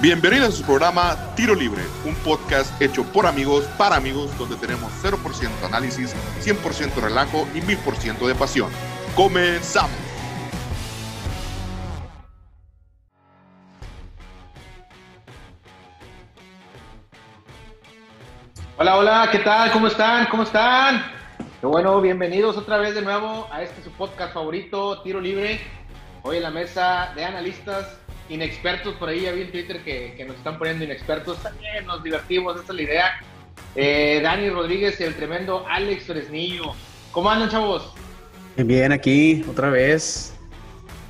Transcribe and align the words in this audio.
Bienvenidos 0.00 0.48
a 0.48 0.52
su 0.52 0.62
programa 0.64 1.14
Tiro 1.36 1.54
Libre, 1.54 1.82
un 2.06 2.14
podcast 2.14 2.80
hecho 2.80 3.04
por 3.12 3.26
amigos 3.26 3.66
para 3.76 3.96
amigos 3.96 4.30
donde 4.38 4.56
tenemos 4.56 4.90
0% 5.04 5.50
análisis, 5.62 6.16
100% 6.40 6.94
relajo 7.02 7.46
y 7.54 7.60
1000% 7.60 8.26
de 8.26 8.34
pasión. 8.34 8.70
Comenzamos. 9.14 9.90
Hola, 18.78 18.96
hola, 18.96 19.28
¿qué 19.30 19.40
tal? 19.40 19.70
¿Cómo 19.70 19.88
están? 19.88 20.28
¿Cómo 20.30 20.44
están? 20.44 21.04
Qué 21.60 21.66
bueno, 21.66 22.00
bienvenidos 22.00 22.56
otra 22.56 22.78
vez 22.78 22.94
de 22.94 23.02
nuevo 23.02 23.46
a 23.52 23.62
este 23.62 23.82
su 23.82 23.90
podcast 23.90 24.32
favorito, 24.32 25.02
Tiro 25.02 25.20
Libre. 25.20 25.60
Hoy 26.22 26.38
en 26.38 26.44
la 26.44 26.50
mesa 26.50 27.12
de 27.14 27.22
analistas 27.22 27.99
inexpertos, 28.30 28.94
por 28.94 29.08
ahí 29.08 29.22
ya 29.22 29.32
vi 29.32 29.42
en 29.42 29.50
Twitter 29.50 29.82
que, 29.82 30.24
nos 30.26 30.36
están 30.36 30.56
poniendo 30.56 30.84
inexpertos, 30.84 31.42
también 31.42 31.84
nos 31.84 32.02
divertimos, 32.02 32.54
esa 32.54 32.72
es 32.72 32.76
la 32.76 32.82
idea. 32.82 33.20
Eh, 33.74 34.20
Dani 34.22 34.48
Rodríguez 34.48 34.98
y 35.00 35.04
el 35.04 35.14
tremendo 35.14 35.66
Alex 35.68 36.04
Fresnillo. 36.04 36.72
¿Cómo 37.10 37.28
andan, 37.30 37.50
chavos? 37.50 37.92
Bien, 38.56 38.92
aquí 38.92 39.44
otra 39.50 39.70
vez. 39.70 40.34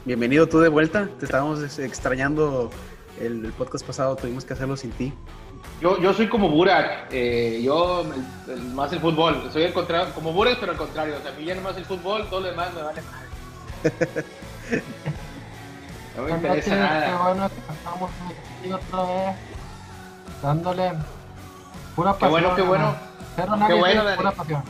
Bienvenido 0.04 0.48
tú 0.48 0.60
de 0.60 0.68
vuelta. 0.68 1.08
Te 1.18 1.26
estábamos 1.26 1.78
extrañando 1.78 2.70
el, 3.20 3.52
podcast 3.52 3.86
pasado, 3.86 4.16
tuvimos 4.16 4.44
que 4.44 4.54
hacerlo 4.54 4.76
sin 4.76 4.90
ti. 4.92 5.12
Yo, 5.80 6.00
yo 6.00 6.12
soy 6.14 6.28
como 6.28 6.48
Burak, 6.48 7.08
eh, 7.10 7.60
yo 7.62 8.04
más 8.74 8.92
el 8.92 9.00
fútbol, 9.00 9.50
soy 9.52 9.64
el 9.64 9.72
contrario, 9.72 10.12
como 10.14 10.32
Burak 10.32 10.58
pero 10.58 10.72
al 10.72 10.78
contrario, 10.78 11.16
o 11.18 11.22
sea, 11.22 11.32
a 11.32 11.34
mí 11.34 11.44
ya 11.44 11.54
más 11.60 11.76
el 11.76 11.84
fútbol, 11.84 12.28
todo 12.28 12.40
lo 12.40 12.48
demás 12.48 12.74
me 12.74 12.82
vale 12.82 13.02
mal. 13.02 14.24
No 16.20 16.26
me 16.28 16.32
interesa 16.32 16.76
nada. 16.76 17.06
Qué 17.06 17.22
bueno 17.22 17.48
que 17.48 17.72
estamos 17.72 18.10
aquí 18.60 18.72
otra 18.72 19.02
vez, 19.02 19.36
dándole 20.42 20.92
pura 21.96 22.12
pasión. 22.12 22.28
Qué 22.28 22.30
bueno, 22.30 22.56
qué 22.56 22.62
bueno. 22.62 22.96
qué 23.66 23.74
bueno, 23.74 24.04
Dani. 24.04 24.16
Pura 24.16 24.32
pasión. 24.32 24.62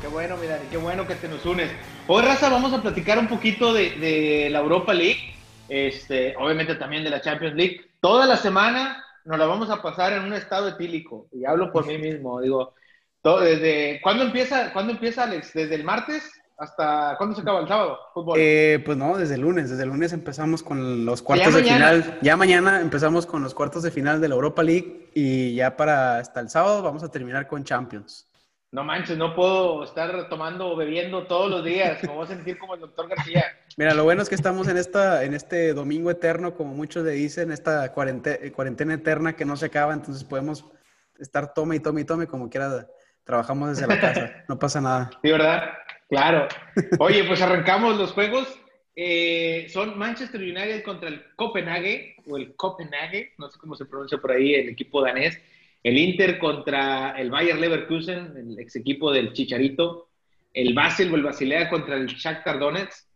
Qué 0.00 0.06
bueno, 0.06 0.36
mi 0.36 0.46
Dani, 0.46 0.66
qué 0.70 0.76
bueno 0.76 1.06
que 1.06 1.16
te 1.16 1.28
nos 1.28 1.44
unes. 1.44 1.70
Hoy, 2.06 2.22
Raza, 2.22 2.48
vamos 2.48 2.72
a 2.72 2.80
platicar 2.80 3.18
un 3.18 3.26
poquito 3.26 3.72
de, 3.72 3.90
de 3.98 4.48
la 4.50 4.60
Europa 4.60 4.94
League, 4.94 5.34
este, 5.68 6.36
obviamente 6.36 6.76
también 6.76 7.02
de 7.02 7.10
la 7.10 7.20
Champions 7.20 7.56
League. 7.56 7.90
Toda 8.00 8.26
la 8.26 8.36
semana 8.36 9.04
nos 9.24 9.38
la 9.38 9.46
vamos 9.46 9.70
a 9.70 9.82
pasar 9.82 10.12
en 10.12 10.22
un 10.22 10.34
estado 10.34 10.68
etílico, 10.68 11.26
y 11.32 11.44
hablo 11.44 11.72
por 11.72 11.84
mí 11.84 11.98
mismo, 11.98 12.40
digo, 12.40 12.74
todo, 13.20 13.40
desde, 13.40 14.00
¿cuándo 14.00 14.22
empieza, 14.22 14.72
¿cuándo 14.72 14.92
empieza, 14.92 15.24
Alex? 15.24 15.52
¿Desde 15.52 15.74
el 15.74 15.82
martes? 15.84 16.30
¿Hasta 16.58 17.14
cuándo 17.16 17.36
se 17.36 17.42
acaba 17.42 17.60
el 17.60 17.68
sábado? 17.68 17.98
Fútbol. 18.12 18.36
Eh, 18.36 18.82
pues 18.84 18.98
no, 18.98 19.16
desde 19.16 19.36
el 19.36 19.42
lunes. 19.42 19.70
Desde 19.70 19.84
el 19.84 19.90
lunes 19.90 20.12
empezamos 20.12 20.64
con 20.64 21.04
los 21.04 21.22
cuartos 21.22 21.54
de 21.54 21.62
final. 21.62 22.18
Ya 22.20 22.36
mañana 22.36 22.80
empezamos 22.80 23.26
con 23.26 23.44
los 23.44 23.54
cuartos 23.54 23.84
de 23.84 23.92
final 23.92 24.20
de 24.20 24.28
la 24.28 24.34
Europa 24.34 24.64
League 24.64 25.10
y 25.14 25.54
ya 25.54 25.76
para 25.76 26.18
hasta 26.18 26.40
el 26.40 26.50
sábado 26.50 26.82
vamos 26.82 27.04
a 27.04 27.10
terminar 27.12 27.46
con 27.46 27.62
Champions. 27.62 28.28
No 28.72 28.82
manches, 28.82 29.16
no 29.16 29.36
puedo 29.36 29.84
estar 29.84 30.28
tomando 30.28 30.68
o 30.70 30.76
bebiendo 30.76 31.28
todos 31.28 31.48
los 31.48 31.64
días. 31.64 32.02
Me 32.02 32.12
voy 32.12 32.24
a 32.24 32.28
sentir 32.28 32.58
como 32.58 32.74
el 32.74 32.80
doctor 32.80 33.08
García. 33.08 33.44
Mira, 33.76 33.94
lo 33.94 34.02
bueno 34.02 34.20
es 34.20 34.28
que 34.28 34.34
estamos 34.34 34.66
en, 34.66 34.76
esta, 34.76 35.22
en 35.22 35.34
este 35.34 35.72
domingo 35.72 36.10
eterno, 36.10 36.54
como 36.54 36.74
muchos 36.74 37.04
le 37.04 37.12
dicen, 37.12 37.52
esta 37.52 37.92
cuarentena, 37.92 38.52
cuarentena 38.52 38.94
eterna 38.94 39.36
que 39.36 39.44
no 39.44 39.56
se 39.56 39.66
acaba, 39.66 39.94
entonces 39.94 40.24
podemos 40.24 40.66
estar 41.18 41.54
tome 41.54 41.76
y 41.76 41.80
tome 41.80 42.00
y 42.00 42.04
tome 42.04 42.26
como 42.26 42.50
quiera. 42.50 42.88
Trabajamos 43.24 43.70
desde 43.70 43.86
la 43.86 44.00
casa, 44.00 44.32
no 44.48 44.58
pasa 44.58 44.80
nada. 44.80 45.10
Sí, 45.22 45.30
¿verdad? 45.30 45.62
Claro. 46.08 46.48
Oye, 46.98 47.24
pues 47.24 47.40
arrancamos 47.42 47.96
los 47.98 48.12
juegos. 48.12 48.48
Eh, 48.96 49.66
son 49.68 49.96
Manchester 49.96 50.40
United 50.40 50.82
contra 50.82 51.08
el 51.08 51.22
Copenhague, 51.36 52.16
o 52.26 52.36
el 52.36 52.56
Copenhague, 52.56 53.34
no 53.38 53.48
sé 53.48 53.58
cómo 53.58 53.76
se 53.76 53.86
pronuncia 53.86 54.18
por 54.18 54.32
ahí, 54.32 54.54
el 54.54 54.70
equipo 54.70 55.02
danés. 55.02 55.40
El 55.84 55.96
Inter 55.96 56.38
contra 56.38 57.12
el 57.20 57.30
Bayer 57.30 57.56
Leverkusen, 57.56 58.32
el 58.36 58.58
ex 58.58 58.74
equipo 58.74 59.12
del 59.12 59.32
Chicharito. 59.32 60.08
El 60.52 60.74
Basel 60.74 61.12
o 61.12 61.16
el 61.16 61.22
Basilea 61.22 61.70
contra 61.70 61.96
el 61.96 62.06
Shakhtar 62.06 62.58
Donetsk. 62.58 63.06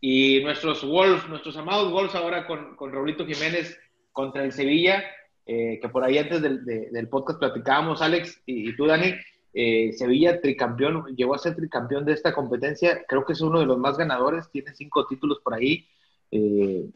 Y 0.00 0.40
nuestros 0.42 0.86
Wolves, 0.86 1.26
nuestros 1.28 1.56
amados 1.56 1.90
Wolves 1.90 2.14
ahora 2.14 2.46
con, 2.46 2.76
con 2.76 2.92
Raulito 2.92 3.26
Jiménez 3.26 3.76
contra 4.12 4.44
el 4.44 4.52
Sevilla, 4.52 5.02
eh, 5.46 5.78
que 5.80 5.88
por 5.88 6.04
ahí 6.04 6.18
antes 6.18 6.42
del, 6.42 7.08
podcast 7.08 7.38
platicábamos, 7.38 8.02
Alex 8.02 8.40
y, 8.46 8.70
y 8.70 8.76
tú, 8.76 8.86
Dani, 8.86 9.14
eh, 9.56 9.92
Sevilla, 9.92 10.40
tricampeón, 10.40 11.14
llegó 11.14 11.34
a 11.34 11.38
ser 11.38 11.54
tricampeón 11.54 12.04
de 12.04 12.12
esta 12.12 12.34
competencia. 12.34 13.04
Creo 13.06 13.24
que 13.24 13.34
es 13.34 13.40
uno 13.40 13.60
de 13.60 13.66
los 13.66 13.78
más 13.78 13.96
ganadores, 13.96 14.50
tiene 14.50 14.74
cinco 14.74 15.06
títulos 15.06 15.38
por 15.44 15.54
ahí. 15.54 15.86
Eh, 16.32 16.86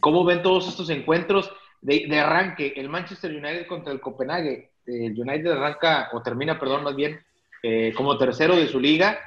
¿Cómo 0.00 0.24
ven 0.24 0.42
todos 0.42 0.68
estos 0.68 0.90
encuentros 0.90 1.52
de, 1.80 2.18
arranque? 2.18 2.74
El 2.76 2.88
Manchester 2.88 3.30
United 3.30 3.66
contra 3.68 3.92
el 3.92 4.00
Copenhague. 4.00 4.72
El 4.84 5.18
United 5.18 5.52
arranca, 5.52 6.08
o 6.12 6.20
termina, 6.20 6.58
perdón, 6.58 6.82
más 6.82 6.96
bien, 6.96 7.20
eh, 7.62 7.92
como 7.96 8.18
tercero 8.18 8.56
de 8.56 8.66
su 8.66 8.80
liga. 8.80 9.20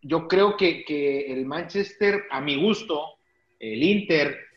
yo 0.00 0.26
creo 0.26 0.56
que, 0.56 0.84
que 0.84 1.32
el 1.32 1.44
Manchester, 1.44 2.24
a 2.30 2.40
mi 2.40 2.56
gusto, 2.56 3.18
el 3.60 3.82
Inter, 3.82 4.47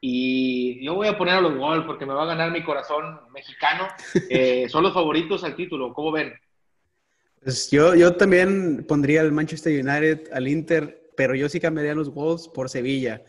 y 0.00 0.84
yo 0.84 0.94
voy 0.94 1.08
a 1.08 1.18
poner 1.18 1.34
a 1.34 1.40
los 1.40 1.56
Wolves 1.56 1.86
porque 1.86 2.06
me 2.06 2.14
va 2.14 2.22
a 2.22 2.26
ganar 2.26 2.52
mi 2.52 2.62
corazón 2.62 3.20
mexicano. 3.32 3.88
Eh, 4.30 4.68
son 4.68 4.82
los 4.82 4.92
favoritos 4.92 5.42
al 5.44 5.56
título, 5.56 5.94
¿cómo 5.94 6.12
ven? 6.12 6.34
Pues 7.42 7.70
yo, 7.70 7.94
yo 7.94 8.14
también 8.14 8.84
pondría 8.86 9.22
al 9.22 9.32
Manchester 9.32 9.72
United, 9.72 10.30
al 10.32 10.48
Inter, 10.48 11.10
pero 11.16 11.34
yo 11.34 11.48
sí 11.48 11.60
cambiaría 11.60 11.92
a 11.92 11.94
los 11.94 12.12
Wolves 12.12 12.48
por 12.48 12.68
Sevilla. 12.68 13.22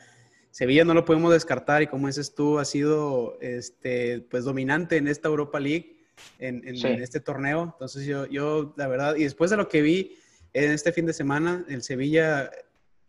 Sevilla 0.51 0.83
no 0.83 0.93
lo 0.93 1.05
podemos 1.05 1.31
descartar 1.31 1.81
y 1.81 1.87
como 1.87 2.07
dices 2.07 2.33
tú, 2.33 2.59
ha 2.59 2.65
sido 2.65 3.37
este, 3.39 4.21
pues, 4.29 4.43
dominante 4.43 4.97
en 4.97 5.07
esta 5.07 5.29
Europa 5.29 5.59
League, 5.59 5.97
en, 6.39 6.67
en, 6.67 7.01
este 7.01 7.19
torneo. 7.19 7.63
Entonces 7.63 8.05
yo, 8.05 8.25
yo, 8.25 8.73
la 8.75 8.87
verdad, 8.87 9.15
y 9.15 9.23
después 9.23 9.51
de 9.51 9.57
lo 9.57 9.69
que 9.69 9.81
vi 9.81 10.17
en 10.53 10.71
este 10.71 10.91
fin 10.91 11.05
de 11.05 11.13
semana, 11.13 11.65
el 11.69 11.83
Sevilla 11.83 12.49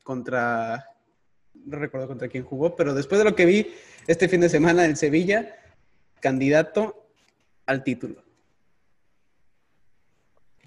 contra 0.04 0.89
no 1.66 1.78
recuerdo 1.78 2.08
contra 2.08 2.28
quién 2.28 2.44
jugó, 2.44 2.76
pero 2.76 2.94
después 2.94 3.18
de 3.18 3.24
lo 3.24 3.36
que 3.36 3.46
vi 3.46 3.72
este 4.06 4.28
fin 4.28 4.40
de 4.40 4.48
semana 4.48 4.84
en 4.84 4.96
Sevilla, 4.96 5.56
candidato 6.20 7.06
al 7.66 7.84
título. 7.84 8.22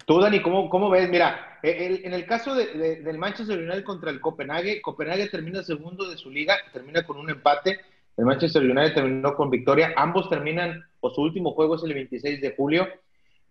Tú, 0.06 0.20
Dani, 0.20 0.42
¿cómo, 0.42 0.68
cómo 0.68 0.90
ves? 0.90 1.08
Mira, 1.08 1.58
en 1.62 2.12
el 2.12 2.26
caso 2.26 2.54
del 2.54 3.18
Manchester 3.18 3.58
United 3.58 3.84
contra 3.84 4.10
el 4.10 4.20
Copenhague, 4.20 4.82
Copenhague 4.82 5.28
termina 5.28 5.62
segundo 5.62 6.08
de 6.08 6.18
su 6.18 6.30
liga, 6.30 6.56
termina 6.72 7.04
con 7.06 7.16
un 7.16 7.30
empate. 7.30 7.80
El 8.16 8.26
Manchester 8.26 8.62
United 8.62 8.94
terminó 8.94 9.34
con 9.34 9.50
victoria. 9.50 9.94
Ambos 9.96 10.28
terminan, 10.28 10.84
o 11.00 11.10
su 11.10 11.22
último 11.22 11.52
juego 11.52 11.76
es 11.76 11.82
el 11.84 11.94
26 11.94 12.40
de 12.40 12.54
julio. 12.54 12.86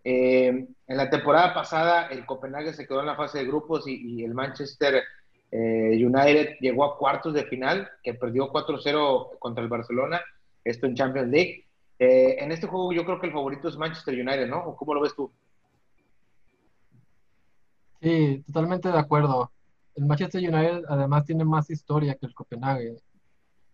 Eh, 0.03 0.67
en 0.87 0.97
la 0.97 1.09
temporada 1.09 1.53
pasada, 1.53 2.07
el 2.07 2.25
Copenhague 2.25 2.73
se 2.73 2.85
quedó 2.85 2.99
en 2.99 3.07
la 3.07 3.15
fase 3.15 3.39
de 3.39 3.45
grupos 3.45 3.87
y 3.87 4.23
el 4.23 4.35
Manchester 4.35 5.03
eh, 5.56 6.03
United 6.03 6.58
llegó 6.62 6.84
a 6.84 6.97
cuartos 6.97 7.31
de 7.36 7.44
final, 7.44 7.88
que 8.02 8.16
perdió 8.16 8.52
4-0 8.52 9.38
contra 9.38 9.64
el 9.64 9.69
Barcelona, 9.69 10.19
esto 10.64 10.88
en 10.88 10.96
Champions 10.96 11.30
League. 11.30 11.68
Eh, 12.00 12.38
en 12.40 12.52
este 12.52 12.66
juego 12.66 12.91
yo 12.91 13.06
creo 13.06 13.19
que 13.19 13.28
el 13.28 13.34
favorito 13.34 13.68
es 13.68 13.78
Manchester 13.78 14.16
United, 14.16 14.47
¿no? 14.47 14.64
¿O 14.66 14.75
cómo 14.75 14.96
lo 14.96 15.02
ves 15.02 15.14
tú? 15.16 15.31
Sí, 18.02 18.44
totalmente 18.47 18.90
de 18.90 18.97
acuerdo. 18.97 19.52
El 19.94 20.06
Manchester 20.06 20.41
United 20.41 20.86
además 20.90 21.24
tiene 21.24 21.46
más 21.46 21.70
historia 21.70 22.16
que 22.16 22.25
el 22.25 22.34
Copenhague. 22.34 22.96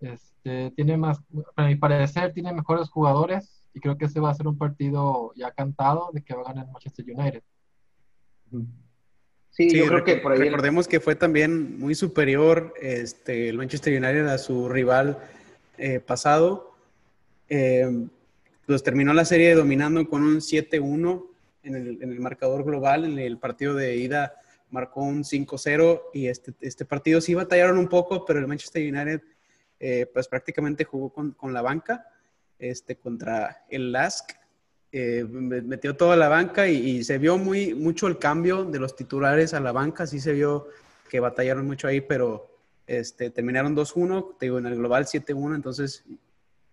Este, 0.02 0.72
tiene 0.72 0.98
más, 0.98 1.22
para 1.56 1.70
mi 1.70 1.76
parecer, 1.78 2.34
tiene 2.34 2.52
mejores 2.52 2.90
jugadores 2.90 3.64
y 3.74 3.80
creo 3.80 3.98
que 3.98 4.06
ese 4.06 4.20
va 4.20 4.32
a 4.32 4.36
ser 4.36 4.48
un 4.48 4.58
partido 4.58 5.32
ya 5.38 5.52
cantado 5.52 6.10
de 6.12 6.22
que 6.26 6.36
va 6.36 6.42
a 6.42 6.48
ganar 6.50 6.66
el 6.66 6.72
Manchester 6.74 7.06
United. 7.10 7.44
Sí, 9.59 9.78
yo 9.78 9.88
creo 9.88 10.06
que 10.06 10.16
por 10.16 10.31
ahí 10.31 10.40
recordemos 10.40 10.88
que 10.88 11.02
fue 11.02 11.16
también 11.16 11.78
muy 11.80 11.94
superior 11.94 12.74
este, 12.81 13.50
el 13.50 13.58
Manchester 13.58 13.92
United 13.92 14.25
a 14.28 14.38
su 14.38 14.70
rival 14.70 15.18
eh, 15.78 16.00
pasado. 16.00 16.74
Eh, 17.50 18.07
pues 18.66 18.84
terminó 18.84 19.13
la 19.13 19.25
serie 19.25 19.54
dominando 19.56 20.07
con 20.07 20.24
un 20.24 20.38
7-1 20.38 21.25
en 21.63 21.75
el, 21.75 22.19
marcador 22.22 22.63
global. 22.63 23.04
En 23.04 23.19
el 23.19 23.38
partido 23.38 23.75
de 23.75 23.98
ida 23.98 24.36
marcó 24.69 25.01
un 25.01 25.25
5-0 25.25 26.04
y 26.13 26.28
este, 26.28 26.54
este 26.62 26.86
partido 26.86 27.19
sí 27.19 27.34
batallaron 27.34 27.78
un 27.78 27.89
poco, 27.89 28.24
pero 28.24 28.39
el 28.39 28.48
Manchester 28.48 28.81
United 28.81 29.22
eh, 29.81 30.10
pues 30.13 30.30
prácticamente 30.30 30.86
jugó 30.86 31.10
con, 31.10 31.31
con, 31.31 31.54
la 31.54 31.62
banca 31.62 32.06
este, 32.60 32.95
contra 32.95 33.66
el 33.69 33.92
LASK 33.92 34.38
eh, 34.91 35.24
metió 35.24 35.95
toda 35.95 36.15
la 36.15 36.30
banca 36.30 36.68
y, 36.68 37.03
se 37.03 37.18
vio 37.18 37.38
muy 37.38 37.74
mucho 37.75 38.07
el 38.07 38.18
cambio 38.18 38.65
de 38.65 38.80
los 38.80 38.95
titulares 38.95 39.53
a 39.53 39.59
la 39.59 39.71
banca, 39.71 40.07
sí 40.07 40.19
se 40.19 40.33
vio 40.33 40.68
que 41.09 41.19
batallaron 41.19 41.65
mucho 41.65 41.88
ahí, 41.88 42.01
pero 42.01 42.50
este, 42.88 43.30
terminaron 43.30 43.75
2-1, 43.75 44.38
te 44.39 44.47
digo, 44.47 44.57
en 44.57 44.65
el 44.65 44.75
global 44.75 45.06
7-1, 45.06 45.56
entonces 45.56 46.06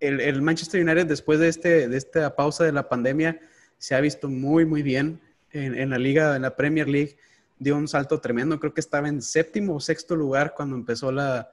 el, 0.00 0.42
Manchester 0.42 0.82
United 0.82 1.06
después 1.06 1.38
de, 1.38 1.48
este, 1.48 1.88
de 1.88 1.96
esta 1.96 2.34
pausa 2.36 2.64
de 2.64 2.72
la 2.72 2.88
pandemia 2.88 3.40
se 3.78 3.94
ha 3.94 4.00
visto 4.00 4.28
muy, 4.28 4.64
muy 4.64 4.82
bien 4.82 5.20
en, 5.50 5.90
la 5.90 5.98
liga, 5.98 6.36
en 6.36 6.42
la 6.42 6.56
Premier 6.56 6.88
League, 6.88 7.16
dio 7.58 7.76
un 7.76 7.88
salto 7.88 8.20
tremendo, 8.20 8.60
creo 8.60 8.74
que 8.74 8.80
estaba 8.80 9.08
en 9.08 9.22
séptimo 9.22 9.76
o 9.76 9.80
sexto 9.80 10.16
lugar 10.16 10.54
cuando 10.54 10.76
empezó 10.76 11.10
la, 11.12 11.50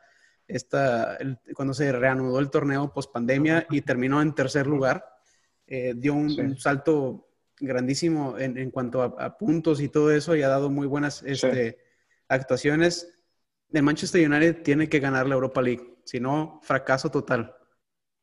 esta, 0.47 1.17
cuando 1.55 1.73
se 1.73 1.91
reanudó 1.91 2.39
el 2.39 2.49
torneo 2.49 2.91
post 2.93 3.11
pandemia 3.11 3.65
y 3.69 3.81
terminó 3.81 4.21
en 4.21 4.33
tercer 4.33 4.67
lugar. 4.67 5.12
Eh, 5.75 5.95
dio 5.95 6.13
un, 6.13 6.55
salto 6.55 7.29
grandísimo 7.59 8.37
en, 8.37 8.69
cuanto 8.69 9.01
a, 9.01 9.35
puntos 9.39 9.81
y 9.81 9.89
todo 9.89 10.11
eso 10.11 10.35
y 10.35 10.43
ha 10.43 10.47
dado 10.47 10.69
muy 10.69 10.85
buenas 10.85 11.23
este, 11.23 11.79
actuaciones. 12.27 13.19
El 13.71 13.81
Manchester 13.81 14.29
United 14.29 14.61
tiene 14.61 14.87
que 14.87 14.99
ganar 14.99 15.25
la 15.25 15.33
Europa 15.33 15.63
League, 15.63 15.95
si 16.03 16.19
no, 16.19 16.59
fracaso 16.61 17.09
total. 17.09 17.55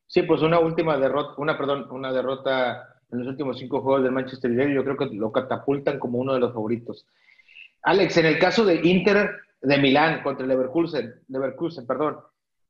Sí, 0.06 0.22
pues 0.22 0.42
una 0.42 0.60
última 0.60 0.96
derrota, 0.96 1.34
una, 1.38 1.58
perdón, 1.58 1.88
una 1.90 2.12
derrota 2.12 3.00
en 3.10 3.18
los 3.18 3.26
últimos 3.26 3.58
cinco 3.58 3.80
juegos 3.80 4.04
del 4.04 4.12
Manchester 4.12 4.48
United, 4.48 4.72
yo 4.72 4.84
creo 4.84 4.96
que 4.96 5.06
lo 5.06 5.32
catapultan 5.32 5.98
como 5.98 6.20
uno 6.20 6.34
de 6.34 6.38
los 6.38 6.52
favoritos. 6.52 7.04
Alex, 7.82 8.16
en 8.18 8.26
el 8.26 8.38
caso 8.38 8.64
de 8.64 8.76
Inter 8.76 9.28
de 9.60 9.78
Milán 9.78 10.22
contra 10.22 10.46
Leverkusen, 10.46 11.16
Leverkusen 11.26 11.84
perdón, 11.84 12.18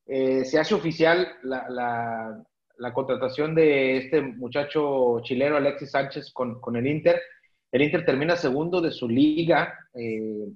eh, 0.06 0.42
se 0.46 0.58
hace 0.58 0.74
oficial 0.74 1.28
la, 1.42 2.42
contratación 2.94 3.54
de 3.54 3.98
este 3.98 4.22
muchacho 4.22 5.20
chileno 5.22 5.56
Alexis 5.56 5.90
Sánchez 5.90 6.32
con, 6.32 6.76
el 6.76 6.86
Inter. 6.86 7.20
El 7.70 7.82
Inter 7.82 8.06
termina 8.06 8.36
segundo 8.36 8.80
de 8.80 8.90
su 8.90 9.06
liga, 9.06 9.78
eh, 9.92 10.48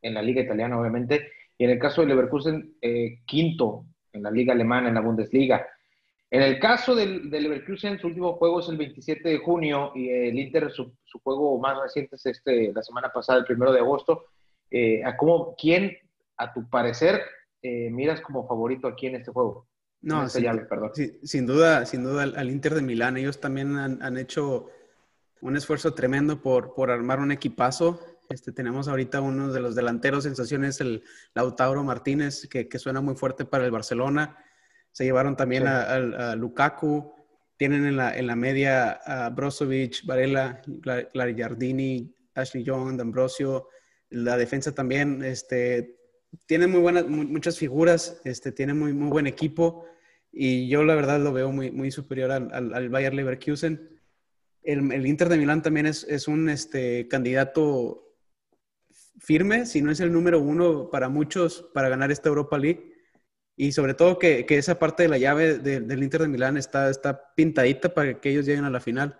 en 0.00 0.14
la 0.14 0.22
liga 0.22 0.42
italiana 0.42 0.78
obviamente, 0.78 1.32
y 1.58 1.64
en 1.64 1.70
el 1.70 1.78
caso 1.80 2.00
de 2.00 2.06
Leverkusen, 2.06 2.76
eh, 2.80 3.18
quinto 3.26 3.84
en 4.12 4.22
la 4.22 4.30
liga 4.30 4.54
alemana, 4.54 4.88
en 4.88 4.94
la 4.94 5.00
Bundesliga. 5.00 5.66
En 6.30 6.42
el 6.42 6.60
caso 6.60 6.94
del, 6.94 7.30
Leverkusen, 7.30 7.98
su 7.98 8.06
último 8.06 8.34
juego 8.34 8.60
es 8.60 8.68
el 8.68 8.76
27 8.76 9.28
de 9.28 9.38
junio 9.38 9.90
y 9.96 10.08
el 10.08 10.38
Inter, 10.38 10.70
su, 10.70 10.94
juego 11.24 11.58
más 11.58 11.82
reciente 11.82 12.14
es 12.14 12.26
este, 12.26 12.72
la 12.72 12.82
semana 12.84 13.10
pasada, 13.12 13.40
el 13.40 13.44
primero 13.44 13.72
de 13.72 13.80
agosto. 13.80 14.26
Eh, 14.70 15.02
¿a 15.04 15.16
cómo, 15.16 15.56
¿Quién, 15.56 15.98
a 16.36 16.52
tu 16.52 16.68
parecer, 16.70 17.22
miras 17.62 18.20
como 18.20 18.46
favorito 18.46 18.86
aquí 18.86 19.08
en 19.08 19.16
este 19.16 19.32
juego? 19.32 19.66
No, 20.02 20.28
sin, 20.28 20.44
perdón. 20.68 20.92
sin 21.22 21.46
duda, 21.46 21.84
sin 21.86 22.04
duda 22.04 22.22
al, 22.22 22.50
Inter 22.50 22.74
de 22.74 22.82
Milán. 22.82 23.16
Ellos 23.16 23.40
también 23.40 23.76
han, 23.76 24.16
hecho 24.18 24.68
un 25.40 25.56
esfuerzo 25.56 25.94
tremendo 25.94 26.40
por, 26.40 26.74
por 26.74 26.90
armar 26.90 27.18
un 27.18 27.32
equipazo. 27.32 28.00
Este, 28.28 28.52
tenemos 28.52 28.88
ahorita 28.88 29.20
uno 29.20 29.52
de 29.52 29.60
los 29.60 29.74
delanteros 29.74 30.24
sensaciones, 30.24 30.80
el 30.80 31.02
Lautaro 31.34 31.82
Martínez, 31.82 32.48
que, 32.48 32.68
que 32.68 32.78
suena 32.78 33.00
muy 33.00 33.16
fuerte 33.16 33.44
para 33.44 33.64
el 33.64 33.70
Barcelona. 33.70 34.36
Se 34.96 35.04
llevaron 35.04 35.36
también 35.36 35.66
a, 35.66 36.34
Lukaku. 36.36 37.12
Tienen 37.58 37.84
en 37.84 37.96
la, 37.96 38.16
en 38.16 38.26
la 38.26 38.34
media 38.34 38.92
a 38.92 39.28
Brozovic, 39.28 40.06
Varela, 40.06 40.62
Giardini, 41.14 42.14
Ashley 42.34 42.64
Young, 42.64 42.96
D'Ambrosio. 42.96 43.68
La 44.08 44.38
defensa 44.38 44.74
también, 44.74 45.22
este, 45.22 45.98
tiene 46.46 46.66
muy 46.66 46.80
buenas, 46.80 47.06
muchas 47.06 47.58
figuras, 47.58 48.20
este, 48.24 48.52
tiene 48.52 48.74
muy, 48.74 48.92
muy 48.92 49.08
buen 49.08 49.26
equipo 49.26 49.86
y 50.32 50.68
yo 50.68 50.84
la 50.84 50.94
verdad 50.94 51.20
lo 51.20 51.32
veo 51.32 51.50
muy, 51.50 51.70
muy 51.70 51.90
superior 51.90 52.30
al, 52.30 52.52
al, 52.52 52.88
Bayer 52.88 53.14
Leverkusen. 53.14 54.00
El, 54.62 54.92
el, 54.92 55.06
Inter 55.06 55.28
de 55.28 55.38
Milán 55.38 55.62
también 55.62 55.86
es, 55.86 56.04
es 56.04 56.28
un 56.28 56.48
este, 56.48 57.08
candidato 57.08 58.06
firme, 59.18 59.66
si 59.66 59.80
no 59.80 59.90
es 59.90 60.00
el 60.00 60.12
número 60.12 60.40
uno 60.40 60.90
para 60.90 61.08
muchos 61.08 61.70
para 61.72 61.88
ganar 61.88 62.10
esta 62.10 62.28
Europa 62.28 62.58
League. 62.58 62.92
Y 63.56 63.72
sobre 63.72 63.94
todo 63.94 64.18
que, 64.18 64.44
que 64.44 64.58
esa 64.58 64.78
parte 64.78 65.04
de 65.04 65.08
la 65.08 65.16
llave 65.16 65.58
del 65.58 66.02
Inter 66.02 66.20
de 66.22 66.28
Milán 66.28 66.58
está, 66.58 66.90
está 66.90 67.34
pintadita 67.34 67.94
para 67.94 68.20
que 68.20 68.30
ellos 68.30 68.44
lleguen 68.44 68.64
a 68.66 68.70
la 68.70 68.80
final. 68.80 69.18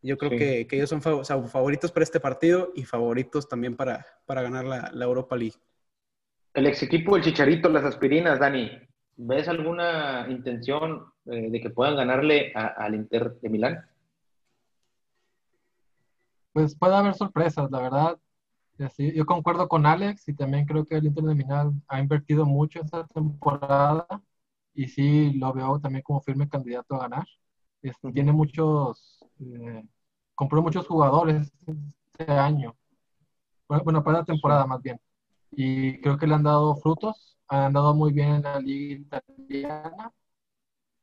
Yo 0.00 0.16
creo 0.18 0.30
que, 0.30 0.66
que, 0.68 0.76
ellos 0.76 0.90
son 0.90 1.02
favoritos 1.02 1.90
para 1.90 2.04
este 2.04 2.20
partido 2.20 2.72
y 2.76 2.84
favoritos 2.84 3.48
también 3.48 3.74
para, 3.74 4.06
para 4.26 4.42
ganar 4.42 4.64
la, 4.66 4.90
la, 4.92 5.04
Europa 5.06 5.34
League. 5.34 5.56
El 6.54 6.66
ex 6.66 6.84
equipo 6.84 7.14
del 7.14 7.24
Chicharito, 7.24 7.68
las 7.68 7.82
aspirinas, 7.82 8.38
Dani, 8.38 8.70
¿ves 9.16 9.48
alguna 9.48 10.26
intención 10.30 11.04
eh, 11.26 11.50
de 11.50 11.60
que 11.60 11.70
puedan 11.70 11.96
ganarle 11.96 12.52
al 12.54 12.94
Inter 12.94 13.40
de 13.40 13.48
Milán? 13.48 13.84
Pues 16.52 16.76
puede 16.78 16.94
haber 16.94 17.14
sorpresas, 17.14 17.68
la 17.72 17.80
verdad. 17.80 18.18
Yo 18.98 19.26
concuerdo 19.26 19.66
con 19.66 19.84
Alex 19.84 20.28
y 20.28 20.34
también 20.34 20.64
creo 20.64 20.84
que 20.84 20.94
el 20.96 21.06
Inter 21.06 21.24
de 21.24 21.34
Milán 21.34 21.82
ha 21.88 21.98
invertido 21.98 22.46
mucho 22.46 22.80
esta 22.80 23.04
temporada 23.08 24.06
y 24.74 24.86
sí 24.86 25.32
lo 25.32 25.52
veo 25.52 25.80
también 25.80 26.02
como 26.02 26.20
firme 26.20 26.48
candidato 26.48 26.94
a 26.94 27.08
ganar. 27.08 27.26
Tiene 28.12 28.32
muchos, 28.32 29.26
eh, 29.40 29.84
compró 30.36 30.62
muchos 30.62 30.86
jugadores 30.86 31.52
este 31.66 32.32
año, 32.32 32.76
bueno, 33.68 34.04
para 34.04 34.18
la 34.18 34.24
temporada 34.24 34.66
más 34.66 34.80
bien, 34.80 35.00
y 35.56 36.00
creo 36.00 36.18
que 36.18 36.26
le 36.26 36.34
han 36.34 36.42
dado 36.42 36.76
frutos, 36.76 37.36
han 37.48 37.64
andado 37.64 37.94
muy 37.94 38.12
bien 38.12 38.36
en 38.36 38.42
la 38.42 38.60
liga 38.60 38.94
italiana 38.94 40.12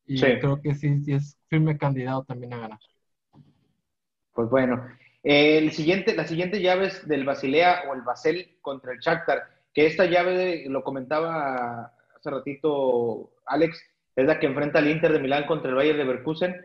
y 0.05 0.19
creo 0.19 0.61
que 0.61 0.75
sí, 0.75 1.01
sí 1.01 1.13
es 1.13 1.37
firme 1.47 1.77
candidato 1.77 2.25
también 2.25 2.53
a 2.53 2.59
ganar. 2.59 2.79
Pues 4.33 4.49
bueno, 4.49 4.85
el 5.23 5.71
siguiente, 5.71 6.15
la 6.15 6.25
siguiente 6.25 6.61
llave 6.61 6.87
es 6.87 7.07
del 7.07 7.25
Basilea 7.25 7.83
o 7.89 7.93
el 7.93 8.01
Basel 8.01 8.57
contra 8.61 8.93
el 8.93 8.99
Shakhtar, 8.99 9.43
que 9.73 9.85
esta 9.85 10.05
llave, 10.05 10.65
lo 10.67 10.83
comentaba 10.83 11.93
hace 12.15 12.29
ratito 12.29 13.31
Alex, 13.45 13.81
es 14.15 14.25
la 14.25 14.39
que 14.39 14.47
enfrenta 14.47 14.79
al 14.79 14.89
Inter 14.89 15.13
de 15.13 15.19
Milán 15.19 15.45
contra 15.45 15.69
el 15.69 15.75
Bayern 15.75 15.97
de 15.97 16.05
Leverkusen. 16.05 16.55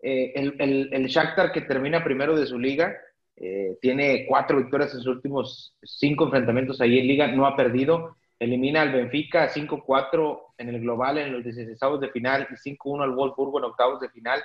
Eh, 0.00 0.32
el, 0.36 0.54
el, 0.60 0.90
el, 0.92 1.06
Shakhtar 1.06 1.50
que 1.52 1.62
termina 1.62 2.04
primero 2.04 2.36
de 2.36 2.46
su 2.46 2.58
liga, 2.58 2.96
eh, 3.40 3.78
tiene 3.80 4.26
cuatro 4.26 4.58
victorias 4.58 4.92
en 4.94 5.00
sus 5.00 5.14
últimos 5.14 5.76
cinco 5.82 6.24
enfrentamientos 6.24 6.80
ahí 6.80 6.98
en 6.98 7.06
liga, 7.06 7.28
no 7.28 7.46
ha 7.46 7.56
perdido, 7.56 8.16
elimina 8.38 8.82
al 8.82 8.92
Benfica 8.92 9.48
5-4 9.48 10.40
en 10.58 10.68
el 10.68 10.80
global 10.80 11.18
en 11.18 11.32
los 11.32 11.44
16 11.44 11.78
de 12.00 12.10
final 12.10 12.48
y 12.50 12.76
5-1 12.76 13.02
al 13.02 13.14
Wolfsburgo 13.14 13.58
en 13.58 13.64
octavos 13.64 14.00
de 14.00 14.08
final. 14.10 14.40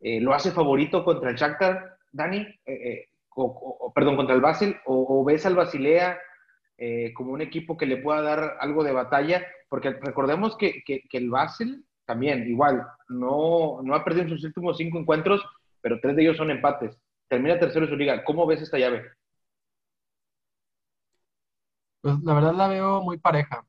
Eh, 0.00 0.20
lo 0.20 0.34
hace 0.34 0.50
favorito 0.50 1.04
contra 1.04 1.30
el 1.30 1.36
Shakhtar 1.36 1.96
Dani, 2.12 2.38
eh, 2.38 2.56
eh, 2.66 3.08
o, 3.34 3.92
perdón, 3.94 4.16
contra 4.16 4.34
el 4.34 4.40
Basel, 4.40 4.76
o, 4.86 5.22
ves 5.24 5.44
al 5.44 5.54
Basilea 5.54 6.18
eh, 6.78 7.12
como 7.14 7.32
un 7.32 7.42
equipo 7.42 7.76
que 7.76 7.86
le 7.86 7.98
pueda 7.98 8.22
dar 8.22 8.56
algo 8.60 8.82
de 8.82 8.92
batalla, 8.92 9.46
porque 9.68 9.90
recordemos 9.90 10.56
que, 10.56 10.82
el 11.12 11.30
Basel 11.30 11.84
también, 12.06 12.48
igual, 12.48 12.86
no, 13.08 13.80
no 13.82 13.94
ha 13.94 14.04
perdido 14.04 14.24
en 14.24 14.30
sus 14.30 14.44
últimos 14.44 14.78
cinco 14.78 14.98
encuentros, 14.98 15.44
pero 15.80 16.00
tres 16.00 16.16
de 16.16 16.22
ellos 16.22 16.36
son 16.36 16.50
empates. 16.50 16.96
Termina 17.28 17.58
tercero 17.58 17.84
en 17.84 17.90
su 17.90 17.96
liga. 17.96 18.24
¿Cómo 18.24 18.46
ves 18.46 18.62
esta 18.62 18.78
llave? 18.78 19.04
Pues 22.00 22.20
la 22.22 22.34
verdad 22.34 22.54
la 22.54 22.68
veo 22.68 23.02
muy 23.02 23.18
pareja. 23.18 23.66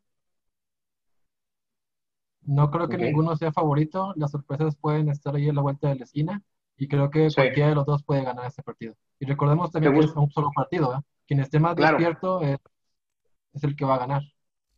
No 2.42 2.72
creo 2.72 2.88
que 2.88 2.98
ninguno 2.98 3.36
sea 3.36 3.52
favorito. 3.52 4.14
Las 4.16 4.32
sorpresas 4.32 4.78
pueden 4.78 5.10
estar 5.10 5.36
ahí 5.36 5.50
en 5.50 5.56
la 5.56 5.62
vuelta 5.62 5.90
de 5.90 5.96
la 5.96 6.04
esquina. 6.06 6.42
Y 6.78 6.88
creo 6.88 7.10
que 7.10 7.28
cualquiera 7.34 7.70
de 7.70 7.76
los 7.76 7.86
dos 7.86 8.04
puede 8.04 8.24
ganar 8.24 8.46
ese 8.46 8.64
partido. 8.64 8.96
Y 9.20 9.26
recordemos 9.26 9.72
también 9.72 9.94
que 9.94 10.00
es 10.02 10.16
un 10.16 10.30
solo 10.30 10.52
partido. 10.56 10.96
¿eh? 10.96 11.02
Quien 11.28 11.40
esté 11.40 11.60
más 11.60 11.76
despierto 11.76 12.42
es, 12.42 12.60
el 13.64 13.76
que 13.76 13.86
va 13.86 13.96
a 13.96 14.00
ganar. 14.00 14.22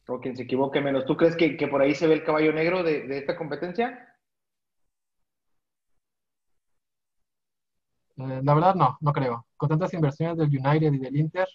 O 0.08 0.20
quien 0.20 0.36
se 0.36 0.44
equivoque 0.44 0.82
menos. 0.82 1.06
¿Tú 1.06 1.16
crees 1.16 1.36
que, 1.36 1.68
por 1.68 1.82
ahí 1.82 1.94
se 1.94 2.08
ve 2.08 2.16
el 2.16 2.24
caballo 2.24 2.52
negro 2.54 2.82
de, 2.82 3.06
esta 3.18 3.36
competencia? 3.36 4.09
Eh, 8.20 8.42
la 8.44 8.54
verdad 8.54 8.76
no, 8.76 8.98
no 9.00 9.14
creo. 9.14 9.48
Con 9.56 9.70
tantas 9.70 9.94
inversiones 9.94 10.38
del 10.38 10.50
United 10.50 10.94
y 10.94 11.00
del 11.00 11.16
Inter, 11.16 11.48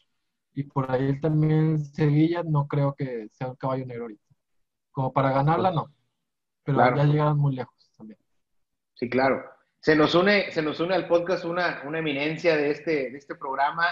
y 0.55 0.65
por 0.65 0.91
ahí 0.91 1.21
también 1.21 1.79
Sevilla, 1.79 2.43
no 2.45 2.67
creo 2.67 2.95
que 2.95 3.29
sea 3.33 3.49
un 3.49 3.57
caballo 3.57 3.85
negro 3.85 4.05
ahorita. 4.05 4.25
Como 4.91 5.13
para 5.13 5.33
ganarla, 5.33 5.71
no. 5.73 5.93
Pero 6.63 6.79
ya 6.97 7.05
llegaron 7.05 7.39
muy 7.39 7.55
lejos 7.55 7.75
también. 7.97 8.19
Sí, 8.95 9.11
claro. 9.11 9.45
Se 9.81 9.95
nos 9.95 10.15
une, 10.15 10.51
se 10.53 10.63
nos 10.63 10.81
une 10.81 10.95
al 10.95 11.09
podcast 11.09 11.45
una, 11.45 11.83
una 11.85 11.99
eminencia 11.99 12.57
de 12.57 12.71
este, 12.71 13.11
de 13.11 13.19
este 13.19 13.35
programa. 13.35 13.87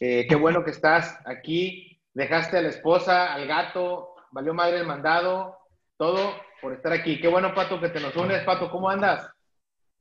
Eh, 0.00 0.26
qué 0.26 0.36
bueno 0.36 0.64
que 0.64 0.70
estás 0.70 1.18
aquí. 1.26 2.00
Dejaste 2.14 2.58
a 2.58 2.62
la 2.62 2.68
esposa, 2.68 3.34
al 3.34 3.46
gato, 3.46 4.14
valió 4.30 4.54
madre 4.54 4.78
el 4.78 4.86
mandado, 4.86 5.58
todo 5.98 6.34
por 6.62 6.72
estar 6.72 6.92
aquí. 6.92 7.20
Qué 7.20 7.28
bueno, 7.28 7.52
Pato, 7.54 7.80
que 7.80 7.88
te 7.88 8.00
nos 8.00 8.16
unes. 8.16 8.44
Pato, 8.44 8.70
¿cómo 8.70 8.88
andas? 8.88 9.33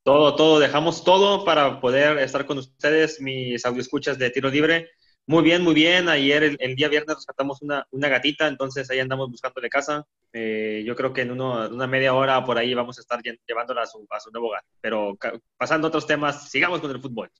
Todo, 0.03 0.35
todo. 0.35 0.59
Dejamos 0.59 1.03
todo 1.03 1.45
para 1.45 1.79
poder 1.79 2.17
estar 2.17 2.45
con 2.45 2.57
ustedes, 2.57 3.21
mis 3.21 3.63
escuchas 3.65 4.17
de 4.19 4.29
tiro 4.29 4.49
libre. 4.49 4.89
Muy 5.25 5.43
bien, 5.43 5.63
muy 5.63 5.73
bien. 5.73 6.09
Ayer, 6.09 6.57
el, 6.59 6.75
día 6.75 6.89
viernes, 6.89 7.15
rescatamos 7.15 7.61
una, 7.61 7.87
una, 7.91 8.09
gatita, 8.09 8.47
entonces 8.47 8.89
ahí 8.91 8.99
andamos 8.99 9.31
buscándole 9.31 9.69
casa. 9.69 10.05
Eh, 10.33 10.83
yo 10.85 10.95
creo 10.95 11.13
que 11.13 11.21
en 11.21 11.31
una 11.31 11.87
media 11.87 12.13
hora 12.13 12.43
por 12.43 12.57
ahí 12.57 12.73
vamos 12.73 12.97
a 12.97 13.01
estar 13.01 13.21
llevándola 13.47 13.83
a 13.83 13.87
su, 13.87 14.05
a 14.09 14.19
su 14.19 14.29
nuevo 14.31 14.47
hogar. 14.49 14.63
Pero 14.81 15.17
pasando 15.57 15.87
a 15.87 15.89
otros 15.89 16.05
temas, 16.05 16.49
sigamos 16.51 16.81
con 16.81 16.91
el 16.91 17.01
fútbol. 17.01 17.31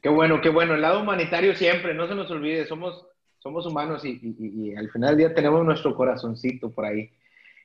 Qué 0.00 0.08
bueno, 0.08 0.40
qué 0.40 0.50
bueno. 0.50 0.74
El 0.74 0.82
lado 0.82 1.00
humanitario 1.00 1.56
siempre, 1.56 1.94
no 1.94 2.06
se 2.06 2.14
nos 2.14 2.30
olvide, 2.30 2.64
somos, 2.66 3.04
somos 3.40 3.66
humanos 3.66 4.04
y, 4.04 4.20
y, 4.38 4.76
al 4.76 4.88
final 4.90 5.16
del 5.16 5.18
día 5.26 5.34
tenemos 5.34 5.64
nuestro 5.64 5.96
corazoncito 5.96 6.70
por 6.70 6.84
ahí. 6.84 7.10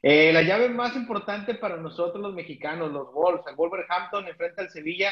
Eh, 0.03 0.31
la 0.31 0.43
llave 0.43 0.69
más 0.69 0.95
importante 0.95 1.55
para 1.55 1.77
nosotros 1.77 2.21
los 2.21 2.35
mexicanos, 2.35 2.91
los 2.91 3.11
Wolves, 3.13 3.45
el 3.47 3.55
Wolverhampton 3.55 4.27
enfrenta 4.27 4.61
al 4.61 4.69
Sevilla, 4.69 5.11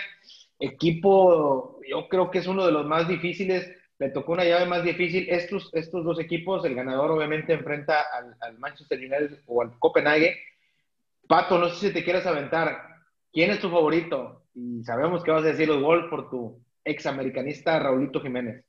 equipo, 0.60 1.80
yo 1.90 2.08
creo 2.08 2.30
que 2.30 2.40
es 2.40 2.48
uno 2.48 2.66
de 2.66 2.72
los 2.72 2.86
más 2.86 3.08
difíciles 3.08 3.72
le 4.02 4.10
tocó 4.10 4.32
una 4.32 4.44
llave 4.44 4.66
más 4.66 4.84
difícil. 4.84 5.28
Estos, 5.30 5.70
estos 5.74 6.04
dos 6.04 6.20
equipos, 6.20 6.66
el 6.66 6.74
ganador 6.74 7.12
obviamente 7.12 7.54
enfrenta 7.54 8.02
al, 8.42 8.58
Manchester 8.58 8.98
United 8.98 9.44
o 9.46 9.62
al 9.62 9.78
Copenhague. 9.78 10.40
Pato, 11.28 11.60
no 11.60 11.70
sé 11.70 11.90
si 11.90 11.94
te 11.94 12.04
quieres 12.04 12.26
aventar. 12.26 12.82
¿Quién 13.32 13.52
es 13.52 13.60
tu 13.60 13.70
favorito? 13.70 14.48
Y 14.56 14.84
sabemos 14.84 15.24
que 15.24 15.30
vas 15.30 15.44
a 15.44 15.50
decir 15.50 15.68
los 15.68 15.84
Wolves 15.84 16.10
por 16.10 16.32
tu 16.32 16.60
ex 16.84 17.06
americanista 17.06 17.78
Raulito 17.78 18.20
Jiménez. 18.22 18.66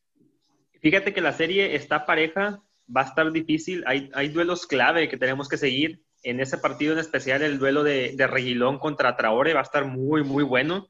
Fíjate 0.82 1.14
que 1.14 1.22
la 1.22 1.32
serie 1.32 1.76
está 1.76 2.04
pareja, 2.04 2.60
va 2.94 3.00
a 3.00 3.06
estar 3.06 3.32
difícil. 3.32 3.84
Hay, 3.86 4.10
hay 4.12 4.28
duelos 4.28 4.66
clave 4.66 5.08
que 5.08 5.16
tenemos 5.16 5.48
que 5.48 5.56
seguir. 5.56 6.01
En 6.22 6.40
ese 6.40 6.58
partido 6.58 6.92
en 6.92 6.98
especial, 6.98 7.42
el 7.42 7.58
duelo 7.58 7.82
de, 7.82 8.14
de 8.16 8.26
Reguilón 8.26 8.78
contra 8.78 9.16
Traore 9.16 9.54
va 9.54 9.60
a 9.60 9.64
estar 9.64 9.84
muy, 9.84 10.22
muy 10.22 10.44
bueno 10.44 10.88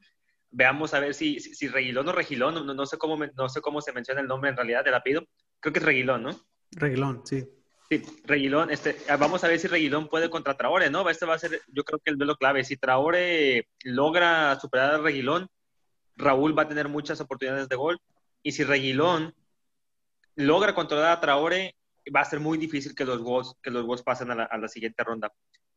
veamos 0.52 0.94
a 0.94 1.00
ver 1.00 1.14
si, 1.14 1.40
si, 1.40 1.66
Reguilón 1.66 2.08
o 2.08 2.12
Regilón, 2.12 2.54
no, 2.54 2.74
no, 2.74 2.86
sé 2.86 2.98
cómo, 2.98 3.16
no 3.16 3.48
sé 3.48 3.60
cómo 3.60 3.80
se 3.80 3.92
menciona 3.92 4.20
el 4.20 4.28
nombre 4.28 4.50
en 4.50 4.56
realidad 4.56 4.84
del 4.84 4.94
apellido. 4.94 5.26
Creo 5.58 5.72
que 5.72 5.78
es 5.80 5.84
Reguilón, 5.84 6.22
¿no? 6.22 6.30
Reguilón, 6.70 7.22
sí. 7.24 7.44
Sí, 7.88 8.02
Reguilón. 8.24 8.70
Este, 8.70 8.96
ah, 9.08 9.16
vamos 9.16 9.42
a 9.42 9.48
ver 9.48 9.58
si 9.58 9.66
Reguilón 9.66 10.08
puede 10.08 10.30
contra 10.30 10.56
Traore, 10.56 10.90
¿no? 10.90 11.08
Este 11.08 11.26
va 11.26 11.34
a 11.34 11.38
ser, 11.38 11.60
yo 11.68 11.84
creo 11.84 11.98
que 11.98 12.10
el 12.10 12.18
duelo 12.18 12.36
clave. 12.36 12.64
Si 12.64 12.76
Traore 12.76 13.68
logra 13.84 14.58
superar 14.60 14.94
a 14.94 14.98
Reguilón, 14.98 15.48
Raúl 16.16 16.56
va 16.56 16.62
a 16.62 16.68
tener 16.68 16.88
muchas 16.88 17.20
oportunidades 17.20 17.68
de 17.68 17.76
gol. 17.76 17.98
Y 18.42 18.52
si 18.52 18.64
Reguilón 18.64 19.34
logra 20.36 20.74
controlar 20.74 21.12
a 21.12 21.20
Traore, 21.20 21.74
va 22.14 22.21
a 22.21 22.25
ser 22.25 22.40
muy 22.40 22.59
difícil 22.59 22.94
que 22.94 23.04
los 23.04 23.21
gols, 23.21 23.54
que 23.62 23.71
los 23.71 24.02
pasen 24.02 24.30
a 24.30 24.35
la, 24.35 24.44
a 24.44 24.59
la 24.59 24.68
siguiente 24.68 25.04
ronda. 25.04 25.32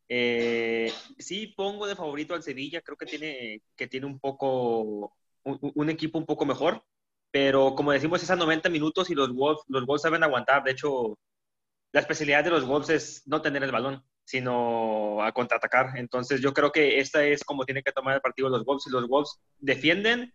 Eh, 0.07 0.91
sí, 1.17 1.47
pongo 1.47 1.87
de 1.87 1.95
favorito 1.95 2.35
al 2.35 2.43
Sevilla, 2.43 2.81
creo 2.81 2.97
que 2.97 3.05
tiene, 3.05 3.61
que 3.75 3.87
tiene 3.87 4.05
un 4.05 4.19
poco, 4.19 5.13
un, 5.43 5.89
equipo 5.89 6.19
un 6.19 6.25
poco 6.25 6.45
mejor, 6.45 6.83
pero 7.31 7.75
como 7.75 7.91
decimos, 7.91 8.21
es 8.23 8.29
a 8.29 8.35
90 8.35 8.69
minutos 8.69 9.09
y 9.09 9.15
los 9.15 9.33
Wolves, 9.33 9.63
los 9.67 9.85
Wolves 9.85 10.03
saben 10.03 10.23
aguantar. 10.23 10.63
De 10.63 10.71
hecho, 10.71 11.17
la 11.91 12.01
especialidad 12.01 12.43
de 12.43 12.51
los 12.51 12.65
Wolves 12.65 12.89
es 12.89 13.27
no 13.27 13.41
tener 13.41 13.63
el 13.63 13.71
balón, 13.71 14.03
sino 14.23 15.23
a 15.23 15.31
contraatacar. 15.33 15.97
Entonces, 15.97 16.41
yo 16.41 16.53
creo 16.53 16.71
que 16.71 16.99
esta 16.99 17.25
es 17.25 17.43
como 17.43 17.65
tiene 17.65 17.83
que 17.83 17.91
tomar 17.91 18.15
el 18.15 18.21
partido 18.21 18.49
los 18.49 18.65
Wolves. 18.65 18.83
Si 18.83 18.89
los 18.91 19.07
Wolves 19.07 19.39
defienden 19.59 20.33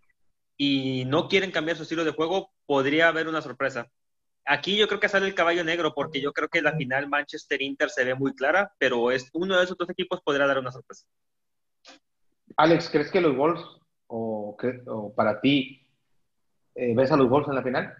y 0.57 1.05
no 1.07 1.29
quieren 1.29 1.53
cambiar 1.53 1.77
su 1.77 1.85
estilo 1.85 2.05
de 2.05 2.13
juego, 2.13 2.51
podría 2.67 3.09
haber 3.09 3.29
una 3.29 3.43
sorpresa. 3.43 3.91
Aquí 4.45 4.77
yo 4.77 4.89
creo 4.89 5.01
que 5.01 5.09
sale 5.09 5.27
el 5.27 5.35
caballo 5.35 5.65
negro 5.65 5.93
porque 5.95 6.21
yo 6.21 6.33
creo 6.33 6.49
que 6.49 6.63
la 6.63 6.77
final 6.77 7.09
Manchester-Inter 7.09 7.91
se 7.91 8.05
ve 8.05 8.15
muy 8.15 8.35
clara, 8.35 8.73
pero 8.79 9.11
es 9.11 9.29
uno 9.33 9.57
de 9.57 9.65
esos 9.65 9.77
dos 9.77 9.91
equipos 9.91 10.21
podría 10.23 10.47
dar 10.47 10.59
una 10.59 10.73
sorpresa. 10.73 11.07
Alex, 12.57 12.89
¿crees 12.91 13.11
que 13.11 13.21
los 13.21 13.37
Wolves 13.37 13.63
o, 14.09 14.57
para 15.15 15.41
ti 15.41 15.87
eh, 16.75 16.95
ves 16.97 17.13
a 17.13 17.17
los 17.17 17.29
Wolves 17.29 17.49
en 17.49 17.55
la 17.55 17.63
final? 17.63 17.95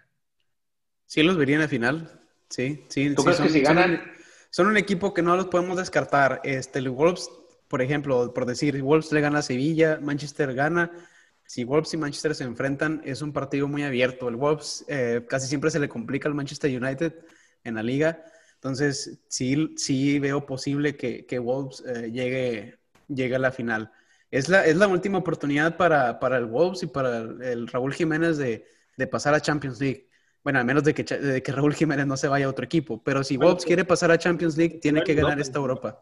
Sí, 1.05 1.23
los 1.23 1.37
vería 1.37 1.55
en 1.55 1.61
la 1.61 1.67
final. 1.67 2.21
Sí, 2.49 2.85
sí. 2.89 3.15
¿Tú 3.15 3.23
crees 3.23 3.39
que 3.39 3.49
si 3.49 3.61
ganan? 3.61 4.01
Son 4.49 4.67
un, 4.67 4.75
equipo 4.75 5.13
que 5.13 5.21
no 5.21 5.35
los 5.37 5.47
podemos 5.47 5.77
descartar. 5.77 6.41
Este, 6.43 6.81
los 6.81 6.93
Wolves, 6.93 7.29
por 7.69 7.81
ejemplo, 7.81 8.33
por 8.33 8.45
decir, 8.45 8.81
Wolves 8.81 9.11
le 9.13 9.21
gana 9.21 9.39
a 9.39 9.41
Sevilla, 9.41 9.99
Manchester 10.01 10.53
gana 10.53 10.91
si 11.51 11.65
Wolves 11.65 11.93
y 11.93 11.97
Manchester 11.97 12.33
se 12.33 12.45
enfrentan, 12.45 13.01
es 13.03 13.21
un 13.21 13.33
partido 13.33 13.67
muy 13.67 13.83
abierto. 13.83 14.29
El 14.29 14.37
Wolves 14.37 14.85
eh, 14.87 15.25
casi 15.27 15.49
siempre 15.49 15.69
se 15.69 15.81
le 15.81 15.89
complica 15.89 16.29
al 16.29 16.33
Manchester 16.33 16.71
United 16.81 17.13
en 17.65 17.75
la 17.75 17.83
liga. 17.83 18.23
Entonces, 18.53 19.19
sí, 19.27 19.73
sí 19.75 20.17
veo 20.19 20.45
posible 20.45 20.95
que, 20.95 21.25
que 21.25 21.39
Wolves 21.39 21.83
eh, 21.85 22.09
llegue, 22.09 22.79
llegue 23.09 23.35
a 23.35 23.39
la 23.39 23.51
final. 23.51 23.91
Es 24.31 24.47
la, 24.47 24.65
es 24.65 24.77
la 24.77 24.87
última 24.87 25.17
oportunidad 25.17 25.75
para, 25.75 26.21
para 26.21 26.37
el 26.37 26.45
Wolves 26.45 26.83
y 26.83 26.87
para 26.87 27.17
el, 27.17 27.67
Raúl 27.67 27.93
Jiménez 27.93 28.37
de, 28.37 28.65
de, 28.95 29.07
pasar 29.07 29.33
a 29.33 29.41
Champions 29.41 29.81
League. 29.81 30.07
Bueno, 30.45 30.59
a 30.59 30.63
menos 30.63 30.85
de 30.85 30.93
que, 30.93 31.03
de 31.03 31.43
que 31.43 31.51
Raúl 31.51 31.75
Jiménez 31.75 32.07
no 32.07 32.15
se 32.15 32.29
vaya 32.29 32.45
a 32.45 32.49
otro 32.49 32.63
equipo. 32.63 33.03
Pero 33.03 33.25
si 33.25 33.35
Wolves 33.35 33.65
quiere 33.65 33.83
pasar 33.83 34.09
a 34.11 34.17
Champions 34.17 34.55
League, 34.55 34.79
tiene 34.81 35.03
que 35.03 35.15
ganar 35.15 35.37
esta 35.37 35.59
Europa. 35.59 36.01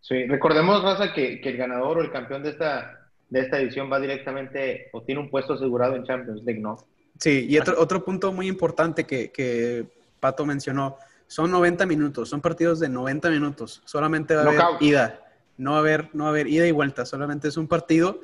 Sí, 0.00 0.28
recordemos, 0.28 0.80
Raza, 0.84 1.12
que, 1.12 1.40
que 1.40 1.48
el 1.48 1.56
ganador 1.56 1.98
o 1.98 2.02
el 2.02 2.12
campeón 2.12 2.44
de 2.44 2.50
esta 2.50 2.97
de 3.30 3.40
esta 3.40 3.58
edición 3.58 3.90
va 3.92 4.00
directamente 4.00 4.88
o 4.92 5.02
tiene 5.02 5.20
un 5.20 5.30
puesto 5.30 5.54
asegurado 5.54 5.96
en 5.96 6.04
Champions 6.04 6.42
League, 6.44 6.60
¿no? 6.60 6.76
Sí, 7.18 7.46
y 7.48 7.58
otro, 7.58 7.74
otro 7.78 8.04
punto 8.04 8.32
muy 8.32 8.46
importante 8.46 9.04
que, 9.04 9.30
que 9.30 9.86
Pato 10.20 10.46
mencionó, 10.46 10.96
son 11.26 11.50
90 11.50 11.84
minutos, 11.86 12.28
son 12.28 12.40
partidos 12.40 12.80
de 12.80 12.88
90 12.88 13.30
minutos, 13.30 13.82
solamente 13.84 14.34
va 14.34 14.42
a 14.42 14.48
haber 14.48 14.62
ida, 14.80 15.20
no 15.56 15.72
va 15.72 15.76
a 15.76 15.80
haber, 15.80 16.10
no 16.14 16.24
va 16.24 16.30
a 16.30 16.32
haber 16.32 16.46
ida 16.46 16.66
y 16.66 16.72
vuelta, 16.72 17.04
solamente 17.04 17.48
es 17.48 17.56
un 17.56 17.68
partido. 17.68 18.20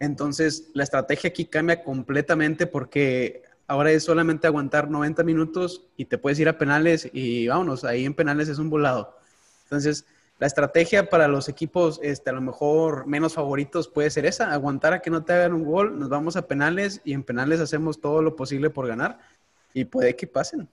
Entonces, 0.00 0.70
la 0.72 0.82
estrategia 0.82 1.28
aquí 1.28 1.44
cambia 1.44 1.84
completamente 1.84 2.66
porque 2.66 3.42
ahora 3.66 3.92
es 3.92 4.02
solamente 4.02 4.46
aguantar 4.46 4.90
90 4.90 5.22
minutos 5.22 5.86
y 5.96 6.06
te 6.06 6.18
puedes 6.18 6.40
ir 6.40 6.48
a 6.48 6.58
penales 6.58 7.08
y 7.12 7.46
vámonos, 7.46 7.84
ahí 7.84 8.04
en 8.04 8.14
penales 8.14 8.48
es 8.48 8.58
un 8.58 8.70
volado. 8.70 9.16
Entonces, 9.64 10.06
la 10.40 10.46
estrategia 10.46 11.10
para 11.10 11.28
los 11.28 11.50
equipos, 11.50 12.00
este, 12.02 12.30
a 12.30 12.32
lo 12.32 12.40
mejor 12.40 13.06
menos 13.06 13.34
favoritos, 13.34 13.88
puede 13.88 14.08
ser 14.08 14.24
esa, 14.24 14.50
aguantar 14.52 14.94
a 14.94 15.02
que 15.02 15.10
no 15.10 15.22
te 15.22 15.34
hagan 15.34 15.52
un 15.52 15.64
gol, 15.64 15.98
nos 15.98 16.08
vamos 16.08 16.34
a 16.34 16.48
penales 16.48 17.02
y 17.04 17.12
en 17.12 17.22
penales 17.22 17.60
hacemos 17.60 18.00
todo 18.00 18.22
lo 18.22 18.36
posible 18.36 18.70
por 18.70 18.86
ganar 18.86 19.18
y 19.74 19.84
puede 19.84 20.16
que 20.16 20.26
pasen. 20.26 20.66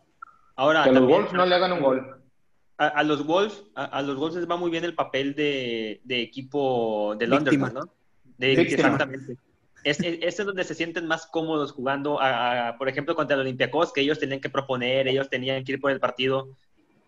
Ahora, 0.56 0.86
que 0.86 0.92
a 0.92 0.94
los 0.94 1.04
Wolves 1.04 1.34
no 1.34 1.46
le 1.46 1.54
hagan 1.54 1.74
un 1.74 1.82
gol. 1.82 2.22
A, 2.78 3.04
los 3.04 3.26
Wolves, 3.26 3.64
a, 3.76 4.02
los 4.04 4.16
Wolves 4.16 4.38
les 4.38 4.50
va 4.50 4.56
muy 4.56 4.72
bien 4.72 4.86
el 4.86 4.96
papel 4.96 5.36
de, 5.36 6.00
equipo 6.08 7.16
de 7.18 7.28
Londres, 7.28 7.58
¿no? 7.74 7.90
De, 8.38 8.54
exactamente. 8.54 9.38
Es, 9.84 10.00
es, 10.00 10.40
es, 10.40 10.46
donde 10.46 10.64
se 10.64 10.76
sienten 10.76 11.08
más 11.08 11.26
cómodos 11.26 11.74
jugando, 11.74 12.20
por 12.78 12.88
ejemplo, 12.88 13.16
contra 13.16 13.36
el 13.36 13.42
Olympiacos, 13.42 13.92
que 13.92 14.02
ellos 14.02 14.20
tenían 14.20 14.40
que 14.40 14.50
proponer, 14.50 15.10
ellos 15.10 15.30
tenían 15.30 15.64
que 15.66 15.74
ir 15.74 15.82
por 15.82 15.92
el 15.92 16.00
partido 16.00 16.56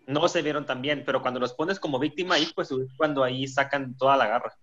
no 0.09 0.27
se 0.27 0.41
vieron 0.41 0.65
tan 0.65 0.81
bien, 0.81 1.03
pero 1.05 1.21
cuando 1.21 1.39
los 1.39 1.53
pones 1.53 1.79
como 1.79 1.99
víctima 1.99 2.35
ahí, 2.35 2.47
pues 2.55 2.71
es 2.71 2.91
cuando 2.97 3.23
ahí 3.23 3.47
sacan 3.47 3.95
toda 3.95 4.17
la 4.17 4.27
garra. 4.27 4.57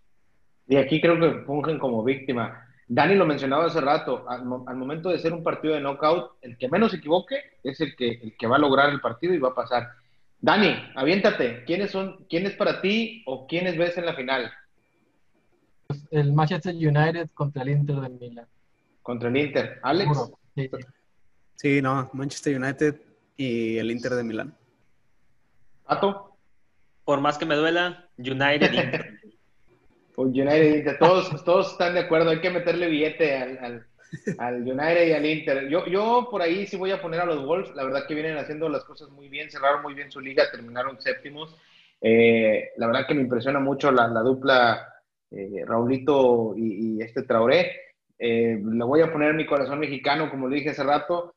Y 0.67 0.77
aquí 0.77 1.01
creo 1.01 1.19
que 1.21 1.45
fungen 1.45 1.79
como 1.79 2.03
víctima. 2.03 2.67
Dani 2.89 3.15
lo 3.15 3.27
mencionaba 3.27 3.67
hace 3.67 3.81
rato, 3.81 4.29
al, 4.29 4.45
momento 4.45 5.09
de 5.09 5.19
ser 5.19 5.33
un 5.33 5.45
partido 5.45 5.75
de 5.75 5.81
knockout, 5.81 6.33
el 6.43 6.59
que 6.59 6.69
menos 6.69 6.91
se 6.91 6.99
equivoque 6.99 7.37
es 7.63 7.81
el 7.81 7.95
que, 7.97 8.11
el 8.23 8.37
que 8.37 8.47
va 8.47 8.57
a 8.57 8.61
lograr 8.61 8.91
el 8.91 9.01
partido 9.01 9.35
y 9.35 9.39
va 9.39 9.51
a 9.51 9.55
pasar. 9.55 9.89
Dani, 10.41 10.75
aviéntate, 10.97 11.65
¿quiénes 11.65 11.93
son, 11.93 12.27
quién 12.29 12.47
es 12.47 12.55
para 12.55 12.81
ti 12.81 13.23
o 13.27 13.47
quiénes 13.47 13.79
ves 13.79 13.97
en 13.99 14.07
la 14.07 14.15
final? 14.15 14.53
Pues, 15.87 16.07
el 16.11 16.33
Manchester 16.33 16.75
United 16.75 17.31
contra 17.35 17.63
el 17.63 17.71
Inter 17.71 17.97
de 17.97 18.09
Milán. 18.09 18.47
Contra 19.03 19.29
el 19.29 19.37
Inter. 19.37 19.79
¿Alex? 19.83 20.33
Sí, 20.57 20.71
sí, 21.55 21.83
no, 21.83 22.11
Manchester 22.13 22.61
United 22.61 23.01
y 23.37 23.79
el 23.79 23.93
Inter 23.93 24.15
de 24.15 24.25
Milán. 24.25 24.57
¿Pato? 25.87 26.37
Por 27.05 27.21
más 27.21 27.39
que 27.39 27.47
me 27.47 27.55
duela, 27.55 28.09
United 28.19 28.73
Inter. 28.73 29.13
Pues 30.17 30.29
United 30.29 30.77
Inter, 30.77 30.99
todos, 30.99 31.45
todos 31.45 31.73
están 31.73 31.93
de 31.93 32.01
acuerdo, 32.01 32.31
hay 32.31 32.41
que 32.41 32.49
meterle 32.49 32.89
billete 32.89 33.37
al, 33.37 33.85
United 34.63 35.09
y 35.09 35.13
al 35.13 35.27
Inter. 35.27 35.69
Yo, 35.69 35.85
yo 35.85 36.29
por 36.31 36.41
ahí 36.41 36.67
sí 36.67 36.79
voy 36.79 36.91
a 36.91 37.03
poner 37.03 37.21
a 37.21 37.27
los 37.27 37.45
Wolves, 37.45 37.75
la 37.75 37.85
verdad 37.85 38.07
que 38.09 38.15
vienen 38.15 38.39
haciendo 38.39 38.71
las 38.71 38.83
cosas 38.85 39.11
muy 39.11 39.29
bien, 39.29 39.51
cerraron 39.51 39.83
muy 39.83 39.93
bien 39.93 40.11
su 40.11 40.21
liga, 40.21 40.51
terminaron 40.51 40.99
séptimos. 41.03 41.55
Eh, 42.01 42.71
la 42.79 42.87
verdad 42.87 43.07
que 43.07 43.13
me 43.13 43.21
impresiona 43.21 43.61
mucho 43.61 43.93
la, 43.93 44.09
dupla 44.23 44.89
eh, 45.31 45.63
Raulito 45.67 46.55
y, 46.57 46.99
este 47.03 47.25
Traoré. 47.25 47.73
Eh, 48.19 48.59
le 48.59 48.85
voy 48.87 49.03
a 49.03 49.13
poner 49.13 49.35
mi 49.35 49.45
corazón 49.45 49.79
mexicano, 49.81 50.31
como 50.31 50.49
le 50.49 50.57
dije 50.57 50.71
hace 50.71 50.83
rato 50.83 51.36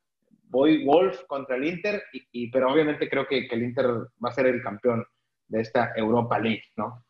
voy 0.49 0.83
Wolf 0.83 1.23
contra 1.27 1.55
el 1.55 1.65
Inter, 1.65 2.03
y, 2.11 2.51
pero 2.51 2.71
obviamente 2.71 3.09
creo 3.09 3.27
que, 3.27 3.47
el 3.49 3.63
Inter 3.63 3.87
va 4.23 4.29
a 4.29 4.33
ser 4.33 4.47
el 4.47 4.61
campeón 4.61 5.05
de 5.47 5.61
esta 5.61 5.93
Europa 5.95 6.37
League, 6.37 6.63
¿no? 6.75 7.05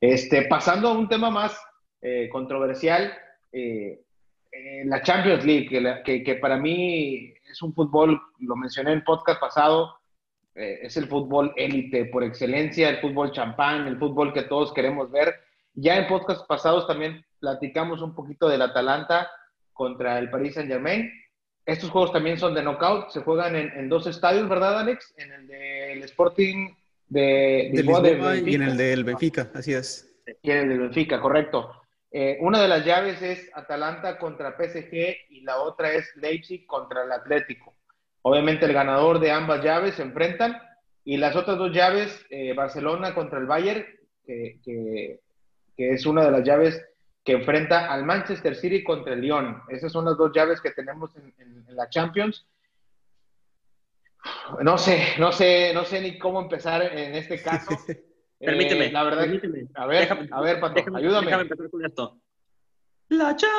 Este, 0.00 0.42
pasando 0.42 0.88
a 0.88 0.98
un 0.98 1.08
tema 1.08 1.30
más 1.30 1.58
eh, 2.00 2.28
controversial, 2.30 3.12
eh, 3.52 4.00
la 4.84 5.02
Champions 5.02 5.44
League, 5.44 6.02
que, 6.04 6.34
para 6.36 6.56
mí 6.56 7.32
es 7.50 7.62
un 7.62 7.72
fútbol, 7.72 8.20
lo 8.40 8.56
mencioné 8.56 8.92
en 8.92 9.04
podcast 9.04 9.40
pasado, 9.40 9.94
eh, 10.54 10.80
es 10.82 10.96
el 10.96 11.06
fútbol 11.06 11.52
élite 11.56 12.06
por 12.06 12.24
excelencia, 12.24 12.88
el 12.88 13.00
fútbol 13.00 13.30
champán, 13.30 13.86
el 13.86 13.98
fútbol 13.98 14.32
que 14.32 14.42
todos 14.42 14.72
queremos 14.72 15.10
ver. 15.10 15.34
Ya 15.74 15.96
en 15.96 16.08
podcast 16.08 16.46
pasados 16.48 16.86
también 16.86 17.24
platicamos 17.38 18.02
un 18.02 18.14
poquito 18.14 18.48
del 18.48 18.62
Atalanta 18.62 19.30
contra 19.72 20.18
el 20.18 20.30
Paris 20.30 20.54
Saint 20.54 20.68
Germain. 20.68 21.10
Estos 21.70 21.90
juegos 21.90 22.12
también 22.12 22.36
son 22.36 22.52
de 22.52 22.62
knockout, 22.62 23.10
se 23.10 23.20
juegan 23.20 23.54
en, 23.54 23.88
dos 23.88 24.04
estadios, 24.08 24.48
¿verdad, 24.48 24.80
Alex? 24.80 25.14
En 25.16 25.32
el 25.32 25.46
del 25.46 26.02
Sporting 26.02 26.74
de, 27.08 27.70
de, 27.72 28.42
y 28.44 28.54
en 28.56 28.62
el 28.62 28.76
del 28.76 29.04
Benfica, 29.04 29.48
así 29.54 29.72
es. 29.72 30.20
Y 30.42 30.50
en 30.50 30.58
el 30.58 30.68
del 30.68 30.80
Benfica, 30.80 31.20
correcto. 31.20 31.70
Eh, 32.10 32.38
una 32.40 32.60
de 32.60 32.66
las 32.66 32.84
llaves 32.84 33.22
es 33.22 33.48
Atalanta 33.54 34.18
contra 34.18 34.56
PSG 34.56 35.16
y 35.28 35.42
la 35.42 35.58
otra 35.58 35.92
es 35.92 36.10
Leipzig 36.16 36.66
contra 36.66 37.04
el 37.04 37.12
Atlético. 37.12 37.72
Obviamente 38.22 38.66
el 38.66 38.72
ganador 38.72 39.20
de 39.20 39.30
ambas 39.30 39.62
llaves 39.62 39.94
se 39.94 40.02
enfrentan 40.02 40.60
y 41.04 41.18
las 41.18 41.36
otras 41.36 41.56
dos 41.56 41.72
llaves, 41.72 42.26
eh, 42.30 42.52
Barcelona 42.52 43.14
contra 43.14 43.38
el 43.38 43.46
Bayern, 43.46 43.86
que, 44.26 44.58
que, 44.64 45.20
es 45.76 46.04
una 46.04 46.24
de 46.24 46.30
las 46.32 46.42
llaves 46.42 46.84
que 47.30 47.36
enfrenta 47.36 47.86
al 47.92 48.04
Manchester 48.04 48.56
City 48.56 48.82
contra 48.82 49.12
el 49.14 49.20
Lyon. 49.20 49.62
Esas 49.68 49.92
son 49.92 50.04
las 50.04 50.16
dos 50.16 50.32
llaves 50.34 50.60
que 50.60 50.72
tenemos 50.72 51.14
en, 51.16 51.64
la 51.76 51.88
Champions. 51.88 52.44
No 54.64 54.76
sé, 54.76 55.14
no 55.20 55.30
sé, 55.30 55.72
no 55.72 55.84
sé 55.84 56.00
ni 56.00 56.18
cómo 56.18 56.40
empezar 56.40 56.82
en 56.82 57.14
este 57.14 57.40
caso. 57.42 57.70
permíteme, 58.40 58.86
Eh, 58.86 58.90
la 58.92 59.04
verdad, 59.04 59.20
permíteme. 59.22 59.68
a 59.74 59.86
ver, 59.86 60.08
Déjame- 60.08 60.28
a 60.32 60.40
ver, 60.40 60.58
Pato, 60.58 60.74
déjame- 60.74 60.98
ayúdame. 60.98 61.26
Déjame 61.26 61.42
empezar 61.44 61.70
con 61.70 61.84
esto. 61.84 62.20
La 63.10 63.36
Champions. 63.36 63.52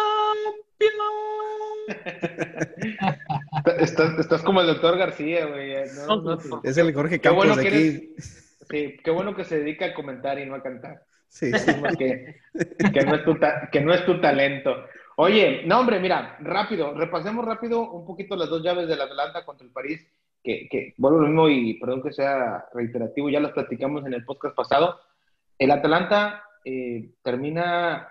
Estás, 3.80 4.20
estás 4.20 4.42
como 4.44 4.62
el 4.62 4.68
doctor 4.68 4.98
García, 4.98 5.46
güey. 5.46 5.76
No, 6.08 6.22
no, 6.22 6.36
no. 6.36 6.62
Es 6.64 6.78
el 6.78 6.94
Jorge 6.94 7.16
Qué 7.16 7.22
Campos 7.22 7.48
bueno 7.48 7.62
de. 7.62 8.14
Sí, 8.70 8.98
qué 9.04 9.12
bueno 9.12 9.36
que 9.36 9.44
se 9.46 9.60
dedica 9.60 9.86
a 9.88 9.94
comentar 9.94 10.40
y 10.40 10.46
no 10.46 10.56
a 10.56 10.62
cantar. 10.64 11.04
Sí, 11.32 11.50
sí. 11.58 11.72
que, 11.98 12.36
que 12.94 13.06
no 13.06 13.16
es 13.16 13.24
tu 13.24 13.38
que 13.72 13.82
no 13.82 13.94
es 13.94 14.06
tu 14.06 14.20
talento. 14.20 14.76
Oye, 15.16 15.64
no, 15.66 15.80
hombre, 15.80 16.00
mira, 16.00 16.38
rápido, 16.42 16.94
repasemos 16.94 17.46
rápido 17.46 17.90
un 17.90 18.06
poquito 18.06 18.36
las 18.36 18.50
dos 18.50 18.62
llaves 18.62 18.88
del 18.88 19.02
Atlanta 19.02 19.46
contra 19.46 19.66
el 19.66 19.72
París, 19.72 20.06
que, 20.44 20.68
que 20.70 20.94
vuelvo 20.98 21.20
lo 21.20 21.28
mismo 21.28 21.48
y 21.48 21.76
perdón 21.76 22.04
que 22.04 22.12
sea 22.12 22.66
reiterativo, 22.74 23.30
ya 23.30 23.40
las 23.40 23.54
platicamos 23.54 24.06
en 24.06 24.14
el 24.14 24.26
podcast 24.26 24.56
pasado. 24.56 25.00
El 25.58 25.72
Atlanta 25.72 26.44
eh, 26.66 27.12
termina 27.24 28.10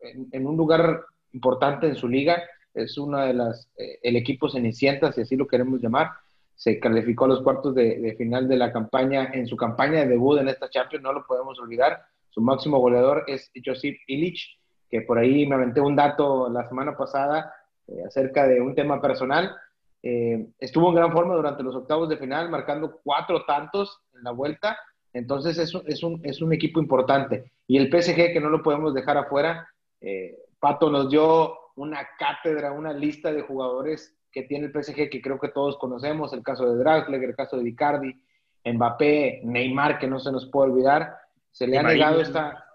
en, 0.00 0.28
en 0.32 0.46
un 0.46 0.56
lugar 0.56 1.04
importante 1.32 1.86
en 1.88 1.96
su 1.96 2.08
liga, 2.08 2.42
es 2.72 2.96
una 2.96 3.26
de 3.26 3.34
las, 3.34 3.70
eh, 3.76 3.98
el 4.02 4.16
equipo 4.16 4.48
cenicienta, 4.48 5.12
si 5.12 5.20
así 5.20 5.36
lo 5.36 5.46
queremos 5.46 5.80
llamar, 5.82 6.10
se 6.54 6.80
calificó 6.80 7.26
a 7.26 7.28
los 7.28 7.42
cuartos 7.42 7.74
de, 7.74 7.98
de 7.98 8.14
final 8.14 8.48
de 8.48 8.56
la 8.56 8.72
campaña, 8.72 9.30
en 9.34 9.46
su 9.46 9.56
campaña 9.56 10.00
de 10.00 10.06
debut 10.06 10.40
en 10.40 10.48
esta 10.48 10.70
Champions, 10.70 11.02
no 11.02 11.12
lo 11.12 11.26
podemos 11.26 11.58
olvidar. 11.58 12.00
Su 12.32 12.40
máximo 12.40 12.78
goleador 12.78 13.24
es 13.26 13.50
Josip 13.64 13.98
Illich, 14.06 14.58
que 14.88 15.02
por 15.02 15.18
ahí 15.18 15.46
me 15.46 15.54
aventé 15.54 15.80
un 15.82 15.94
dato 15.94 16.48
la 16.48 16.66
semana 16.66 16.96
pasada 16.96 17.54
eh, 17.86 18.02
acerca 18.06 18.46
de 18.46 18.60
un 18.60 18.74
tema 18.74 19.02
personal. 19.02 19.54
Eh, 20.02 20.48
estuvo 20.58 20.88
en 20.88 20.94
gran 20.94 21.12
forma 21.12 21.34
durante 21.34 21.62
los 21.62 21.76
octavos 21.76 22.08
de 22.08 22.16
final, 22.16 22.48
marcando 22.48 23.00
cuatro 23.04 23.44
tantos 23.44 24.00
en 24.14 24.24
la 24.24 24.30
vuelta. 24.30 24.78
Entonces 25.12 25.58
es 25.58 25.74
es 25.86 26.02
un, 26.02 26.20
es 26.24 26.40
un 26.40 26.54
equipo 26.54 26.80
importante. 26.80 27.52
Y 27.66 27.76
el 27.76 27.90
PSG, 27.90 28.32
que 28.32 28.40
no 28.40 28.48
lo 28.48 28.62
podemos 28.62 28.94
dejar 28.94 29.18
afuera, 29.18 29.68
eh, 30.00 30.38
Pato 30.58 30.90
nos 30.90 31.10
dio 31.10 31.54
una 31.76 32.06
cátedra, 32.18 32.72
una 32.72 32.94
lista 32.94 33.30
de 33.30 33.42
jugadores 33.42 34.16
que 34.30 34.44
tiene 34.44 34.66
el 34.66 34.72
PSG 34.72 35.10
que 35.10 35.20
creo 35.20 35.38
que 35.38 35.48
todos 35.48 35.76
conocemos, 35.76 36.32
el 36.32 36.42
caso 36.42 36.64
de 36.66 36.78
Draxler, 36.78 37.22
el 37.22 37.36
caso 37.36 37.58
de 37.58 37.68
Icardi, 37.68 38.18
Mbappé, 38.64 39.42
Neymar, 39.44 39.98
que 39.98 40.06
no 40.06 40.18
se 40.18 40.32
nos 40.32 40.46
puede 40.46 40.70
olvidar, 40.70 41.14
se 41.52 41.66
le 41.66 41.72
Di 41.72 41.78
ha 41.78 41.82
María. 41.82 42.06
negado 42.06 42.20
esta... 42.22 42.66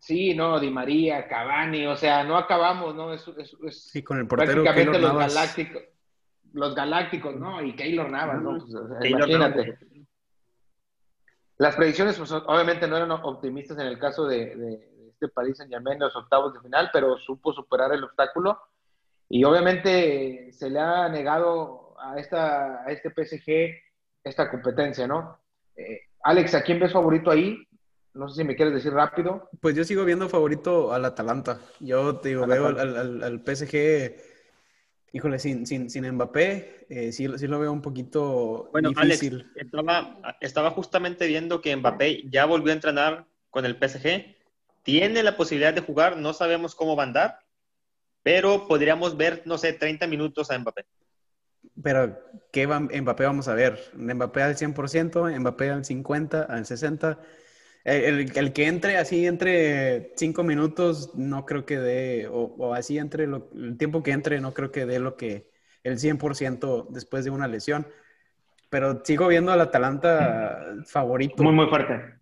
Sí, 0.00 0.32
no, 0.34 0.60
Di 0.60 0.70
María, 0.70 1.26
Cavani, 1.26 1.86
o 1.88 1.96
sea, 1.96 2.22
no 2.22 2.36
acabamos, 2.36 2.94
¿no? 2.94 3.12
Es, 3.12 3.26
es, 3.36 3.56
es 3.64 3.96
Y 3.96 4.02
con 4.04 4.18
el 4.20 4.28
portero 4.28 4.62
prácticamente 4.62 5.00
los 5.00 5.12
Navas. 5.12 5.34
galácticos, 5.34 5.82
los 6.52 6.74
galácticos, 6.76 7.34
¿no? 7.36 7.60
Y 7.62 7.74
Keylor 7.74 8.08
Navas, 8.10 8.40
¿no? 8.40 8.58
Pues, 8.58 8.74
o 8.74 8.88
sea, 8.88 8.98
Keylor 9.00 9.28
imagínate. 9.28 9.64
Navas. 9.66 9.80
Las 11.58 11.74
predicciones, 11.74 12.16
pues, 12.16 12.30
obviamente 12.30 12.86
no 12.86 12.96
eran 12.96 13.10
optimistas 13.10 13.78
en 13.78 13.86
el 13.88 13.98
caso 13.98 14.26
de, 14.26 14.54
de 14.54 15.08
este 15.10 15.26
París 15.28 15.56
Saint 15.56 15.72
Germain 15.72 15.94
en 15.96 16.00
los 16.04 16.14
octavos 16.14 16.54
de 16.54 16.60
final, 16.60 16.90
pero 16.92 17.16
supo 17.18 17.52
superar 17.52 17.92
el 17.92 18.04
obstáculo 18.04 18.60
y 19.28 19.42
obviamente 19.42 20.52
se 20.52 20.70
le 20.70 20.78
ha 20.78 21.08
negado 21.08 21.94
a, 22.00 22.16
esta, 22.20 22.84
a 22.84 22.92
este 22.92 23.10
PSG 23.10 23.76
esta 24.22 24.48
competencia, 24.48 25.08
¿no? 25.08 25.40
Eh, 25.74 26.02
Alex, 26.22 26.54
¿a 26.54 26.62
quién 26.62 26.78
ves 26.78 26.92
favorito 26.92 27.30
ahí? 27.32 27.66
No 28.14 28.28
sé 28.28 28.42
si 28.42 28.44
me 28.44 28.56
quieres 28.56 28.74
decir 28.74 28.92
rápido. 28.92 29.48
Pues 29.60 29.76
yo 29.76 29.84
sigo 29.84 30.04
viendo 30.04 30.28
favorito 30.28 30.92
al 30.92 31.04
Atalanta. 31.04 31.60
Yo 31.80 32.16
te 32.16 32.30
digo, 32.30 32.44
Al 32.44 32.50
veo 32.50 32.66
al- 32.66 33.22
al 33.22 33.40
PSG, 33.44 34.16
híjole, 35.12 35.38
sin, 35.38 35.66
sin, 35.66 35.88
sin 35.90 36.10
Mbappé, 36.10 36.86
eh, 36.88 37.12
sí, 37.12 37.28
sí 37.38 37.46
lo 37.46 37.58
veo 37.58 37.72
un 37.72 37.82
poquito 37.82 38.68
Bueno, 38.72 38.90
difícil. 38.90 39.34
Alex, 39.34 39.52
estaba, 39.56 40.36
estaba 40.40 40.70
justamente 40.70 41.26
viendo 41.26 41.60
que 41.60 41.74
Mbappé 41.76 42.28
ya 42.28 42.44
volvió 42.46 42.72
a 42.72 42.76
entrenar 42.76 43.26
con 43.50 43.64
el 43.64 43.78
PSG. 43.78 44.36
Tiene 44.82 45.22
la 45.22 45.36
posibilidad 45.36 45.74
de 45.74 45.82
jugar, 45.82 46.16
no 46.16 46.32
sabemos 46.32 46.74
cómo 46.74 46.96
va 46.96 47.02
a 47.04 47.06
andar, 47.06 47.38
pero 48.22 48.66
podríamos 48.66 49.16
ver, 49.16 49.42
no 49.44 49.58
sé, 49.58 49.72
30 49.74 50.06
minutos 50.06 50.50
a 50.50 50.58
Mbappé. 50.58 50.86
Pero, 51.82 52.18
¿qué 52.52 52.66
va- 52.66 52.80
Mbappé 52.80 53.24
vamos 53.24 53.48
a 53.48 53.54
ver? 53.54 53.78
¿Mbappé 53.94 54.42
al 54.42 54.56
100%? 54.56 55.24
¿Mbappé 55.38 55.70
al 55.70 55.84
50%? 55.84 56.46
¿Al 56.48 56.64
60%? 56.66 57.18
El, 57.84 58.36
el- 58.36 58.52
que 58.52 58.66
entre 58.66 58.96
así, 58.98 59.26
entre 59.26 60.12
cinco 60.16 60.42
minutos, 60.42 61.14
no 61.14 61.46
creo 61.46 61.64
que 61.64 61.78
dé, 61.78 62.26
o, 62.26 62.54
o 62.58 62.74
así 62.74 62.98
entre 62.98 63.26
lo- 63.26 63.50
el 63.54 63.78
tiempo 63.78 64.02
que 64.02 64.10
entre, 64.12 64.40
no 64.40 64.52
creo 64.52 64.70
que 64.70 64.84
dé 64.86 64.98
lo 64.98 65.16
que 65.16 65.50
el 65.84 65.98
100% 65.98 66.88
después 66.90 67.24
de 67.24 67.30
una 67.30 67.48
lesión. 67.48 67.86
Pero 68.68 69.02
sigo 69.04 69.28
viendo 69.28 69.52
al 69.52 69.60
Atalanta 69.62 70.74
favorito. 70.84 71.42
Muy, 71.42 71.54
muy 71.54 71.66
fuerte. 71.68 72.16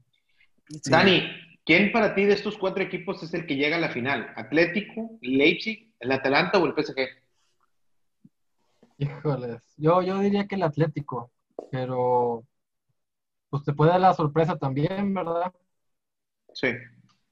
Sí. 0.69 0.91
Dani, 0.91 1.23
¿quién 1.65 1.91
para 1.91 2.15
ti 2.15 2.25
de 2.25 2.35
estos 2.35 2.57
cuatro 2.59 2.85
equipos 2.85 3.23
es 3.25 3.35
el 3.35 3.47
que 3.47 3.57
llega 3.57 3.77
a 3.77 3.81
la 3.81 3.89
final? 3.89 4.33
¿Atlético, 4.37 5.19
Leipzig, 5.23 5.93
el 5.99 6.13
Atalanta 6.13 6.59
o 6.59 6.67
el 6.67 6.75
PSG? 6.75 7.09
Híjoles, 8.99 9.61
yo, 9.77 10.01
yo 10.03 10.21
diría 10.21 10.47
que 10.47 10.55
el 10.55 10.63
Atlético, 10.63 11.31
pero 11.71 12.45
pues 13.51 13.65
te 13.65 13.73
puede 13.73 13.91
dar 13.93 14.01
la 14.01 14.15
sorpresa 14.15 14.57
también, 14.57 15.13
¿verdad? 15.15 15.53
Sí. 16.53 16.69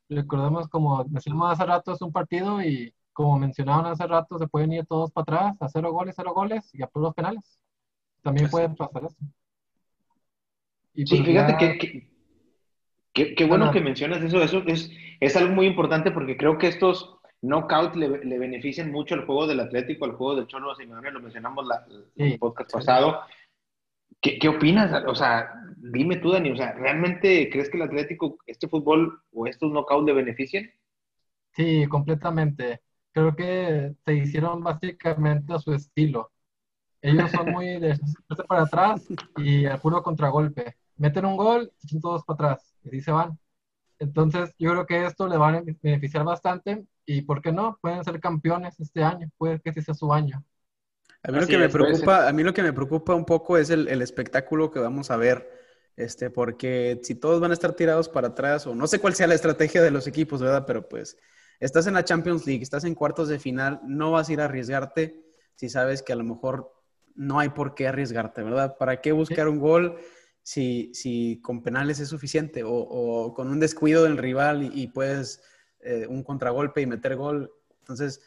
Recordemos, 0.08 0.68
como 0.68 1.02
decíamos 1.04 1.50
hace 1.50 1.64
rato, 1.64 1.92
es 1.92 2.02
un 2.02 2.12
partido 2.12 2.62
y 2.62 2.94
como 3.12 3.38
mencionaban 3.38 3.86
hace 3.86 4.06
rato, 4.06 4.38
se 4.38 4.46
pueden 4.48 4.72
ir 4.72 4.86
todos 4.86 5.10
para 5.12 5.22
atrás 5.22 5.56
a 5.62 5.68
cero 5.68 5.92
goles, 5.92 6.14
cero 6.16 6.32
goles 6.34 6.68
y 6.74 6.82
a 6.82 6.86
puros 6.88 7.14
penales. 7.14 7.58
También 8.22 8.50
puede 8.50 8.68
pasar 8.70 9.04
eso. 9.04 9.16
Y 10.94 11.06
Sí, 11.06 11.16
pues 11.16 11.26
fíjate 11.28 11.52
ya- 11.52 11.58
que, 11.58 11.78
que- 11.78 12.10
que- 13.12 13.34
qué 13.34 13.44
bueno 13.46 13.64
Ajá. 13.64 13.72
que 13.74 13.80
mencionas 13.80 14.22
eso. 14.22 14.42
Eso 14.42 14.62
es, 14.66 14.90
es 15.20 15.36
algo 15.36 15.54
muy 15.54 15.66
importante 15.66 16.10
porque 16.10 16.36
creo 16.36 16.58
que 16.58 16.68
estos 16.68 17.16
knockouts 17.42 17.96
le, 17.96 18.24
le 18.24 18.38
benefician 18.38 18.90
mucho 18.90 19.14
al 19.14 19.26
juego 19.26 19.46
del 19.46 19.60
Atlético, 19.60 20.04
al 20.04 20.12
juego 20.12 20.36
del 20.36 20.46
Cholo 20.46 20.74
Simeone, 20.74 21.10
lo 21.10 21.20
mencionamos 21.20 21.66
la, 21.66 21.86
el 22.16 22.38
podcast 22.38 22.70
sí. 22.70 22.76
pasado. 22.76 23.20
¿Qué, 24.24 24.48
opinas? 24.48 25.04
O 25.06 25.14
sea, 25.14 25.52
dime 25.76 26.16
tú, 26.16 26.32
Dani, 26.32 26.50
o 26.50 26.56
sea, 26.56 26.72
¿realmente 26.72 27.50
crees 27.50 27.68
que 27.68 27.76
el 27.76 27.82
Atlético, 27.82 28.38
este 28.46 28.68
fútbol 28.68 29.20
o 29.32 29.46
estos 29.46 29.70
knockouts 29.70 30.06
le 30.06 30.14
benefician? 30.14 30.70
Sí, 31.52 31.86
completamente. 31.88 32.80
Creo 33.12 33.36
que 33.36 33.94
se 34.02 34.14
hicieron 34.14 34.64
básicamente 34.64 35.52
a 35.52 35.58
su 35.58 35.74
estilo. 35.74 36.32
Ellos 37.02 37.30
son 37.32 37.52
muy 37.52 37.78
de 37.78 37.98
para 38.48 38.62
atrás 38.62 39.06
y 39.36 39.66
al 39.66 39.78
puro 39.78 40.02
contragolpe. 40.02 40.74
Meten 40.96 41.26
un 41.26 41.36
gol, 41.36 41.70
se 41.76 41.88
echan 41.88 42.00
todos 42.00 42.24
para 42.24 42.52
atrás 42.52 42.74
y 42.82 42.88
así 42.88 43.00
se 43.02 43.12
van. 43.12 43.38
Entonces, 43.98 44.54
yo 44.58 44.70
creo 44.70 44.86
que 44.86 45.04
esto 45.04 45.28
le 45.28 45.36
va 45.36 45.50
a 45.50 45.62
beneficiar 45.82 46.24
bastante 46.24 46.86
y, 47.04 47.22
¿por 47.22 47.42
qué 47.42 47.52
no? 47.52 47.78
Pueden 47.82 48.02
ser 48.04 48.20
campeones 48.20 48.80
este 48.80 49.04
año. 49.04 49.28
Puede 49.36 49.60
que 49.60 49.68
ese 49.68 49.82
sea 49.82 49.94
su 49.94 50.14
año. 50.14 50.42
A 51.24 51.32
mí 51.32 51.40
lo 51.40 51.46
que 51.46 51.56
me 51.56 51.70
preocupa, 51.70 52.28
a 52.28 52.32
mí 52.32 52.42
lo 52.42 52.52
que 52.52 52.62
me 52.62 52.72
preocupa 52.72 53.14
un 53.14 53.24
poco 53.24 53.56
es 53.56 53.70
el, 53.70 53.88
el 53.88 54.02
espectáculo 54.02 54.70
que 54.70 54.78
vamos 54.78 55.10
a 55.10 55.16
ver, 55.16 55.50
este, 55.96 56.28
porque 56.28 57.00
si 57.02 57.14
todos 57.14 57.40
van 57.40 57.50
a 57.50 57.54
estar 57.54 57.72
tirados 57.72 58.10
para 58.10 58.28
atrás, 58.28 58.66
o 58.66 58.74
no 58.74 58.86
sé 58.86 58.98
cuál 58.98 59.14
sea 59.14 59.26
la 59.26 59.34
estrategia 59.34 59.82
de 59.82 59.90
los 59.90 60.06
equipos, 60.06 60.42
¿verdad? 60.42 60.64
Pero 60.66 60.86
pues 60.86 61.16
estás 61.60 61.86
en 61.86 61.94
la 61.94 62.04
Champions 62.04 62.46
League, 62.46 62.62
estás 62.62 62.84
en 62.84 62.94
cuartos 62.94 63.28
de 63.28 63.38
final, 63.38 63.80
no 63.86 64.12
vas 64.12 64.28
a 64.28 64.32
ir 64.34 64.40
a 64.42 64.44
arriesgarte 64.44 65.24
si 65.54 65.70
sabes 65.70 66.02
que 66.02 66.12
a 66.12 66.16
lo 66.16 66.24
mejor 66.24 66.70
no 67.14 67.40
hay 67.40 67.48
por 67.48 67.74
qué 67.74 67.88
arriesgarte, 67.88 68.42
¿verdad? 68.42 68.76
¿Para 68.76 69.00
qué 69.00 69.12
buscar 69.12 69.48
un 69.48 69.60
gol 69.60 69.96
si, 70.42 70.92
si 70.92 71.40
con 71.40 71.62
penales 71.62 72.00
es 72.00 72.08
suficiente 72.08 72.64
o, 72.64 72.74
o 72.74 73.32
con 73.32 73.48
un 73.48 73.60
descuido 73.60 74.04
del 74.04 74.18
rival 74.18 74.62
y, 74.62 74.82
y 74.82 74.86
puedes 74.88 75.42
eh, 75.80 76.06
un 76.06 76.22
contragolpe 76.22 76.82
y 76.82 76.86
meter 76.86 77.16
gol? 77.16 77.50
Entonces, 77.78 78.20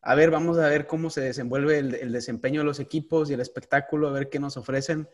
a 0.00 0.14
ver, 0.14 0.30
vamos 0.30 0.58
a 0.58 0.68
ver 0.68 0.86
cómo 0.86 1.10
se 1.10 1.20
desenvuelve 1.20 1.78
el, 1.78 1.94
el 1.94 2.12
desempeño 2.12 2.60
de 2.60 2.66
los 2.66 2.80
equipos 2.80 3.30
y 3.30 3.34
el 3.34 3.40
espectáculo, 3.40 4.08
a 4.08 4.12
ver 4.12 4.28
qué 4.28 4.38
nos 4.38 4.56
ofrecen, 4.56 5.08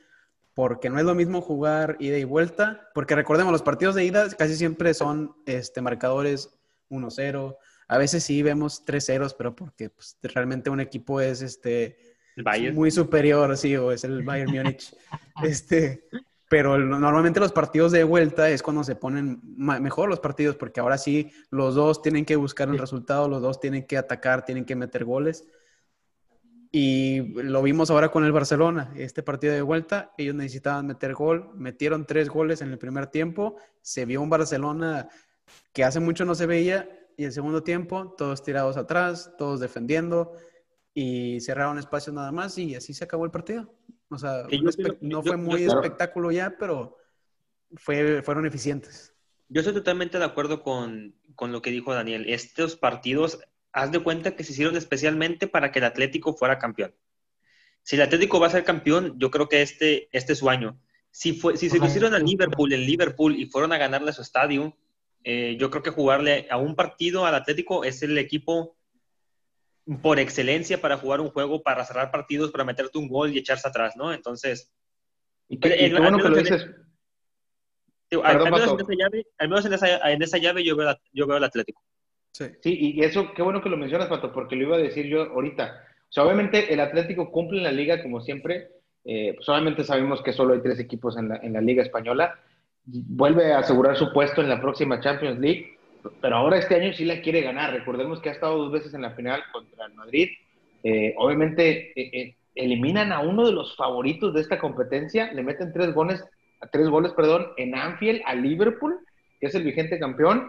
porque 0.55 0.89
no 0.89 0.99
es 0.99 1.05
lo 1.05 1.15
mismo 1.15 1.41
jugar 1.41 1.97
ida 1.99 2.17
y 2.17 2.25
vuelta, 2.25 2.89
porque 2.95 3.15
recordemos, 3.15 3.53
los 3.53 3.63
partidos 3.63 3.95
de 3.95 4.05
ida 4.05 4.29
casi 4.31 4.57
siempre 4.57 4.95
son 4.95 5.35
este, 5.47 5.81
marcadores 5.81 6.57
1-0, 6.91 7.57
a 7.89 7.99
veces 7.99 8.25
sí 8.25 8.43
vemos 8.43 8.85
3-0, 8.87 9.35
pero 9.37 9.55
porque 9.55 9.91
pues, 9.91 10.17
realmente 10.23 10.71
un 10.71 10.81
equipo 10.81 11.21
es 11.21 11.43
este, 11.43 11.99
El 12.37 12.73
muy 12.73 12.91
superior, 12.91 13.57
sí, 13.57 13.77
o 13.77 13.93
es 13.93 14.05
el 14.05 14.23
Bayern 14.23 14.53
Múnich. 14.53 14.95
este, 15.43 16.09
pero 16.49 16.77
el- 16.77 16.89
normalmente 16.89 17.41
los 17.41 17.53
partidos 17.53 17.93
de 17.93 18.05
vuelta 18.05 18.51
es 18.51 18.63
cuando 18.63 18.85
se 18.85 18.97
ponen 18.97 19.41
mejor 19.57 20.09
los 20.09 20.21
partidos, 20.21 20.57
porque 20.57 20.81
ahora 20.81 20.99
sí 20.99 21.31
los 21.51 21.75
dos 21.75 22.03
tienen 22.03 22.25
que 22.25 22.37
buscar 22.37 22.69
el 22.69 22.75
Sí. 22.75 22.81
resultado, 22.81 23.29
los 23.29 23.43
dos 23.43 23.61
tienen 23.61 23.87
que 23.87 23.97
atacar, 23.97 24.45
tienen 24.45 24.65
que 24.65 24.77
meter 24.77 25.05
goles. 25.05 25.47
Y 26.71 27.21
lo 27.43 27.63
vimos 27.63 27.91
ahora 27.91 28.11
con 28.11 28.25
el 28.25 28.33
Barcelona, 28.33 28.93
este 28.97 29.23
partido 29.23 29.55
de 29.55 29.63
vuelta, 29.63 30.13
ellos 30.19 30.35
necesitaban 30.35 30.89
meter 30.89 31.15
gol, 31.15 31.51
metieron 31.55 32.05
tres 32.05 32.29
goles 32.29 32.63
en 32.63 32.73
el 32.73 32.79
primer 32.79 33.07
tiempo, 33.07 33.57
se 33.81 34.05
vio 34.05 34.21
un 34.21 34.29
Barcelona 34.29 35.09
que 35.73 35.85
hace 35.85 36.01
mucho 36.01 36.25
no 36.25 36.35
se 36.35 36.47
veía, 36.47 36.89
y 37.17 37.25
el 37.25 37.33
segundo 37.33 37.63
tiempo, 37.63 38.13
todos 38.19 38.43
tirados 38.43 38.77
atrás, 38.77 39.33
todos 39.39 39.61
defendiendo, 39.61 40.33
y 40.93 41.41
cerraron 41.41 41.79
espacios 41.79 42.13
nada 42.13 42.33
más, 42.33 42.59
y 42.59 42.75
así 42.75 42.93
se 42.93 43.05
acabó 43.05 43.25
el 43.25 43.31
partido. 43.31 43.73
O 44.15 44.19
sea, 44.19 44.47
yo 44.49 44.61
no 45.01 45.23
fue 45.23 45.33
yo- 45.33 45.39
muy 45.39 45.65
claro. 45.65 45.81
espectáculo 45.83 46.31
ya, 46.31 46.57
pero 46.59 46.97
fue, 47.77 48.23
fueron 48.23 48.47
eficientes. 48.47 49.13
Yo 49.49 49.61
estoy 49.61 49.75
totalmente 49.75 50.19
de 50.19 50.25
acuerdo 50.25 50.63
con, 50.63 51.15
con 51.35 51.53
lo 51.53 51.61
que 51.63 51.71
dijo 51.71 51.93
Daniel. 51.95 52.25
Estos 52.29 52.77
partidos, 52.77 53.41
haz 53.73 53.93
de 53.93 54.01
cuenta 54.01 54.37
que 54.37 54.45
se 54.45 54.53
hicieron 54.53 54.77
especialmente 54.77 55.47
para 55.49 55.71
que 55.71 55.81
el 55.81 55.85
Atlético 55.85 56.35
fuera 56.35 56.59
campeón. 56.59 56.95
Si 57.83 57.97
el 57.97 58.03
Atlético 58.03 58.41
va 58.41 58.47
a 58.47 58.51
ser 58.51 58.65
campeón, 58.65 59.15
yo 59.19 59.31
creo 59.31 59.49
que 59.49 59.61
este, 59.63 60.09
este 60.13 60.33
es 60.33 60.39
su 60.39 60.49
año. 60.49 60.81
Si, 61.11 61.35
fue, 61.35 61.57
si 61.57 61.69
se 61.69 61.79
lo 61.79 61.87
hicieron 61.87 62.15
a 62.15 62.19
Liverpool 62.19 62.73
en 62.73 62.87
Liverpool 62.87 63.37
y 63.37 63.47
fueron 63.47 63.73
a 63.73 63.79
ganarle 63.79 64.11
a 64.11 64.15
su 64.15 64.23
estadio, 64.23 64.77
eh, 65.23 65.57
yo 65.61 65.71
creo 65.71 65.83
que 65.83 65.91
jugarle 65.91 66.47
a 66.51 66.57
un 66.57 66.75
partido 66.75 67.27
al 67.27 67.35
Atlético 67.35 67.85
es 67.85 68.03
el 68.03 68.17
equipo 68.19 68.77
por 70.03 70.19
excelencia 70.19 70.81
para 70.81 70.97
jugar 70.97 71.21
un 71.21 71.31
juego, 71.31 71.63
para 71.63 71.85
cerrar 71.85 72.11
partidos, 72.11 72.51
para 72.51 72.65
meterte 72.65 72.97
un 72.99 73.09
gol 73.09 73.33
y 73.35 73.39
echarse 73.39 73.69
atrás, 73.69 73.95
¿no? 73.97 74.13
Entonces, 74.13 74.73
Y 75.49 75.59
qué, 75.59 75.69
y 75.69 75.85
El- 75.85 75.93
qué 75.95 76.01
bueno 76.01 76.17
al 76.17 76.23
que 76.23 76.29
lo 76.31 76.35
menos 76.37 76.51
en 76.51 76.57
dices. 76.59 76.71
digo, 78.11 78.25
al, 78.25 78.33
Perdón, 78.39 78.47
al 78.47 78.61
menos 78.61 78.73
en 78.73 78.81
esa 78.81 78.95
llave, 78.95 79.27
al 79.39 79.49
menos 79.49 79.67
en 79.67 79.73
esa, 79.75 80.11
en 80.13 80.23
esa 80.23 80.39
llave 80.39 80.65
yo 80.65 80.75
veo, 80.77 80.97
yo 81.13 81.27
veo 81.27 81.37
al 81.37 81.45
Atlético. 81.45 81.83
Sí. 82.33 82.47
Sí, 82.63 82.77
y 82.81 83.01
y 83.01 83.05
eso, 83.05 83.33
qué 83.35 83.43
bueno 83.43 83.63
que 83.63 83.69
lo 83.69 83.77
mencionas, 83.77 84.09
Pato, 84.09 84.33
porque 84.33 84.57
lo 84.57 84.63
iba 84.63 84.77
a 84.77 84.81
decir 84.81 85.07
yo 85.07 85.23
ahorita. 85.25 85.85
O 86.09 86.13
sea, 86.15 86.25
obviamente 86.25 86.73
el 86.73 86.81
Atlético 86.81 87.31
cumple 87.31 87.59
en 87.59 87.65
la 87.65 87.73
liga 87.73 88.03
como 88.03 88.21
siempre. 88.23 88.71
Eh, 89.05 89.35
pues 89.37 89.47
obviamente 89.51 89.85
sabemos 89.85 90.23
que 90.23 90.33
solo 90.33 90.55
hay 90.55 90.63
tres 90.63 90.81
equipos 90.81 91.17
en 91.19 91.29
la, 91.29 91.37
en 91.37 91.53
la 91.53 91.61
liga 91.61 91.83
española. 91.83 92.39
Vuelve 92.87 93.53
a 93.53 93.59
asegurar 93.59 93.97
su 93.97 94.13
puesto 94.13 94.41
en 94.41 94.49
la 94.49 94.61
próxima 94.61 95.01
Champions 95.01 95.39
League, 95.39 95.74
pero 96.21 96.37
ahora 96.37 96.59
este 96.59 96.75
año 96.75 96.93
sí 96.93 97.05
la 97.05 97.21
quiere 97.21 97.41
ganar. 97.41 97.73
Recordemos 97.73 98.21
que 98.21 98.29
ha 98.29 98.33
estado 98.33 98.59
dos 98.59 98.73
veces 98.73 98.95
en 98.95 99.03
la 99.03 99.11
final 99.13 99.43
contra 99.53 99.87
el 99.87 99.95
Madrid. 99.95 100.31
Eh, 100.83 101.15
obviamente 101.17 101.93
eh, 101.99 102.11
eh, 102.13 102.37
eliminan 102.55 103.13
a 103.13 103.21
uno 103.21 103.47
de 103.47 103.53
los 103.53 103.77
favoritos 103.77 104.35
de 104.35 104.41
esta 104.41 104.59
competencia, 104.59 105.33
le 105.33 105.43
meten 105.43 105.73
tres 105.73 105.95
goles, 105.95 106.23
tres 106.73 106.89
goles, 106.89 107.13
perdón, 107.13 107.49
en 107.57 107.75
Anfield 107.75 108.23
a 108.27 108.35
Liverpool, 108.35 108.99
que 109.41 109.47
es 109.47 109.55
el 109.55 109.65
vigente 109.65 109.99
campeón. 109.99 110.49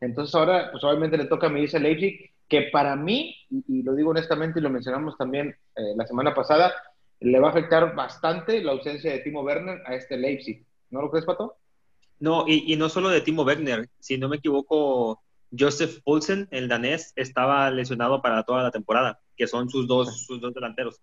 Entonces 0.00 0.34
ahora, 0.34 0.70
pues 0.70 0.84
obviamente 0.84 1.16
le 1.16 1.26
toca 1.26 1.48
medirse 1.48 1.78
a 1.78 1.80
Leipzig, 1.80 2.30
que 2.48 2.62
para 2.72 2.94
mí, 2.96 3.34
y, 3.50 3.64
y 3.68 3.82
lo 3.82 3.94
digo 3.94 4.10
honestamente 4.10 4.60
y 4.60 4.62
lo 4.62 4.70
mencionamos 4.70 5.16
también 5.16 5.56
eh, 5.76 5.94
la 5.96 6.06
semana 6.06 6.34
pasada, 6.34 6.72
le 7.20 7.40
va 7.40 7.48
a 7.48 7.50
afectar 7.50 7.94
bastante 7.94 8.62
la 8.62 8.72
ausencia 8.72 9.10
de 9.12 9.20
Timo 9.20 9.42
Werner 9.42 9.82
a 9.86 9.94
este 9.94 10.16
Leipzig. 10.16 10.64
¿No 10.90 11.00
lo 11.00 11.10
crees, 11.10 11.24
Pato? 11.24 11.56
No, 12.18 12.44
y, 12.48 12.72
y 12.72 12.76
no 12.76 12.88
solo 12.88 13.08
de 13.10 13.20
Timo 13.20 13.42
Werner, 13.42 13.88
si 13.98 14.16
no 14.18 14.28
me 14.28 14.36
equivoco, 14.36 15.22
Joseph 15.56 16.00
Poulsen, 16.04 16.48
el 16.50 16.68
danés, 16.68 17.12
estaba 17.16 17.70
lesionado 17.70 18.22
para 18.22 18.42
toda 18.42 18.62
la 18.62 18.70
temporada, 18.70 19.20
que 19.36 19.46
son 19.46 19.68
sus 19.68 19.86
dos, 19.86 20.24
sus 20.26 20.40
dos 20.40 20.54
delanteros. 20.54 21.00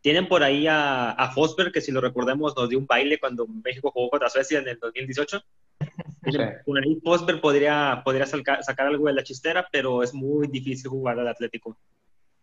Tienen 0.00 0.28
por 0.28 0.42
ahí 0.42 0.66
a, 0.66 1.10
a 1.12 1.30
Fosberg, 1.32 1.72
que 1.72 1.80
si 1.80 1.90
lo 1.92 2.00
recordemos 2.00 2.54
nos 2.56 2.68
dio 2.68 2.78
un 2.78 2.86
baile 2.86 3.18
cuando 3.18 3.46
México 3.46 3.90
jugó 3.90 4.10
contra 4.10 4.28
Suecia 4.28 4.58
en 4.58 4.68
el 4.68 4.78
2018. 4.78 5.40
Tienen- 6.22 6.54
Por 6.66 6.78
ahí 6.78 6.98
Fosberg 7.02 7.40
podría, 7.40 8.02
podría 8.04 8.26
salca- 8.26 8.62
sacar 8.62 8.86
algo 8.86 9.06
de 9.06 9.14
la 9.14 9.22
chistera, 9.22 9.66
pero 9.70 10.02
es 10.02 10.12
muy 10.12 10.46
difícil 10.48 10.90
jugar 10.90 11.18
al 11.18 11.28
Atlético. 11.28 11.78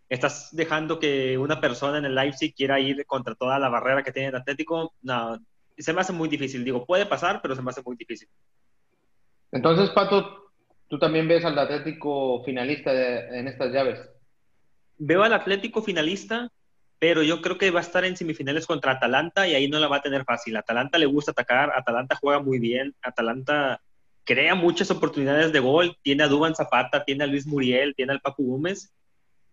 Estás 0.10 0.50
dejando 0.52 1.00
que 1.00 1.38
una 1.38 1.62
persona 1.62 1.98
en 2.00 2.06
el 2.06 2.16
Leipzig 2.16 2.54
quiera 2.56 2.80
ir 2.80 3.06
contra 3.06 3.34
toda 3.36 3.58
la 3.60 3.70
barrera 3.70 4.04
que 4.04 4.12
tiene 4.12 4.30
el 4.30 4.36
Atlético. 4.36 4.94
No, 5.04 5.40
se 5.78 5.94
me 5.94 6.02
hace 6.02 6.14
muy 6.14 6.30
difícil. 6.30 6.64
Digo, 6.64 6.86
puede 6.86 7.06
pasar, 7.06 7.42
pero 7.42 7.56
se 7.56 7.62
me 7.62 7.70
hace 7.70 7.82
muy 7.86 7.96
difícil. 7.96 8.28
Entonces, 9.52 9.90
Pato, 9.90 10.52
tú 10.88 10.98
también 11.00 11.28
ves 11.28 11.44
al 11.46 11.58
Atlético 11.58 12.44
finalista 12.44 12.94
de- 12.94 13.40
en 13.40 13.48
estas 13.48 13.72
llaves. 13.74 14.00
Veo 14.98 15.24
al 15.24 15.34
Atlético 15.34 15.82
finalista, 15.82 16.50
pero 17.00 17.24
yo 17.24 17.42
creo 17.42 17.58
que 17.58 17.72
va 17.72 17.80
a 17.80 17.84
estar 17.84 18.06
en 18.06 18.16
semifinales 18.16 18.68
contra 18.68 18.94
Atalanta 18.94 19.48
y 19.48 19.56
ahí 19.56 19.68
no 19.68 19.80
la 19.80 19.88
va 19.88 19.98
a 19.98 20.02
tener 20.02 20.24
fácil. 20.24 20.56
Atalanta 20.56 20.98
le 20.98 21.08
gusta 21.08 21.32
atacar, 21.32 21.72
Atalanta 21.76 22.16
juega 22.16 22.40
muy 22.40 22.60
bien, 22.60 22.96
Atalanta 23.02 23.82
crea 24.24 24.54
muchas 24.54 24.92
oportunidades 24.92 25.52
de 25.52 25.60
gol, 25.60 25.98
tiene 26.04 26.24
a 26.24 26.28
Duban 26.28 26.56
Zapata, 26.56 27.04
tiene 27.04 27.24
a 27.24 27.28
Luis 27.28 27.48
Muriel, 27.48 27.96
tiene 27.96 28.14
al 28.14 28.22
Papu 28.22 28.46
Gómez. 28.46 28.94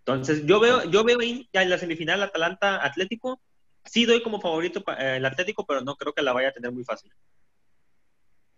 Entonces, 0.01 0.45
yo 0.47 0.61
veo, 0.61 0.85
yo 0.91 1.05
veo 1.05 1.21
ahí 1.21 1.49
ya 1.53 1.63
en 1.63 1.71
la 1.71 1.79
semifinal 1.79 2.23
Atalanta 2.23 2.85
Atlético. 2.85 3.41
Sí 3.91 4.05
doy 4.05 4.23
como 4.23 4.41
favorito 4.41 4.83
eh, 4.99 5.17
el 5.17 5.25
Atlético, 5.25 5.65
pero 5.67 5.81
no 5.81 5.97
creo 5.97 6.13
que 6.13 6.23
la 6.23 6.33
vaya 6.33 6.49
a 6.49 6.53
tener 6.53 6.71
muy 6.73 6.85
fácil. 6.85 7.13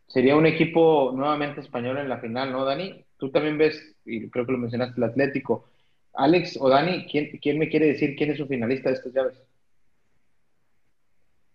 Sería 0.09 0.35
un 0.37 0.47
equipo 0.47 1.13
nuevamente 1.15 1.61
español 1.61 1.99
en 1.99 2.09
la 2.09 2.19
final, 2.19 2.51
¿no, 2.51 2.65
Dani? 2.65 3.05
Tú 3.17 3.31
también 3.31 3.57
ves, 3.59 3.95
y 4.05 4.29
creo 4.29 4.45
que 4.45 4.53
lo 4.53 4.59
mencionaste, 4.59 4.95
el 5.01 5.05
Atlético. 5.05 5.69
Alex 6.15 6.59
o 6.61 6.69
Dani, 6.69 7.07
¿quién, 7.07 7.39
quién 7.41 7.59
me 7.59 7.69
quiere 7.69 7.87
decir 7.87 8.17
quién 8.17 8.31
es 8.33 8.39
su 8.39 8.47
finalista 8.49 8.89
de 8.89 8.97
estas 8.97 9.13
llaves? 9.13 9.41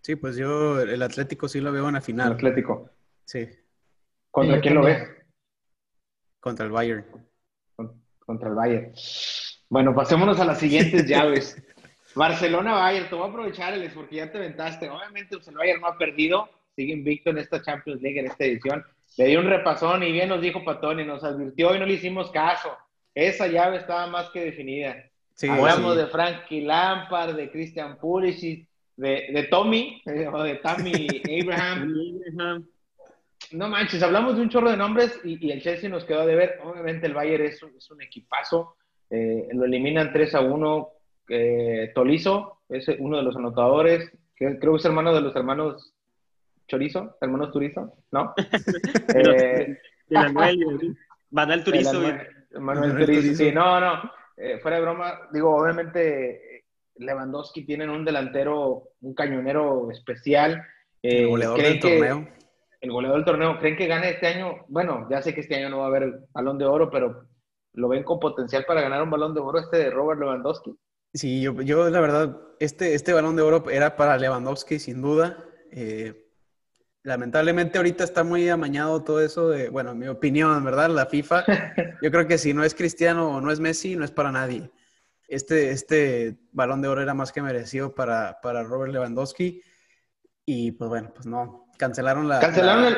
Sí, 0.01 0.15
pues 0.15 0.37
yo 0.37 0.79
el 0.81 1.01
Atlético 1.01 1.47
sí 1.49 1.59
lo 1.59 1.71
veo 1.71 1.87
en 1.87 1.93
la 1.93 1.99
El 1.99 2.05
final. 2.05 2.31
Atlético. 2.33 2.89
Sí, 3.25 3.47
¿Contra 4.31 4.55
Sí, 4.55 4.61
quién 4.61 4.75
lo 4.75 4.83
ves? 4.83 5.09
contra 6.39 6.65
el 6.65 6.71
Bayern. 6.71 7.05
Con- 7.75 8.01
Contra 8.19 8.49
el 8.49 8.55
Bayern. 8.55 8.93
Bueno, 9.67 9.95
pasémonos 9.95 10.39
a 10.39 10.45
las 10.45 10.59
siguientes 10.59 11.05
llaves. 11.07 11.61
Barcelona-Bayern, 12.15 13.09
te 13.09 13.15
voy 13.15 13.25
a 13.25 13.29
aprovechar, 13.29 13.73
Alex, 13.73 13.93
porque 13.93 14.15
ya 14.17 14.31
te 14.31 14.37
aventaste. 14.37 14.89
Obviamente, 14.89 15.35
pues, 15.35 15.47
el 15.47 15.55
Bayern 15.55 15.81
no 15.81 15.87
ha 15.87 15.97
perdido, 15.97 16.49
sigue 16.75 16.93
invicto 16.93 17.29
en 17.29 17.37
esta 17.37 17.61
Champions 17.61 18.01
League, 18.01 18.19
en 18.19 18.27
esta 18.27 18.45
edición. 18.45 18.83
Le 19.17 19.27
dio 19.27 19.39
un 19.39 19.47
repasón 19.47 20.03
y 20.03 20.11
bien 20.11 20.29
nos 20.29 20.41
dijo 20.41 20.63
Patón 20.63 20.99
y 20.99 21.05
nos 21.05 21.23
advirtió 21.23 21.75
y 21.75 21.79
no 21.79 21.85
le 21.85 21.93
hicimos 21.93 22.31
caso. 22.31 22.75
Esa 23.13 23.47
llave 23.47 23.77
estaba 23.77 24.07
más 24.07 24.29
que 24.29 24.43
definida. 24.43 24.95
Sí, 25.33 25.47
Hablamos 25.47 25.93
sí. 25.93 25.99
de 25.99 26.07
Frankie 26.07 26.61
Lampard, 26.61 27.35
de 27.35 27.51
Christian 27.51 27.97
Pulisic, 27.97 28.67
de, 28.97 29.27
de 29.31 29.43
Tommy, 29.43 30.01
eh, 30.05 30.27
o 30.27 30.43
de 30.43 30.55
Tammy 30.55 31.07
Abraham. 31.41 31.93
No 33.51 33.69
manches, 33.69 34.01
hablamos 34.01 34.35
de 34.35 34.41
un 34.41 34.49
chorro 34.49 34.71
de 34.71 34.77
nombres 34.77 35.19
y, 35.23 35.45
y 35.45 35.51
el 35.51 35.61
Chelsea 35.61 35.89
nos 35.89 36.05
quedó 36.05 36.25
de 36.25 36.35
ver. 36.35 36.59
Obviamente 36.63 37.05
el 37.05 37.13
Bayern 37.13 37.45
es 37.45 37.61
un, 37.61 37.75
es 37.77 37.89
un 37.91 38.01
equipazo. 38.01 38.75
Eh, 39.09 39.47
lo 39.53 39.65
eliminan 39.65 40.11
3 40.11 40.35
a 40.35 40.41
1. 40.41 40.89
Eh, 41.29 41.91
Tolizo 41.95 42.61
es 42.69 42.87
uno 42.99 43.17
de 43.17 43.23
los 43.23 43.35
anotadores. 43.35 44.11
Que 44.35 44.59
creo 44.59 44.73
que 44.73 44.77
es 44.79 44.85
hermano 44.85 45.13
de 45.13 45.21
los 45.21 45.35
hermanos 45.35 45.93
Chorizo, 46.67 47.15
hermanos 47.21 47.51
Turizo, 47.51 47.93
¿no? 48.11 48.33
Eh, 49.15 49.77
De 50.09 50.17
Manuel, 50.19 50.97
Manuel 51.31 51.63
Turizo. 51.63 51.93
Manuel 51.93 52.27
Manuel 52.59 52.91
Turizo, 52.93 53.21
Turizo. 53.21 53.35
sí, 53.43 53.51
no, 53.53 53.79
no. 53.79 54.11
eh, 54.37 54.59
fuera 54.59 54.77
de 54.77 54.83
broma, 54.83 55.19
digo, 55.31 55.55
obviamente 55.55 56.57
eh, 56.57 56.65
Lewandowski 56.97 57.65
tienen 57.65 57.89
un 57.89 58.03
delantero, 58.03 58.89
un 59.01 59.13
cañonero 59.13 59.89
especial. 59.91 60.61
Eh, 61.01 61.21
El 61.21 61.27
goleador 61.29 61.57
¿creen 61.59 61.73
del 61.73 61.81
que- 61.81 61.97
torneo. 61.99 62.27
el 62.81 62.91
goleador 62.91 63.17
del 63.19 63.25
torneo, 63.25 63.59
¿creen 63.59 63.77
que 63.77 63.87
gane 63.87 64.09
este 64.09 64.27
año? 64.27 64.65
Bueno, 64.67 65.07
ya 65.09 65.21
sé 65.21 65.33
que 65.33 65.41
este 65.41 65.55
año 65.55 65.69
no 65.69 65.79
va 65.79 65.85
a 65.85 65.87
haber 65.87 66.13
balón 66.33 66.57
de 66.57 66.65
oro, 66.65 66.89
pero 66.89 67.23
¿lo 67.73 67.87
ven 67.87 68.03
con 68.03 68.19
potencial 68.19 68.65
para 68.65 68.81
ganar 68.81 69.01
un 69.01 69.09
balón 69.11 69.33
de 69.33 69.39
oro 69.39 69.59
este 69.59 69.77
de 69.77 69.89
Robert 69.91 70.19
Lewandowski? 70.19 70.75
Sí, 71.15 71.41
yo, 71.41 71.61
yo 71.61 71.89
la 71.89 72.01
verdad, 72.01 72.37
este, 72.59 72.93
este 72.93 73.13
balón 73.13 73.37
de 73.37 73.41
oro 73.41 73.69
era 73.69 73.95
para 73.95 74.17
Lewandowski, 74.17 74.79
sin 74.79 75.01
duda. 75.01 75.45
Eh, 75.71 76.27
lamentablemente 77.03 77.77
ahorita 77.77 78.03
está 78.03 78.25
muy 78.25 78.49
amañado 78.49 79.01
todo 79.01 79.21
eso 79.21 79.49
de, 79.49 79.69
bueno, 79.69 79.91
en 79.91 79.99
mi 79.99 80.07
opinión, 80.07 80.61
¿verdad? 80.65 80.89
La 80.89 81.05
FIFA. 81.05 81.45
Yo 82.01 82.11
creo 82.11 82.27
que 82.27 82.37
si 82.37 82.53
no 82.53 82.65
es 82.65 82.75
Cristiano 82.75 83.29
o 83.29 83.39
no 83.41 83.49
es 83.49 83.61
Messi, 83.61 83.95
no 83.95 84.03
es 84.03 84.11
para 84.11 84.31
nadie. 84.33 84.69
Este, 85.29 85.71
este 85.71 86.37
balón 86.51 86.81
de 86.81 86.89
oro 86.89 87.01
era 87.01 87.13
más 87.13 87.31
que 87.31 87.41
merecido 87.41 87.95
para, 87.95 88.41
para 88.41 88.63
Robert 88.63 88.91
Lewandowski. 88.91 89.61
Y 90.45 90.73
pues 90.73 90.89
bueno, 90.89 91.13
pues 91.15 91.25
no, 91.25 91.69
cancelaron 91.77 92.27
la... 92.27 92.41
Cancelaron 92.41 92.83
la- 92.83 92.89
el, 92.89 92.97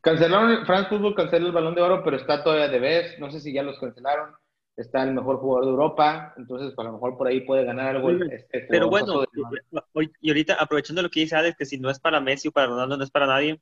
cancelaron 0.00 0.50
el, 0.52 0.64
France 0.64 0.90
Football 0.90 1.16
canceló 1.16 1.48
el 1.48 1.52
balón 1.52 1.74
de 1.74 1.82
oro, 1.82 2.04
pero 2.04 2.16
está 2.16 2.44
todavía 2.44 2.68
de 2.68 2.78
vez, 2.78 3.18
no 3.18 3.32
sé 3.32 3.40
si 3.40 3.52
ya 3.52 3.64
los 3.64 3.80
cancelaron. 3.80 4.32
Está 4.76 5.02
el 5.02 5.12
mejor 5.12 5.36
jugador 5.38 5.64
de 5.66 5.70
Europa, 5.70 6.32
entonces 6.38 6.72
a 6.76 6.82
lo 6.82 6.92
mejor 6.92 7.18
por 7.18 7.26
ahí 7.26 7.42
puede 7.42 7.64
ganar 7.64 7.94
algo. 7.96 8.10
Este- 8.10 8.34
este 8.34 8.66
Pero 8.70 8.88
bueno, 8.88 9.20
de- 9.20 10.10
y 10.20 10.28
ahorita 10.30 10.54
aprovechando 10.54 11.02
lo 11.02 11.10
que 11.10 11.20
dice 11.20 11.36
Alex, 11.36 11.56
que 11.58 11.66
si 11.66 11.78
no 11.78 11.90
es 11.90 12.00
para 12.00 12.20
Messi 12.20 12.48
o 12.48 12.52
para 12.52 12.68
Ronaldo, 12.68 12.96
no 12.96 13.04
es 13.04 13.10
para 13.10 13.26
nadie. 13.26 13.60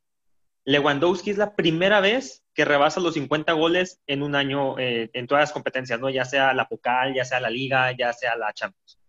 Lewandowski 0.64 1.31
es 1.31 1.38
la 1.38 1.57
primera 1.57 2.01
vez 2.01 2.44
que 2.55 2.64
rebasa 2.64 3.01
los 3.01 3.14
50 3.14 3.55
goles 3.55 4.01
en 4.07 4.23
un 4.23 4.35
año 4.37 4.79
eh, 4.79 5.11
en 5.14 5.27
todas 5.27 5.42
las 5.42 5.53
competencias, 5.53 5.99
¿no? 5.99 6.11
Ya 6.11 6.25
sea 6.25 6.53
la 6.55 6.68
Pocal, 6.68 7.14
ya 7.14 7.25
sea 7.25 7.40
la 7.40 7.51
Liga, 7.51 7.90
ya 7.96 8.12
sea 8.12 8.37
la 8.37 8.53
Champions. 8.53 9.01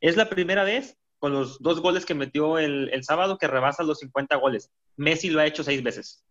Es 0.00 0.16
la 0.16 0.28
primera 0.28 0.64
vez 0.64 0.98
con 1.18 1.32
los 1.32 1.60
dos 1.62 1.80
goles 1.80 2.04
que 2.04 2.14
metió 2.14 2.58
el, 2.58 2.90
el 2.92 3.04
sábado 3.04 3.38
que 3.38 3.46
rebasa 3.46 3.84
los 3.84 4.00
50 4.00 4.36
goles. 4.36 4.70
Messi 4.96 5.30
lo 5.30 5.40
ha 5.40 5.46
hecho 5.46 5.62
seis 5.62 5.82
veces. 5.82 6.24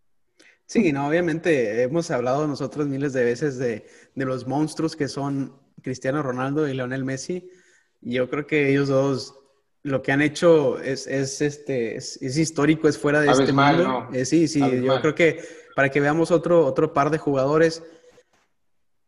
Sí, 0.71 0.93
no, 0.93 1.05
obviamente 1.05 1.81
hemos 1.81 2.11
hablado 2.11 2.47
nosotros 2.47 2.87
miles 2.87 3.11
de 3.11 3.25
veces 3.25 3.57
de, 3.57 3.85
de 4.15 4.25
los 4.25 4.47
monstruos 4.47 4.95
que 4.95 5.09
son 5.09 5.53
Cristiano 5.81 6.23
Ronaldo 6.23 6.65
y 6.65 6.73
Lionel 6.73 7.03
Messi. 7.03 7.49
Yo 7.99 8.29
creo 8.29 8.47
que 8.47 8.69
ellos 8.69 8.87
dos 8.87 9.37
lo 9.83 10.01
que 10.01 10.13
han 10.13 10.21
hecho 10.21 10.79
es, 10.79 11.07
es, 11.07 11.41
este, 11.41 11.97
es, 11.97 12.21
es 12.21 12.37
histórico, 12.37 12.87
es 12.87 12.97
fuera 12.97 13.19
de 13.19 13.29
este 13.31 13.51
mundo. 13.51 13.83
¿no? 13.83 14.09
Eh, 14.13 14.23
sí, 14.23 14.47
sí, 14.47 14.61
yo 14.61 15.01
creo 15.01 15.13
que 15.13 15.43
para 15.75 15.89
que 15.89 15.99
veamos 15.99 16.31
otro, 16.31 16.65
otro 16.65 16.93
par 16.93 17.09
de 17.09 17.17
jugadores. 17.17 17.83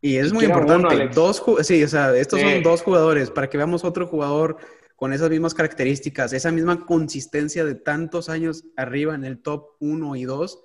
Y 0.02 0.18
es 0.18 0.34
muy 0.34 0.44
importante. 0.44 0.94
uno, 0.94 1.14
dos, 1.14 1.42
sí, 1.62 1.82
o 1.82 1.88
sea, 1.88 2.14
estos 2.14 2.40
Sí. 2.40 2.44
son 2.44 2.62
dos 2.62 2.82
jugadores. 2.82 3.30
Para 3.30 3.48
que 3.48 3.56
veamos 3.56 3.84
otro 3.84 4.06
jugador 4.06 4.58
con 4.96 5.14
esas 5.14 5.30
mismas 5.30 5.54
características, 5.54 6.34
esa 6.34 6.50
misma 6.52 6.84
consistencia 6.84 7.64
de 7.64 7.74
tantos 7.74 8.28
años 8.28 8.64
arriba 8.76 9.14
en 9.14 9.24
el 9.24 9.38
top 9.38 9.76
1 9.80 10.14
y 10.16 10.24
2, 10.24 10.60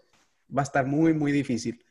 va 0.56 0.62
a 0.62 0.64
estar 0.64 0.86
muy, 0.86 1.14
muy 1.14 1.32
difícil. 1.32 1.84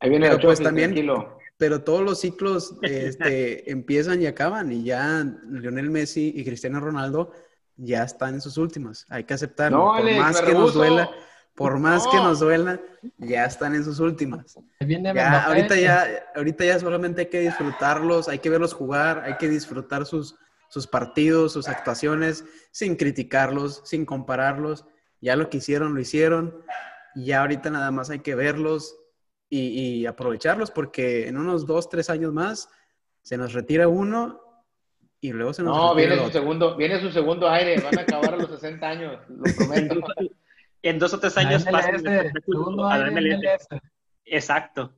Ahí 0.00 0.10
viene 0.10 0.26
Pero 0.26 0.36
el 0.40 0.42
pues 0.46 0.60
también- 0.62 0.90
tranquilo. 0.92 1.38
Pero 1.58 1.82
todos 1.82 2.02
los 2.02 2.20
ciclos 2.20 2.76
este, 2.82 3.70
empiezan 3.70 4.20
y 4.20 4.26
acaban 4.26 4.70
y 4.72 4.84
ya 4.84 5.24
Lionel 5.48 5.88
Messi 5.90 6.32
y 6.36 6.44
Cristiano 6.44 6.80
Ronaldo 6.80 7.32
ya 7.76 8.02
están 8.02 8.34
en 8.34 8.40
sus 8.42 8.58
últimas. 8.58 9.06
Hay 9.08 9.24
que 9.24 9.32
aceptarlo. 9.34 9.78
No, 9.78 9.84
por 9.92 10.00
Alex, 10.02 10.18
más 10.18 10.42
me 10.42 10.46
que 10.48 10.52
nos 10.54 10.74
duela, 10.74 11.10
por 11.54 11.78
más 11.78 12.06
que 12.08 12.16
No. 12.18 12.24
nos 12.24 12.40
duela, 12.40 12.78
ya 13.16 13.46
están 13.46 13.74
en 13.74 13.84
sus 13.84 14.00
últimas. 14.00 14.58
Ahí 14.80 14.86
viene 14.86 15.14
Ya, 15.14 15.44
ahorita 15.46 15.76
ya, 15.76 16.06
ahorita 16.34 16.64
ya 16.66 16.78
solamente 16.78 17.22
hay 17.22 17.26
que 17.28 17.40
disfrutarlos, 17.40 18.28
hay 18.28 18.38
que 18.38 18.50
verlos 18.50 18.74
jugar, 18.74 19.22
hay 19.24 19.36
que 19.38 19.48
disfrutar 19.48 20.04
sus, 20.04 20.36
sus 20.68 20.86
partidos, 20.86 21.52
sus 21.54 21.68
actuaciones, 21.68 22.44
sin 22.70 22.96
criticarlos, 22.96 23.80
sin 23.86 24.04
compararlos. 24.04 24.84
Ya 25.22 25.36
lo 25.36 25.48
que 25.48 25.56
hicieron, 25.56 25.94
lo 25.94 26.00
hicieron. 26.00 26.54
Y 27.16 27.24
ya 27.24 27.40
ahorita 27.40 27.70
nada 27.70 27.90
más 27.90 28.10
hay 28.10 28.20
que 28.20 28.34
verlos 28.34 28.96
y, 29.48 29.68
y 30.00 30.06
aprovecharlos 30.06 30.70
porque 30.70 31.26
en 31.26 31.38
unos 31.38 31.66
dos, 31.66 31.88
tres 31.88 32.10
años 32.10 32.32
más 32.32 32.68
se 33.22 33.36
nos 33.36 33.54
retira 33.54 33.88
uno 33.88 34.40
y 35.20 35.32
luego 35.32 35.52
se 35.52 35.62
nos 35.62 35.76
No, 35.76 35.94
retira 35.94 36.14
viene 36.14 36.26
su 36.26 36.32
segundo, 36.32 36.76
viene 36.76 37.00
su 37.00 37.10
segundo 37.10 37.48
aire, 37.48 37.80
van 37.80 37.98
a 37.98 38.02
acabar 38.02 38.34
a 38.34 38.36
los 38.36 38.50
60 38.50 38.86
años, 38.86 39.18
lo 39.28 39.42
prometo. 39.56 40.00
En 40.82 40.98
dos 40.98 41.14
o 41.14 41.18
tres 41.18 41.36
años 41.38 41.64
pasan 41.64 41.96
a 41.96 41.98
la 41.98 42.18
aire 42.98 43.12
MLS. 43.12 43.66
MLS. 43.66 43.80
Exacto. 44.24 44.92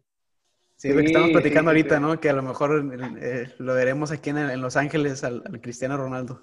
Sí, 0.76 0.90
lo 0.90 1.00
que 1.00 1.06
estamos 1.06 1.30
platicando 1.30 1.70
sí, 1.70 1.76
ahorita, 1.78 1.96
sí. 1.96 2.02
¿no? 2.02 2.20
Que 2.20 2.30
a 2.30 2.32
lo 2.34 2.42
mejor 2.42 2.84
eh, 3.20 3.54
lo 3.58 3.74
veremos 3.74 4.10
aquí 4.10 4.30
en, 4.30 4.38
en 4.38 4.60
Los 4.60 4.76
Ángeles 4.76 5.24
al, 5.24 5.42
al 5.46 5.60
Cristiano 5.60 5.96
Ronaldo. 5.96 6.42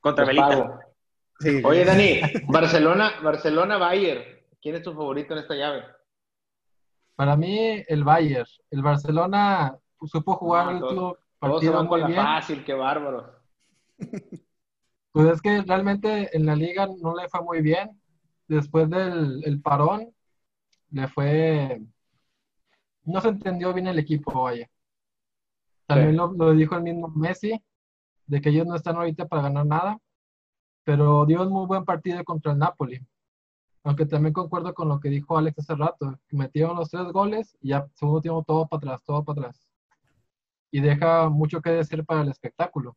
Contra 0.00 0.24
Belita. 0.24 0.80
Oye, 1.64 1.84
Dani, 1.84 2.20
Barcelona, 2.48 3.12
Barcelona 3.22 3.78
Bayern. 3.78 4.39
¿Quién 4.60 4.76
es 4.76 4.82
tu 4.82 4.92
favorito 4.92 5.34
en 5.34 5.40
esta 5.40 5.54
llave? 5.54 5.84
Para 7.16 7.36
mí, 7.36 7.82
el 7.86 8.04
Bayern. 8.04 8.46
El 8.70 8.82
Barcelona 8.82 9.76
supo 10.06 10.34
jugar 10.36 10.74
el 10.76 10.80
se 10.80 10.84
partido 11.38 11.72
con 11.76 11.86
muy 11.88 12.00
la 12.00 12.06
bien. 12.06 12.22
fácil, 12.22 12.64
qué 12.64 12.74
bárbaro. 12.74 13.40
Pues 15.12 15.26
es 15.26 15.42
que 15.42 15.62
realmente 15.62 16.36
en 16.36 16.46
la 16.46 16.54
liga 16.54 16.86
no 17.02 17.16
le 17.16 17.28
fue 17.28 17.42
muy 17.42 17.60
bien. 17.62 18.00
Después 18.46 18.88
del 18.88 19.42
el 19.44 19.60
parón, 19.60 20.14
le 20.90 21.08
fue. 21.08 21.82
No 23.04 23.20
se 23.20 23.28
entendió 23.28 23.72
bien 23.74 23.88
el 23.88 23.98
equipo, 23.98 24.42
vaya. 24.44 24.68
También 25.86 26.12
Sí. 26.12 26.16
lo, 26.16 26.32
lo 26.32 26.52
dijo 26.52 26.76
el 26.76 26.82
mismo 26.82 27.08
Messi, 27.08 27.60
de 28.26 28.40
que 28.40 28.50
ellos 28.50 28.66
no 28.66 28.76
están 28.76 28.96
ahorita 28.96 29.26
para 29.26 29.42
ganar 29.42 29.66
nada, 29.66 29.98
pero 30.84 31.26
dio 31.26 31.42
un 31.42 31.50
muy 31.52 31.66
buen 31.66 31.84
partido 31.84 32.22
contra 32.24 32.52
el 32.52 32.58
Napoli. 32.58 33.04
Aunque 33.82 34.04
también 34.06 34.34
concuerdo 34.34 34.74
con 34.74 34.88
lo 34.88 35.00
que 35.00 35.08
dijo 35.08 35.38
Alex 35.38 35.58
hace 35.60 35.74
rato, 35.74 36.18
metieron 36.30 36.76
los 36.76 36.90
tres 36.90 37.04
goles 37.12 37.56
y 37.60 37.68
ya 37.70 37.88
segundo 37.94 38.20
tiempo 38.20 38.44
todo 38.46 38.66
para 38.68 38.78
atrás, 38.78 39.02
todo 39.04 39.24
para 39.24 39.40
atrás. 39.40 39.66
Y 40.70 40.80
deja 40.80 41.28
mucho 41.30 41.60
que 41.62 41.70
decir 41.70 42.04
para 42.04 42.22
el 42.22 42.28
espectáculo. 42.28 42.96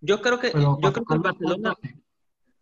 Yo 0.00 0.22
creo 0.22 0.38
que, 0.38 0.50
Pero 0.52 0.78
yo 0.80 0.92
creo 0.92 1.04
que 1.04 1.14
el 1.14 1.20
Barcelona, 1.20 1.74
puntos, 1.74 2.00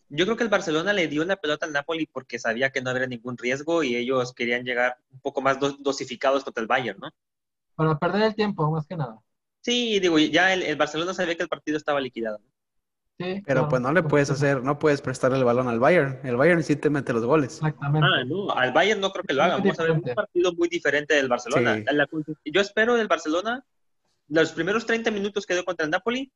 yo 0.09 0.24
creo 0.24 0.37
que 0.37 0.44
el 0.44 0.48
Barcelona 0.50 0.92
le 0.92 1.09
dio 1.09 1.24
la 1.24 1.37
pelota 1.37 1.66
al 1.66 1.72
Napoli 1.72 2.07
porque 2.07 2.38
sabía 2.38 2.70
que 2.70 2.80
no 2.80 2.90
habría 2.90 3.07
ningún 3.07 3.37
riesgo 3.37 3.83
y 3.83 3.96
ellos 3.96 4.33
querían 4.33 4.64
llegar 4.64 4.96
un 5.11 5.20
poco 5.20 5.42
más 5.42 5.61
dos- 5.61 5.83
dosificados 5.83 6.44
contra 6.44 6.62
el 6.62 6.66
Bayern, 6.66 6.98
¿no? 6.98 7.11
Para 7.74 7.98
perder 7.98 8.22
el 8.22 8.35
tiempo, 8.35 8.70
más 8.70 8.87
que 8.87 8.96
nada. 8.96 9.20
Sí, 9.61 9.98
digo, 10.00 10.18
ya 10.18 10.52
el, 10.54 10.62
el 10.62 10.76
Barcelona 10.76 11.12
sabía 11.14 11.37
que 11.37 11.42
el 11.42 11.48
partido 11.48 11.76
estaba 11.76 12.00
liquidado. 12.00 12.40
Sí, 13.16 13.42
Pero 13.46 13.61
claro. 13.61 13.68
pues 13.68 13.81
no 13.83 13.92
le 13.92 14.03
puedes 14.03 14.29
hacer, 14.31 14.62
no 14.64 14.79
puedes 14.79 15.00
prestarle 15.00 15.38
el 15.38 15.44
balón 15.44 15.68
al 15.68 15.79
Bayern. 15.79 16.18
El 16.24 16.37
Bayern 16.37 16.64
sí 16.64 16.74
te 16.74 16.90
mete 16.90 17.12
los 17.12 17.24
goles. 17.24 17.55
Exactamente. 17.55 18.09
Ah, 18.12 18.24
no, 18.24 18.50
al 18.50 18.72
Bayern 18.72 19.00
no 19.00 19.11
creo 19.12 19.22
que 19.22 19.35
lo 19.35 19.44
hagan. 19.44 19.61
Vamos 19.62 19.79
a 19.79 19.83
ver 19.85 19.92
un 19.92 20.00
partido 20.03 20.53
muy 20.55 20.68
diferente 20.68 21.14
del 21.14 21.29
Barcelona. 21.29 21.77
Sí. 21.77 21.85
La- 21.92 22.09
yo 22.44 22.61
espero 22.61 22.94
del 22.96 23.07
Barcelona 23.07 23.64
los 24.29 24.50
primeros 24.53 24.85
30 24.87 25.11
minutos 25.12 25.46
que 25.46 25.55
dio 25.55 25.64
contra 25.64 25.85
el 25.85 25.90
Napoli 25.90 26.33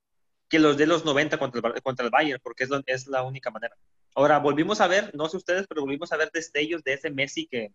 que 0.48 0.58
los 0.60 0.76
de 0.76 0.86
los 0.86 1.04
90 1.04 1.36
contra 1.38 1.60
el, 1.74 1.82
contra 1.82 2.04
el 2.06 2.10
Bayern, 2.12 2.40
porque 2.42 2.62
es, 2.64 2.70
lo- 2.70 2.80
es 2.86 3.06
la 3.08 3.22
única 3.24 3.50
manera. 3.50 3.74
Ahora, 4.14 4.38
volvimos 4.38 4.80
a 4.80 4.86
ver, 4.86 5.10
no 5.14 5.28
sé 5.28 5.36
ustedes, 5.36 5.66
pero 5.66 5.80
volvimos 5.82 6.12
a 6.12 6.16
ver 6.16 6.30
destellos 6.32 6.82
de 6.84 6.92
ese 6.94 7.10
Messi 7.10 7.46
que, 7.48 7.72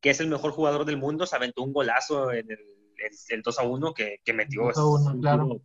que 0.00 0.10
es 0.10 0.20
el 0.20 0.28
mejor 0.28 0.52
jugador 0.52 0.84
del 0.86 0.96
mundo, 0.96 1.26
se 1.26 1.36
aventó 1.36 1.62
un 1.62 1.72
golazo 1.72 2.32
en 2.32 2.50
el, 2.50 2.58
el, 2.58 3.12
el 3.28 3.42
2 3.42 3.58
a 3.58 3.62
1 3.62 3.94
que, 3.94 4.16
que 4.24 4.32
metió. 4.32 4.62
2 4.64 4.78
a 4.78 4.84
1, 4.86 5.00
Es 5.10 5.14
un 5.16 5.20
claro. 5.20 5.60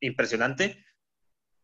Impresionante. 0.00 0.84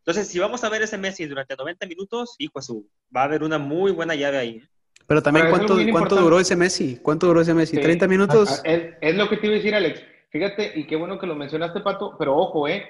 Entonces, 0.09 0.33
si 0.33 0.38
vamos 0.38 0.64
a 0.64 0.71
ver 0.71 0.81
ese 0.81 0.97
Messi 0.97 1.27
durante 1.27 1.55
90 1.55 1.87
minutos, 1.87 2.35
hijo 2.38 2.62
su, 2.62 2.88
va 3.14 3.21
a 3.21 3.25
haber 3.25 3.42
una 3.42 3.59
muy 3.59 3.92
buena 3.92 4.14
llave 4.14 4.38
ahí. 4.38 4.57
¿eh? 4.57 4.68
Pero 5.07 5.23
también, 5.23 5.44
Pero 5.44 5.57
¿cuánto, 5.59 5.75
cuánto 5.75 5.87
importante. 5.90 6.23
duró 6.25 6.40
ese 6.40 6.57
Messi? 6.57 6.99
¿Cuánto 7.03 7.27
duró 7.27 7.42
ese 7.42 7.53
Messi? 7.53 7.77
Sí. 7.77 7.83
¿30 7.83 8.09
minutos? 8.09 8.62
Es, 8.64 8.94
es 9.03 9.14
lo 9.16 9.29
que 9.29 9.37
te 9.37 9.47
iba 9.49 9.55
a 9.55 9.59
decir, 9.59 9.75
Alex. 9.75 10.03
Fíjate, 10.31 10.73
y 10.77 10.87
qué 10.87 10.97
bueno 10.97 11.18
que 11.18 11.27
lo 11.27 11.35
mencionaste, 11.35 11.81
Pato, 11.81 12.16
pero 12.18 12.35
ojo, 12.38 12.66
¿eh? 12.68 12.87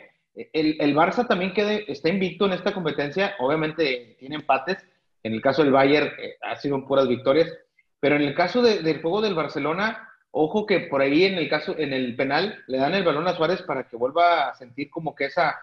El, 0.53 0.77
el 0.81 0.95
Barça 0.95 1.27
también 1.27 1.53
quede, 1.53 1.91
está 1.91 2.09
invicto 2.09 2.47
en 2.47 2.53
esta 2.53 2.73
competencia. 2.73 3.35
Obviamente 3.41 4.17
tiene 4.21 4.37
empates. 4.37 4.79
En 5.25 5.33
el 5.35 5.41
caso 5.43 5.65
del 5.65 5.73
Bayern 5.73 6.13
eh, 6.23 6.37
ha 6.43 6.55
sido 6.55 6.87
puras 6.87 7.09
victorias. 7.09 7.53
Pero 7.99 8.15
en 8.15 8.23
el 8.23 8.35
caso 8.37 8.63
de- 8.63 8.79
del 8.85 9.03
juego 9.03 9.21
del 9.23 9.35
Barcelona, 9.35 10.09
ojo 10.31 10.67
que 10.67 10.79
por 10.81 11.01
ahí 11.01 11.25
en 11.25 11.35
el 11.35 11.49
caso, 11.49 11.75
en 11.77 11.93
el 11.93 12.15
penal, 12.15 12.63
le 12.69 12.79
dan 12.79 12.95
el 12.95 13.03
balón 13.03 13.27
a 13.27 13.35
Suárez 13.35 13.63
para 13.63 13.89
que 13.89 13.97
vuelva 13.97 14.51
a 14.51 14.55
sentir 14.55 14.89
como 14.91 15.17
que 15.17 15.25
esa, 15.25 15.57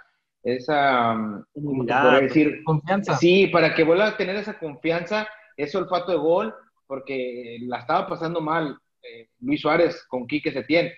esa, 0.46 1.16
mm, 1.16 1.32
¿cómo 1.32 1.46
te 1.54 1.60
Humildad, 1.60 2.04
podría 2.04 2.22
decir? 2.22 2.64
Confianza. 2.64 3.18
Sí, 3.18 3.48
para 3.48 3.74
que 3.74 3.84
vuelva 3.84 4.08
a 4.08 4.18
tener 4.18 4.36
esa 4.36 4.58
confianza, 4.60 5.28
ese 5.58 5.78
olfato 5.78 6.12
de 6.12 6.18
gol, 6.18 6.54
porque 6.88 7.58
la 7.62 7.80
estaba 7.80 8.08
pasando 8.08 8.42
mal 8.42 8.78
eh, 9.02 9.30
Luis 9.40 9.62
Suárez 9.62 10.06
con 10.08 10.28
Quique 10.28 10.52
Setién. 10.52 10.92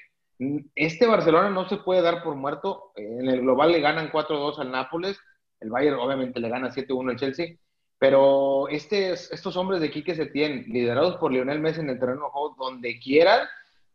Este 0.76 1.08
Barcelona 1.08 1.50
no 1.50 1.68
se 1.68 1.78
puede 1.78 2.02
dar 2.02 2.24
por 2.24 2.36
muerto. 2.36 2.92
En 2.96 3.30
el 3.30 3.42
global 3.42 3.72
le 3.72 3.80
ganan 3.80 4.12
4-2 4.12 4.60
al 4.60 4.72
Nápoles. 4.72 5.18
El 5.62 5.70
Bayern 5.70 5.98
obviamente 5.98 6.40
le 6.40 6.50
gana 6.50 6.70
7-1 6.70 7.12
al 7.12 7.18
Chelsea. 7.18 7.56
Pero 8.00 8.68
este, 8.68 9.14
estos 9.14 9.56
hombres 9.56 9.82
de 9.82 9.90
Quique 9.90 10.14
Setién, 10.14 10.66
liderados 10.68 11.16
por 11.16 11.32
Lionel 11.32 11.62
Messi 11.62 11.80
en 11.80 11.90
el 11.90 12.00
terreno 12.00 12.26
de 12.26 12.32
juego, 12.32 12.56
donde 12.60 13.00
quieran, 13.00 13.48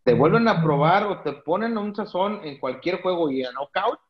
te 0.02 0.14
vuelven 0.14 0.48
a 0.48 0.62
probar 0.62 1.04
o 1.04 1.20
te 1.20 1.32
ponen 1.32 1.78
un 1.78 1.94
sazón 1.94 2.40
en 2.42 2.58
cualquier 2.58 3.00
juego 3.02 3.30
y 3.30 3.44
a 3.44 3.52
knockout. 3.52 4.00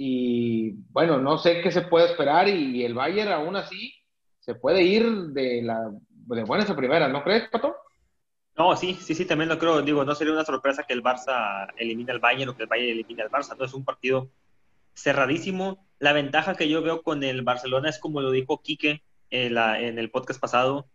Y 0.00 0.74
bueno, 0.92 1.18
no 1.18 1.38
sé 1.38 1.60
qué 1.60 1.72
se 1.72 1.82
puede 1.82 2.06
esperar. 2.06 2.48
Y 2.48 2.84
el 2.84 2.94
Bayern, 2.94 3.32
aún 3.32 3.56
así, 3.56 3.92
se 4.38 4.54
puede 4.54 4.82
ir 4.84 5.04
de, 5.32 5.60
la, 5.62 5.90
de 6.08 6.44
buenas 6.44 6.70
a 6.70 6.76
primeras, 6.76 7.10
¿no 7.10 7.24
crees, 7.24 7.48
Pato? 7.48 7.74
No, 8.56 8.76
sí, 8.76 8.94
sí, 9.00 9.14
sí, 9.16 9.24
también 9.24 9.48
lo 9.48 9.58
creo. 9.58 9.82
Digo, 9.82 10.04
no 10.04 10.14
sería 10.14 10.32
una 10.32 10.44
sorpresa 10.44 10.84
que 10.84 10.92
el 10.92 11.02
Barça 11.02 11.66
elimine 11.76 12.12
al 12.12 12.20
Bayern 12.20 12.50
o 12.50 12.56
que 12.56 12.62
el 12.62 12.68
Bayern 12.68 12.90
elimine 12.92 13.22
al 13.22 13.30
Barça. 13.30 13.56
No 13.58 13.64
es 13.64 13.74
un 13.74 13.84
partido 13.84 14.30
cerradísimo. 14.94 15.86
La 15.98 16.12
ventaja 16.12 16.54
que 16.54 16.68
yo 16.68 16.80
veo 16.82 17.02
con 17.02 17.22
el 17.24 17.42
Barcelona 17.42 17.88
es 17.88 17.98
como 17.98 18.20
lo 18.20 18.30
dijo 18.30 18.62
Quique 18.62 19.02
en, 19.30 19.54
la- 19.54 19.80
en 19.80 19.98
el 19.98 20.10
podcast 20.10 20.40
pasado. 20.40 20.88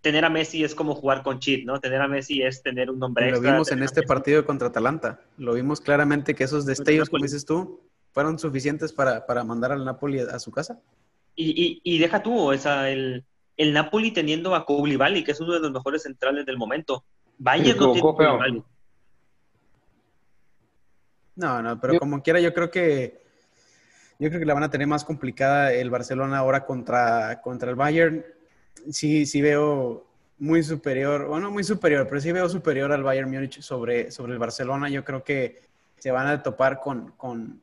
Tener 0.00 0.24
a 0.24 0.30
Messi 0.30 0.64
es 0.64 0.74
como 0.74 0.96
jugar 0.96 1.22
con 1.22 1.38
cheat, 1.38 1.64
¿no? 1.64 1.78
Tener 1.78 2.00
a 2.00 2.08
Messi 2.08 2.42
es 2.42 2.60
tener 2.62 2.90
un 2.90 2.98
nombre 2.98 3.30
Lo 3.30 3.36
extra. 3.36 3.52
vimos 3.52 3.70
en 3.70 3.82
este 3.84 4.00
Messi- 4.02 4.06
partido 4.08 4.44
contra 4.44 4.66
Atalanta. 4.68 5.20
Lo 5.38 5.54
vimos 5.54 5.80
claramente 5.80 6.34
que 6.34 6.42
esos 6.42 6.66
destellos, 6.66 7.08
como 7.08 7.22
dices 7.22 7.44
tú, 7.44 7.80
fueron 8.12 8.38
suficientes 8.38 8.92
para, 8.92 9.26
para 9.26 9.42
mandar 9.44 9.72
al 9.72 9.84
Napoli 9.84 10.20
a, 10.20 10.24
a 10.34 10.38
su 10.38 10.50
casa. 10.50 10.78
Y, 11.34 11.80
y, 11.84 11.94
y 11.94 11.98
deja 11.98 12.22
tú, 12.22 12.50
o 12.50 12.56
sea, 12.58 12.90
el, 12.90 13.24
el 13.56 13.72
Napoli 13.72 14.10
teniendo 14.12 14.54
a 14.54 14.64
Koulibaly, 14.64 15.24
que 15.24 15.32
es 15.32 15.40
uno 15.40 15.54
de 15.54 15.60
los 15.60 15.72
mejores 15.72 16.02
centrales 16.02 16.44
del 16.46 16.58
momento. 16.58 17.04
Bayern 17.38 17.78
no 17.78 17.92
tiene. 17.92 18.00
Koulibaly. 18.00 18.62
No, 21.36 21.62
no, 21.62 21.80
pero 21.80 21.94
Yo- 21.94 22.00
como 22.00 22.22
quiera, 22.22 22.40
yo 22.40 22.52
creo 22.52 22.70
que 22.70 23.20
yo 24.18 24.28
creo 24.28 24.38
que 24.38 24.46
la 24.46 24.54
van 24.54 24.62
a 24.62 24.70
tener 24.70 24.86
más 24.86 25.04
complicada 25.04 25.72
el 25.72 25.90
Barcelona 25.90 26.38
ahora 26.38 26.64
contra, 26.64 27.40
contra 27.40 27.70
el 27.70 27.76
Bayern. 27.76 28.24
Sí, 28.90 29.26
sí 29.26 29.42
veo 29.42 30.06
muy 30.38 30.62
superior, 30.62 31.26
bueno, 31.26 31.50
muy 31.50 31.64
superior, 31.64 32.06
pero 32.08 32.20
sí 32.20 32.30
veo 32.30 32.48
superior 32.48 32.92
al 32.92 33.02
Bayern 33.02 33.28
Múnich 33.30 33.60
sobre, 33.62 34.12
sobre 34.12 34.34
el 34.34 34.38
Barcelona. 34.38 34.88
Yo 34.90 35.04
creo 35.04 35.24
que 35.24 35.62
se 35.98 36.12
van 36.12 36.28
a 36.28 36.40
topar 36.42 36.78
con, 36.78 37.12
con, 37.12 37.60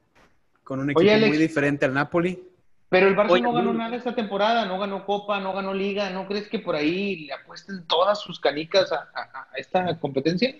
con 0.69 0.79
un 0.79 0.91
equipo 0.91 0.99
Oye, 0.99 1.15
Alex. 1.15 1.29
muy 1.29 1.37
diferente 1.39 1.85
al 1.85 1.95
Napoli. 1.95 2.43
Pero 2.89 3.07
el 3.07 3.15
Barça 3.15 3.31
Oye, 3.31 3.41
no 3.41 3.53
ganó 3.53 3.73
nada 3.73 3.95
esta 3.95 4.13
temporada, 4.13 4.65
no 4.65 4.77
ganó 4.79 5.03
Copa, 5.03 5.39
no 5.39 5.51
ganó 5.51 5.73
Liga. 5.73 6.11
¿No 6.11 6.27
crees 6.27 6.47
que 6.47 6.59
por 6.59 6.75
ahí 6.75 7.25
le 7.25 7.33
apuesten 7.33 7.85
todas 7.87 8.19
sus 8.21 8.39
canicas 8.39 8.91
a, 8.91 9.09
a- 9.15 9.47
a 9.51 9.57
esta 9.57 9.99
competencia? 9.99 10.55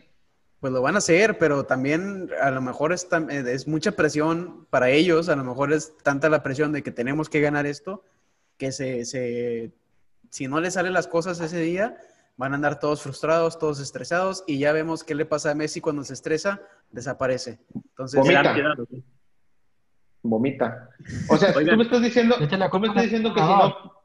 Pues 0.60 0.74
lo 0.74 0.82
van 0.82 0.96
a 0.96 0.98
hacer, 0.98 1.38
pero 1.38 1.64
también 1.66 2.30
a 2.42 2.50
lo 2.50 2.60
mejor 2.60 2.92
es, 2.92 3.08
eh, 3.30 3.44
es 3.54 3.68
mucha 3.68 3.92
presión 3.92 4.66
para 4.72 4.90
ellos, 4.90 5.30
a 5.30 5.36
lo 5.36 5.44
mejor 5.44 5.72
es 5.72 5.96
tanta 6.04 6.28
la 6.28 6.42
presión 6.42 6.72
de 6.74 6.82
que 6.82 6.92
tenemos 6.92 7.30
que 7.30 7.40
ganar 7.40 7.68
esto, 7.68 8.04
que 8.58 8.72
se, 8.72 9.06
se, 9.06 9.72
si 10.32 10.48
no 10.48 10.60
les 10.60 10.74
salen 10.74 10.94
las 10.94 11.06
cosas 11.08 11.40
ese 11.40 11.60
día, 11.62 11.98
van 12.36 12.52
a 12.54 12.56
andar 12.56 12.80
todos 12.80 13.02
frustrados, 13.04 13.58
todos 13.60 13.80
estresados, 13.80 14.44
y 14.48 14.58
ya 14.58 14.72
vemos 14.74 15.04
qué 15.04 15.14
le 15.16 15.26
pasa 15.26 15.52
a 15.52 15.56
Messi 15.56 15.82
cuando 15.82 16.04
se 16.04 16.14
estresa, 16.14 16.60
desaparece. 16.92 17.60
Entonces, 17.76 18.20
Vomita. 18.20 18.54
¿No? 20.24 20.30
vomita. 20.30 20.90
O 21.30 21.38
sea, 21.38 21.54
tú 21.54 21.60
me 21.60 21.84
estás 21.84 22.02
diciendo, 22.02 22.36
tú 22.38 22.80
me 22.80 22.88
estás 22.88 23.04
diciendo 23.04 23.34
que 23.34 23.40
si 23.40 23.48
no... 23.48 24.00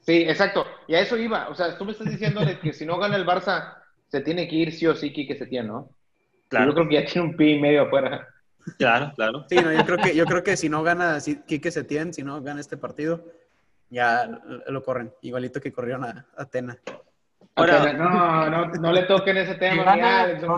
Sí, 0.00 0.22
exacto. 0.22 0.66
Y 0.86 0.94
a 0.94 1.00
eso 1.00 1.16
iba. 1.16 1.48
O 1.48 1.54
sea, 1.54 1.78
tú 1.78 1.84
me 1.84 1.92
estás 1.92 2.10
diciendo 2.10 2.40
que 2.60 2.72
si 2.72 2.84
no 2.84 2.98
gana 2.98 3.16
el 3.16 3.26
Barça, 3.26 3.74
se 4.08 4.20
tiene 4.20 4.46
que 4.48 4.56
ir 4.56 4.72
sí 4.72 4.86
o 4.86 4.94
sí 4.94 5.12
que 5.12 5.34
se 5.34 5.46
tiene, 5.46 5.68
¿no? 5.68 5.90
Claro. 6.48 6.66
Yo 6.66 6.74
creo 6.74 6.88
que 6.88 6.94
ya 6.94 7.04
tiene 7.06 7.28
un 7.28 7.36
pi 7.36 7.54
y 7.54 7.60
medio 7.60 7.82
afuera. 7.82 8.28
Claro, 8.78 9.12
claro. 9.16 9.46
Sí, 9.48 9.56
no, 9.56 9.72
yo 9.72 9.84
creo 9.84 9.98
que, 9.98 10.14
yo 10.14 10.24
creo 10.26 10.42
que 10.42 10.56
si 10.56 10.68
no 10.68 10.82
gana 10.82 11.20
si, 11.20 11.36
Quique 11.42 11.70
Setién, 11.70 12.12
si 12.12 12.22
no 12.22 12.42
gana 12.42 12.60
este 12.60 12.76
partido, 12.76 13.24
ya 13.90 14.26
lo 14.66 14.82
corren. 14.82 15.12
Igualito 15.22 15.60
que 15.60 15.72
corrieron 15.72 16.04
a 16.04 16.26
Atena. 16.36 16.78
Ahora, 17.56 17.92
no, 17.92 18.50
no, 18.50 18.66
no 18.66 18.92
le 18.92 19.02
toquen 19.02 19.36
ese 19.36 19.54
tema. 19.54 19.96
no, 20.36 20.56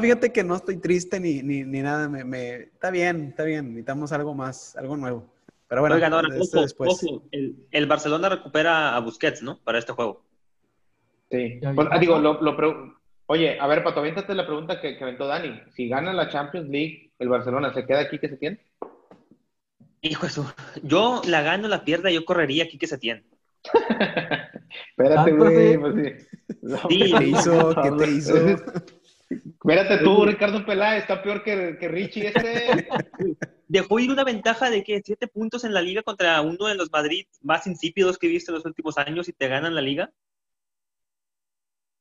fíjate 0.00 0.32
que 0.32 0.44
no 0.44 0.56
estoy 0.56 0.78
triste 0.78 1.20
ni, 1.20 1.42
ni, 1.42 1.64
ni 1.64 1.82
nada. 1.82 2.08
Me, 2.08 2.24
me, 2.24 2.54
está 2.54 2.90
bien, 2.90 3.28
está 3.28 3.44
bien. 3.44 3.68
Necesitamos 3.68 4.12
algo 4.12 4.34
más, 4.34 4.76
algo 4.76 4.96
nuevo. 4.96 5.32
Pero 5.68 5.80
bueno, 5.80 5.96
Oigan, 5.96 6.12
ahora, 6.12 6.28
después. 6.30 7.04
el, 7.32 7.56
el, 7.70 7.86
Barcelona 7.86 8.28
recupera 8.28 8.94
a 8.94 9.00
Busquets, 9.00 9.42
¿no? 9.42 9.58
Para 9.64 9.78
este 9.78 9.92
juego. 9.92 10.24
Sí. 11.30 11.60
Pues, 11.74 11.88
ah, 11.90 11.98
digo, 11.98 12.18
lo, 12.18 12.40
lo 12.40 12.94
Oye, 13.26 13.58
a 13.58 13.66
ver, 13.66 13.82
Pato, 13.82 14.00
aviéntate 14.00 14.34
la 14.34 14.46
pregunta 14.46 14.80
que, 14.80 14.96
que 14.96 15.04
aventó 15.04 15.26
Dani. 15.26 15.60
Si 15.74 15.88
gana 15.88 16.12
la 16.12 16.28
Champions 16.28 16.68
League 16.68 17.12
el 17.18 17.28
Barcelona, 17.28 17.72
¿se 17.72 17.86
queda 17.86 18.00
aquí 18.00 18.18
que 18.18 18.28
se 18.28 18.36
tiene? 18.36 18.60
Hijo 20.02 20.26
eso. 20.26 20.54
Yo 20.82 21.22
la 21.26 21.40
gano, 21.40 21.66
la 21.66 21.84
pierda, 21.84 22.10
yo 22.10 22.26
correría 22.26 22.64
aquí 22.64 22.76
que 22.76 22.86
se 22.86 22.98
tiene. 22.98 23.24
Espérate, 24.90 25.32
güey. 25.32 25.78
Pues 25.78 25.94
sí. 25.94 26.78
¿Qué 26.88 27.18
te 27.18 27.26
hizo? 27.26 27.74
¿Qué 27.82 27.90
te 27.92 28.10
hizo? 28.10 28.34
Espérate 29.44 29.98
tú, 29.98 30.24
Ricardo 30.24 30.64
Peláez, 30.64 31.02
está 31.02 31.22
peor 31.22 31.42
que, 31.42 31.76
que 31.78 31.88
Richie 31.88 32.28
este. 32.28 32.88
Dejó 33.68 33.98
ir 33.98 34.10
una 34.10 34.24
ventaja 34.24 34.70
de 34.70 34.84
que 34.84 35.02
siete 35.04 35.26
puntos 35.26 35.64
en 35.64 35.74
la 35.74 35.80
liga 35.80 36.02
contra 36.02 36.40
uno 36.42 36.66
de 36.66 36.74
los 36.74 36.92
Madrid 36.92 37.26
más 37.42 37.66
insípidos 37.66 38.18
que 38.18 38.26
he 38.26 38.30
visto 38.30 38.52
en 38.52 38.56
los 38.56 38.66
últimos 38.66 38.98
años 38.98 39.28
y 39.28 39.32
te 39.32 39.48
ganan 39.48 39.74
la 39.74 39.80
liga. 39.80 40.12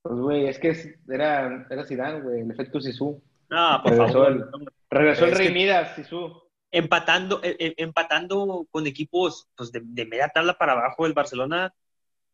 Pues, 0.04 0.16
güey, 0.16 0.48
es 0.48 0.60
que 0.60 1.00
era, 1.10 1.66
era 1.70 1.86
Zidane, 1.86 2.22
güey, 2.22 2.42
el 2.42 2.52
efecto 2.52 2.82
Sisu. 2.82 3.24
Ah, 3.50 3.80
por 3.82 3.94
regresó 3.94 4.14
favor. 4.14 4.32
El, 4.32 4.68
regresó 4.90 5.26
el 5.26 5.36
Rey 5.36 5.54
Midas, 5.54 5.96
Sisu. 5.96 6.44
Empatando, 6.70 7.40
eh, 7.44 7.56
eh, 7.60 7.74
empatando 7.78 8.68
con 8.70 8.86
equipos 8.86 9.48
pues, 9.56 9.72
de, 9.72 10.06
media 10.06 10.28
tabla 10.28 10.58
para 10.58 10.74
abajo 10.74 11.06
el 11.06 11.14
Barcelona, 11.14 11.74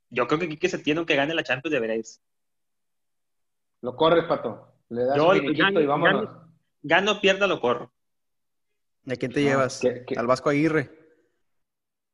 yo 0.09 0.27
creo 0.27 0.39
que 0.39 0.45
aquí 0.45 0.57
que 0.57 0.69
se 0.69 0.79
tiene 0.79 1.05
que 1.05 1.15
gane 1.15 1.33
la 1.33 1.43
Champions 1.43 1.71
de 1.73 1.79
veréis. 1.79 2.21
Lo 3.81 3.95
corres, 3.95 4.25
Pato. 4.25 4.68
Le 4.89 5.05
das 5.05 5.19
un 5.19 5.81
y 5.81 5.85
vámonos. 5.85 6.25
Gano, 6.25 6.51
gano, 6.81 7.21
pierda, 7.21 7.47
lo 7.47 7.61
corro. 7.61 7.91
¿De 9.03 9.17
quién 9.17 9.31
te 9.31 9.41
llevas? 9.41 9.81
Al 10.17 10.27
Vasco 10.27 10.49
Aguirre. 10.49 10.91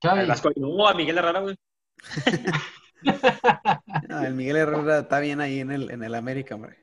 Al 0.02 0.28
Vasco, 0.28 0.52
no, 0.56 0.88
a 0.88 0.94
Miguel 0.94 1.18
Herrera, 1.18 1.40
güey. 1.40 1.56
el 4.26 4.34
Miguel 4.34 4.58
Herrera 4.58 5.00
está 5.00 5.20
bien 5.20 5.42
ahí 5.42 5.60
en 5.60 5.72
el, 5.72 5.92
en 5.92 6.04
el 6.04 6.16
América, 6.16 6.56
hombre. 6.56 6.78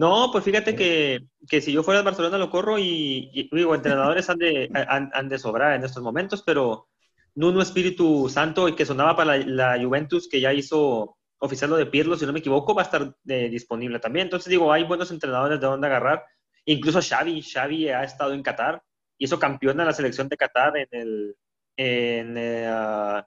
No, 0.00 0.30
pues 0.32 0.44
fíjate 0.44 0.74
que, 0.74 1.26
que, 1.46 1.60
si 1.60 1.72
yo 1.72 1.82
fuera 1.82 2.00
de 2.00 2.06
Barcelona 2.06 2.38
lo 2.38 2.50
corro 2.50 2.78
y, 2.78 3.50
digo, 3.52 3.74
entrenadores 3.74 4.30
han 4.30 4.38
de, 4.38 4.70
han, 4.88 5.28
de 5.28 5.38
sobrar 5.38 5.74
en 5.74 5.84
estos 5.84 6.02
momentos, 6.02 6.42
pero 6.42 6.88
Nuno 7.34 7.60
Espíritu 7.60 8.30
Santo, 8.30 8.66
y 8.66 8.74
que 8.74 8.86
sonaba 8.86 9.14
para 9.14 9.36
la, 9.36 9.78
Juventus, 9.78 10.26
que 10.26 10.40
ya 10.40 10.54
hizo 10.54 11.18
oficial 11.40 11.70
lo 11.70 11.76
de 11.76 11.86
Pirlo, 11.86 12.16
si 12.16 12.26
no 12.26 12.32
me 12.32 12.38
equivoco, 12.38 12.74
va 12.74 12.82
a 12.82 12.84
estar 12.84 13.14
eh, 13.26 13.48
disponible 13.48 13.98
también. 13.98 14.26
Entonces 14.26 14.48
digo, 14.48 14.72
hay 14.72 14.84
buenos 14.84 15.10
entrenadores 15.10 15.60
de 15.60 15.66
dónde 15.66 15.86
agarrar. 15.86 16.24
Incluso 16.66 17.00
Xavi, 17.02 17.42
Xavi 17.42 17.88
ha 17.88 18.04
estado 18.04 18.32
en 18.32 18.42
Qatar, 18.42 18.82
y 19.18 19.24
hizo 19.24 19.38
campeón 19.38 19.80
en 19.80 19.86
la 19.86 19.92
selección 19.92 20.28
de 20.28 20.36
Qatar 20.36 20.76
en, 20.76 20.88
el, 20.92 21.36
en, 21.76 22.36
eh, 22.36 23.22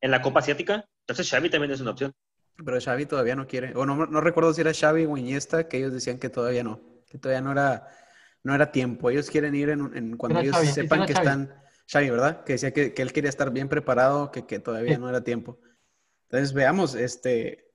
en 0.00 0.10
la 0.10 0.22
Copa 0.22 0.40
Asiática. 0.40 0.84
Entonces 1.00 1.30
Xavi 1.30 1.50
también 1.50 1.70
es 1.70 1.80
una 1.80 1.92
opción. 1.92 2.12
Pero 2.64 2.80
Xavi 2.80 3.06
todavía 3.06 3.36
no 3.36 3.46
quiere. 3.46 3.74
O 3.76 3.84
no, 3.86 4.06
no 4.06 4.20
recuerdo 4.20 4.52
si 4.54 4.62
era 4.62 4.72
Xavi 4.72 5.04
o 5.04 5.16
Iniesta, 5.16 5.68
que 5.68 5.78
ellos 5.78 5.92
decían 5.92 6.18
que 6.18 6.30
todavía 6.30 6.64
no. 6.64 6.80
Que 7.08 7.18
todavía 7.18 7.42
no 7.42 7.52
era, 7.52 7.88
no 8.42 8.54
era 8.54 8.72
tiempo. 8.72 9.10
Ellos 9.10 9.30
quieren 9.30 9.54
ir 9.54 9.68
en, 9.68 10.16
cuando 10.16 10.40
ellos 10.40 10.56
sepan 10.56 11.06
que 11.06 11.12
están... 11.12 11.54
Xavi, 11.90 12.08
¿verdad? 12.08 12.44
Que 12.44 12.54
decía 12.54 12.72
que, 12.72 12.94
él 12.96 13.12
quería 13.12 13.28
estar 13.28 13.50
bien 13.52 13.68
preparado, 13.68 14.30
que, 14.30 14.46
que 14.46 14.58
todavía 14.58 14.96
no 14.96 15.10
era 15.10 15.22
tiempo. 15.22 15.58
Entonces, 16.32 16.52
veamos, 16.54 16.94
este... 16.94 17.68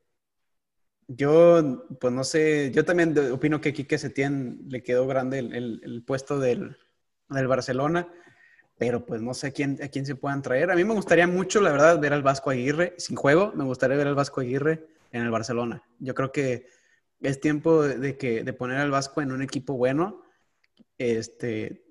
Yo, 1.10 1.88
pues 2.02 2.12
no 2.12 2.26
sé, 2.26 2.70
yo 2.72 2.84
también 2.84 3.18
opino 3.32 3.62
que 3.62 3.72
Quique 3.72 3.98
Setién 3.98 4.66
le 4.68 4.84
quedó 4.84 5.08
grande 5.08 5.40
el, 5.40 5.80
el, 5.82 6.04
puesto 6.04 6.38
del, 6.38 6.76
del 7.30 7.48
Barcelona 7.48 8.12
pero 8.78 9.06
pues 9.06 9.22
no 9.22 9.34
sé 9.34 9.48
a 9.48 9.52
quién, 9.52 9.80
a 9.82 9.88
quién 9.88 10.06
se 10.06 10.16
puedan 10.16 10.42
traer. 10.42 10.70
A 10.72 10.76
mí 10.76 10.84
me 10.84 10.94
gustaría 10.94 11.28
mucho, 11.28 11.62
la 11.62 11.72
verdad, 11.72 12.00
ver 12.00 12.14
al 12.14 12.22
Vasco 12.22 12.52
Aguirre 12.52 12.94
sin 12.98 13.16
juego. 13.16 13.52
Me 13.56 13.64
gustaría 13.64 13.98
ver 13.98 14.08
al 14.08 14.16
Vasco 14.16 14.42
Aguirre 14.42 14.88
en 15.12 15.24
el 15.24 15.32
Barcelona. 15.32 15.84
Yo 16.00 16.14
creo 16.14 16.32
que 16.32 16.68
es 17.20 17.40
tiempo 17.40 17.84
de, 17.84 18.18
que, 18.18 18.44
de 18.44 18.54
poner 18.54 18.78
al 18.78 18.92
Vasco 18.92 19.22
en 19.22 19.32
un 19.32 19.42
equipo 19.42 19.74
bueno. 19.74 20.24
Este, 21.00 21.86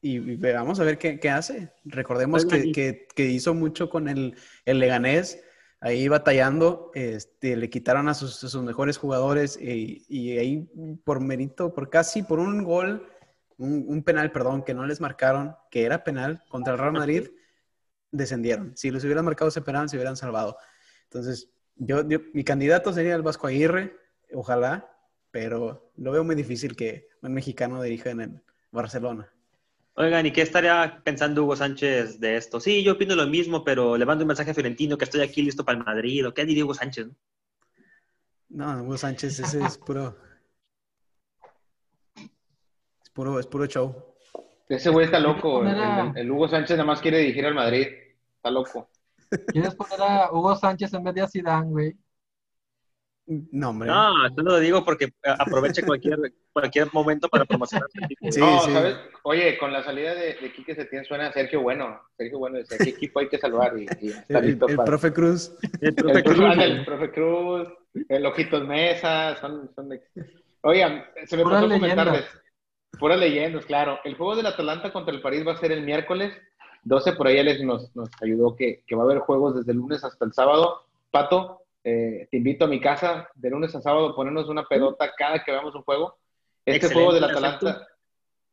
y, 0.00 0.36
vamos 0.36 0.80
a 0.80 0.84
ver 0.84 0.98
qué, 0.98 1.20
qué 1.20 1.30
hace. 1.30 1.70
Recordemos 1.84 2.44
que, 2.44 2.72
que, 2.72 3.06
que, 3.14 3.26
hizo 3.26 3.54
mucho 3.54 3.88
con 3.88 4.08
el, 4.08 4.34
el 4.64 4.80
Leganés, 4.80 5.40
ahí 5.80 6.08
batallando, 6.08 6.90
este, 6.94 7.56
le 7.56 7.70
quitaron 7.70 8.08
a 8.08 8.14
sus, 8.14 8.34
sus 8.34 8.62
mejores 8.62 8.98
jugadores 8.98 9.58
y, 9.60 10.04
y, 10.08 10.38
ahí 10.38 10.70
por 11.04 11.20
mérito, 11.20 11.74
por 11.74 11.88
casi 11.90 12.22
por 12.22 12.38
un 12.40 12.64
gol 12.64 13.06
un, 13.58 14.02
penal, 14.04 14.30
perdón, 14.30 14.62
que 14.62 14.72
no 14.72 14.86
les 14.86 15.00
marcaron, 15.00 15.56
que 15.70 15.84
era 15.84 16.04
penal 16.04 16.44
contra 16.48 16.74
el 16.74 16.78
Real 16.78 16.92
Madrid, 16.92 17.28
descendieron. 18.10 18.76
Si 18.76 18.90
los 18.90 19.02
hubieran 19.04 19.24
marcado 19.24 19.48
ese 19.48 19.62
penal, 19.62 19.88
se 19.88 19.96
hubieran 19.96 20.16
salvado. 20.16 20.56
Entonces, 21.04 21.50
yo, 21.74 22.04
mi 22.04 22.44
candidato 22.44 22.92
sería 22.92 23.16
el 23.16 23.22
Vasco 23.22 23.48
Aguirre, 23.48 23.96
ojalá, 24.32 24.88
pero 25.30 25.92
lo 25.96 26.12
veo 26.12 26.24
muy 26.24 26.36
difícil 26.36 26.76
que 26.76 27.08
un 27.20 27.34
mexicano 27.34 27.82
dirija 27.82 28.10
en 28.10 28.20
el 28.20 28.42
Barcelona. 28.70 29.32
Oigan, 30.00 30.24
¿y 30.26 30.30
qué 30.30 30.42
estaría 30.42 31.00
pensando 31.02 31.42
Hugo 31.42 31.56
Sánchez 31.56 32.20
de 32.20 32.36
esto? 32.36 32.60
Sí, 32.60 32.84
yo 32.84 32.92
opino 32.92 33.16
lo 33.16 33.26
mismo, 33.26 33.64
pero 33.64 33.96
le 33.96 34.06
mando 34.06 34.22
un 34.22 34.28
mensaje 34.28 34.52
a 34.52 34.54
Fiorentino 34.54 34.96
que 34.96 35.04
estoy 35.04 35.22
aquí 35.22 35.42
listo 35.42 35.64
para 35.64 35.76
el 35.76 35.84
Madrid. 35.84 36.24
¿O 36.24 36.32
qué 36.32 36.44
diría 36.44 36.64
Hugo 36.64 36.74
Sánchez? 36.74 37.08
No, 38.48 38.80
Hugo 38.84 38.96
Sánchez, 38.96 39.40
ese 39.40 39.64
es 39.64 39.76
puro, 39.76 40.16
Puro, 43.12 43.40
es 43.40 43.48
puro 43.48 43.66
show. 43.66 44.14
Ese 44.68 44.88
güey 44.90 45.06
está 45.06 45.18
loco. 45.18 45.64
El, 45.64 46.30
Hugo 46.30 46.46
Sánchez 46.46 46.76
nada 46.76 46.86
más 46.86 47.00
quiere 47.00 47.18
dirigir 47.18 47.44
al 47.44 47.54
Madrid. 47.54 47.88
Está 48.36 48.52
loco. 48.52 48.88
¿Quieres 49.48 49.74
poner 49.74 50.00
a 50.00 50.30
Hugo 50.30 50.54
Sánchez 50.54 50.94
en 50.94 51.02
vez 51.02 51.14
de 51.16 51.22
a 51.22 51.28
Zidane, 51.28 51.70
güey? 51.70 51.96
No, 53.28 53.70
hombre. 53.70 53.88
No, 53.88 54.12
tú 54.34 54.42
lo 54.42 54.58
digo 54.58 54.82
porque 54.84 55.12
aproveche 55.22 55.82
cualquier, 55.82 56.18
cualquier 56.52 56.88
momento 56.94 57.28
para 57.28 57.44
promocionar. 57.44 57.86
Sí, 58.30 58.40
no, 58.40 58.60
¿sabes? 58.60 58.96
Oye, 59.22 59.58
con 59.58 59.70
la 59.70 59.84
salida 59.84 60.14
de, 60.14 60.34
de 60.34 60.52
Quique 60.52 60.74
Setién 60.74 61.04
suena 61.04 61.26
a 61.26 61.32
Sergio 61.32 61.60
Bueno. 61.60 62.00
Sergio 62.16 62.38
Bueno 62.38 62.56
dice, 62.56 62.78
¿qué 62.78 62.90
equipo 62.90 63.20
hay 63.20 63.28
que 63.28 63.36
salvar? 63.36 63.78
Y, 63.78 63.84
está 64.00 64.38
el, 64.38 64.46
listo 64.46 64.66
el, 64.66 64.76
profe 64.76 65.12
Cruz. 65.12 65.54
El 65.82 65.94
profe 65.94 66.24
Cruz. 66.24 66.58
El 66.58 66.84
profe 66.86 67.10
Cruz. 67.10 67.68
El 68.08 68.26
Ojitos 68.26 68.66
Mesa. 68.66 69.36
Son, 69.36 69.70
son 69.74 69.90
de... 69.90 70.02
Oigan, 70.62 71.04
se 71.26 71.36
me 71.36 71.44
pasó 71.44 71.68
comentarles. 71.68 72.24
Puras 72.98 73.18
leyendas, 73.18 73.66
claro. 73.66 73.98
El 74.04 74.14
juego 74.14 74.36
del 74.36 74.46
Atalanta 74.46 74.90
contra 74.90 75.14
el 75.14 75.20
París 75.20 75.46
va 75.46 75.52
a 75.52 75.58
ser 75.58 75.72
el 75.72 75.82
miércoles 75.82 76.32
12. 76.84 77.12
Por 77.12 77.26
ahí 77.26 77.38
Alex 77.38 77.62
nos, 77.62 77.94
nos 77.94 78.08
ayudó 78.22 78.56
que, 78.56 78.82
que, 78.86 78.96
va 78.96 79.02
a 79.02 79.04
haber 79.04 79.18
juegos 79.18 79.56
desde 79.56 79.72
el 79.72 79.78
lunes 79.78 80.02
hasta 80.02 80.24
el 80.24 80.32
sábado. 80.32 80.86
Pato, 81.10 81.62
eh, 81.88 82.28
te 82.30 82.36
invito 82.36 82.66
a 82.66 82.68
mi 82.68 82.80
casa 82.80 83.28
de 83.34 83.48
lunes 83.48 83.74
a 83.74 83.80
sábado, 83.80 84.14
ponernos 84.14 84.48
una 84.48 84.64
pedota 84.64 85.10
cada 85.16 85.42
que 85.42 85.52
veamos 85.52 85.74
un 85.74 85.82
juego. 85.82 86.18
Este 86.66 86.92
juego 86.92 87.14
del 87.14 87.24
Atalanta, 87.24 87.86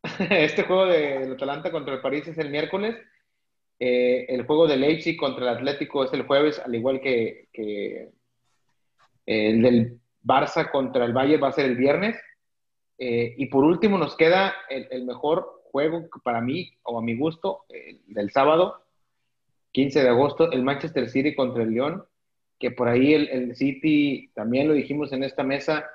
este 0.29 0.63
juego 0.63 0.85
del 0.85 1.33
Atalanta 1.33 1.69
contra 1.71 1.95
el 1.95 2.01
París 2.01 2.27
es 2.27 2.37
el 2.37 2.49
miércoles. 2.49 2.95
Eh, 3.77 4.25
el 4.29 4.45
juego 4.45 4.67
del 4.67 4.81
Leipzig 4.81 5.17
contra 5.17 5.43
el 5.43 5.57
Atlético 5.57 6.05
es 6.05 6.13
el 6.13 6.21
jueves, 6.21 6.59
al 6.59 6.73
igual 6.73 7.01
que, 7.01 7.49
que 7.51 8.09
el 9.25 9.61
del 9.61 9.99
Barça 10.23 10.71
contra 10.71 11.03
el 11.03 11.11
Bayern 11.11 11.43
va 11.43 11.49
a 11.49 11.53
ser 11.53 11.65
el 11.65 11.75
viernes. 11.75 12.15
Eh, 12.97 13.35
y 13.37 13.47
por 13.47 13.65
último 13.65 13.97
nos 13.97 14.15
queda 14.15 14.55
el, 14.69 15.03
mejor 15.03 15.61
juego 15.71 16.07
para 16.23 16.39
mí, 16.39 16.71
o 16.83 16.97
a 16.97 17.01
mi 17.01 17.17
gusto, 17.17 17.65
del 18.07 18.31
sábado, 18.31 18.85
15 19.73 20.03
de 20.03 20.09
agosto, 20.09 20.49
el 20.53 20.63
Manchester 20.63 21.09
City 21.09 21.35
contra 21.35 21.63
el 21.63 21.71
León, 21.71 22.05
que 22.59 22.71
por 22.71 22.87
ahí 22.87 23.13
el, 23.13 23.55
City, 23.55 24.31
también 24.33 24.67
lo 24.67 24.73
dijimos 24.73 25.11
en 25.11 25.23
esta 25.23 25.43
mesa, 25.43 25.85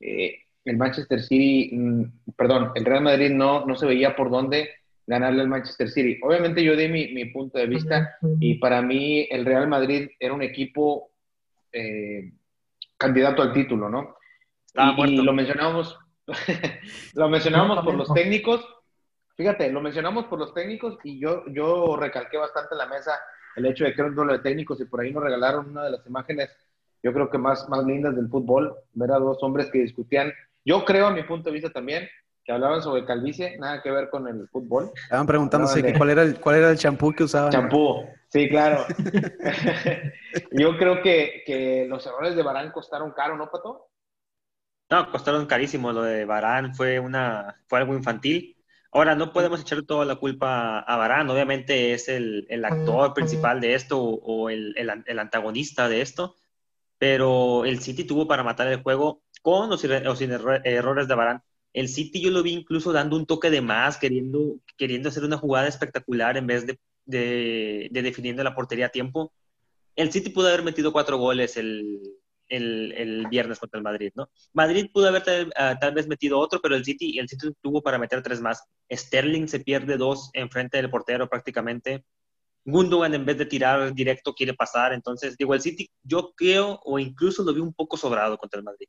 eh, 0.00 0.40
el 0.64 0.76
Manchester 0.76 1.22
City, 1.22 1.70
mm, 1.74 2.04
perdón, 2.36 2.72
el 2.74 2.84
Real 2.84 3.02
Madrid 3.02 3.30
no, 3.30 3.66
no 3.66 3.74
se 3.74 3.86
veía 3.86 4.14
por 4.14 4.30
dónde 4.30 4.70
ganarle 5.06 5.42
al 5.42 5.48
Manchester 5.48 5.90
City. 5.90 6.18
Obviamente 6.22 6.62
yo 6.62 6.76
di 6.76 6.88
mi, 6.88 7.24
punto 7.26 7.58
de 7.58 7.66
vista 7.66 8.16
y 8.40 8.54
para 8.54 8.82
mí 8.82 9.26
el 9.30 9.44
Real 9.44 9.68
Madrid 9.68 10.10
era 10.18 10.34
un 10.34 10.42
equipo 10.42 11.10
eh, 11.72 12.32
candidato 12.96 13.42
al 13.42 13.52
título, 13.52 13.88
¿no? 13.88 14.16
y, 14.74 15.16
lo 15.16 15.32
mencionábamos 15.32 15.98
lo 17.14 17.28
mencionábamos 17.28 17.84
por 17.84 17.94
los 17.94 18.12
técnicos. 18.14 18.64
Fíjate, 19.36 19.70
lo 19.72 19.80
mencionamos 19.80 20.26
por 20.26 20.38
los 20.38 20.54
técnicos 20.54 20.98
y 21.04 21.18
yo, 21.18 21.44
yo 21.48 21.96
recalqué 21.96 22.36
bastante 22.36 22.74
en 22.74 22.78
la 22.78 22.86
mesa 22.86 23.12
el 23.56 23.66
hecho 23.66 23.84
de 23.84 23.94
que 23.94 24.00
era 24.00 24.10
un 24.10 24.16
duelo 24.16 24.32
de 24.32 24.38
técnicos 24.40 24.80
y 24.80 24.84
por 24.84 25.00
ahí 25.00 25.12
nos 25.12 25.22
regalaron 25.22 25.70
una 25.70 25.84
de 25.84 25.90
las 25.90 26.06
imágenes, 26.06 26.50
yo 27.02 27.12
creo 27.12 27.30
que 27.30 27.38
más, 27.38 27.68
más 27.68 27.84
lindas 27.84 28.14
del 28.14 28.28
fútbol, 28.28 28.74
ver 28.92 29.10
a 29.12 29.18
dos 29.18 29.42
hombres 29.42 29.70
que 29.70 29.80
discutían. 29.80 30.32
Yo 30.64 30.84
creo, 30.84 31.08
a 31.08 31.12
mi 31.12 31.24
punto 31.24 31.50
de 31.50 31.54
vista 31.54 31.70
también, 31.70 32.08
que 32.44 32.52
hablaban 32.52 32.82
sobre 32.82 33.04
calvicie, 33.04 33.56
nada 33.58 33.82
que 33.82 33.90
ver 33.90 34.10
con 34.10 34.26
el 34.26 34.48
fútbol. 34.48 34.90
Estaban 34.94 35.26
preguntándose 35.26 35.82
que 35.82 35.96
cuál 35.96 36.10
era 36.10 36.22
el 36.22 36.40
cuál 36.40 36.56
era 36.56 36.70
el 36.70 36.78
champú 36.78 37.12
que 37.12 37.24
usaban. 37.24 37.52
Champú, 37.52 38.04
sí, 38.28 38.48
claro. 38.48 38.84
Yo 40.52 40.76
creo 40.76 41.02
que, 41.02 41.42
que, 41.46 41.86
los 41.88 42.06
errores 42.06 42.34
de 42.34 42.42
Barán 42.42 42.72
costaron 42.72 43.12
caro, 43.12 43.36
¿no, 43.36 43.50
Pato? 43.50 43.88
No, 44.90 45.10
costaron 45.10 45.46
carísimo. 45.46 45.92
Lo 45.92 46.02
de 46.02 46.24
Barán 46.24 46.74
fue, 46.74 46.98
una, 46.98 47.56
fue 47.66 47.78
algo 47.78 47.94
infantil. 47.94 48.51
Ahora, 48.92 49.14
no 49.14 49.32
podemos 49.32 49.60
echar 49.60 49.82
toda 49.82 50.04
la 50.04 50.16
culpa 50.16 50.80
a 50.80 50.96
Barán. 50.96 51.28
Obviamente 51.30 51.94
es 51.94 52.08
el, 52.08 52.46
el 52.48 52.64
actor 52.64 53.14
principal 53.14 53.60
de 53.60 53.74
esto 53.74 53.98
o 54.00 54.50
el, 54.50 54.74
el, 54.76 55.02
el, 55.06 55.18
antagonista 55.18 55.88
de 55.88 56.02
esto. 56.02 56.36
Pero 56.98 57.64
el 57.64 57.80
City 57.80 58.04
tuvo 58.04 58.28
para 58.28 58.44
matar 58.44 58.68
el 58.68 58.82
juego 58.82 59.22
con 59.40 59.72
o 59.72 59.76
sin, 59.76 60.06
o 60.06 60.14
sin 60.14 60.30
errores 60.30 61.08
de 61.08 61.14
Barán 61.14 61.42
el 61.72 61.88
City 61.88 62.20
yo 62.20 62.30
lo 62.30 62.42
vi 62.42 62.52
incluso 62.52 62.92
dando 62.92 63.16
un 63.16 63.26
toque 63.26 63.50
de 63.50 63.60
más, 63.60 63.96
queriendo, 63.96 64.58
queriendo 64.76 65.08
hacer 65.08 65.24
una 65.24 65.38
jugada 65.38 65.68
espectacular 65.68 66.36
en 66.36 66.46
vez 66.46 66.66
de, 66.66 66.78
de, 67.06 67.88
definiendo 68.02 68.44
la 68.44 68.54
portería 68.54 68.86
a 68.86 68.90
tiempo. 68.90 69.32
El 69.96 70.12
City 70.12 70.30
pudo 70.30 70.48
haber 70.48 70.62
metido 70.62 70.92
cuatro 70.92 71.18
goles 71.18 71.56
el, 71.56 72.00
el, 72.52 73.26
viernes 73.30 73.58
contra 73.58 73.78
el 73.78 73.84
Madrid, 73.84 74.12
¿no? 74.14 74.28
Madrid 74.52 74.90
pudo 74.92 75.08
haber 75.08 75.22
ah, 75.56 75.76
tal, 75.80 75.94
vez 75.94 76.06
metido 76.06 76.38
otro, 76.38 76.60
pero 76.60 76.76
el 76.76 76.84
City, 76.84 77.18
el 77.18 77.28
City 77.28 77.52
tuvo 77.60 77.82
para 77.82 77.98
meter 77.98 78.22
tres 78.22 78.40
más. 78.40 78.64
Sterling 78.90 79.48
se 79.48 79.60
pierde 79.60 79.96
dos 79.96 80.30
enfrente 80.34 80.76
del 80.76 80.90
portero 80.90 81.28
prácticamente. 81.28 82.04
Gundogan 82.64 83.14
en 83.14 83.24
vez 83.24 83.38
de 83.38 83.46
tirar 83.46 83.92
directo 83.92 84.34
quiere 84.34 84.54
pasar, 84.54 84.92
entonces 84.92 85.36
digo, 85.36 85.54
el 85.54 85.60
City 85.60 85.90
yo 86.02 86.32
creo 86.36 86.80
o 86.84 86.98
incluso 86.98 87.42
lo 87.42 87.52
vi 87.52 87.60
un 87.60 87.74
poco 87.74 87.96
sobrado 87.96 88.38
contra 88.38 88.58
el 88.58 88.64
Madrid. 88.64 88.86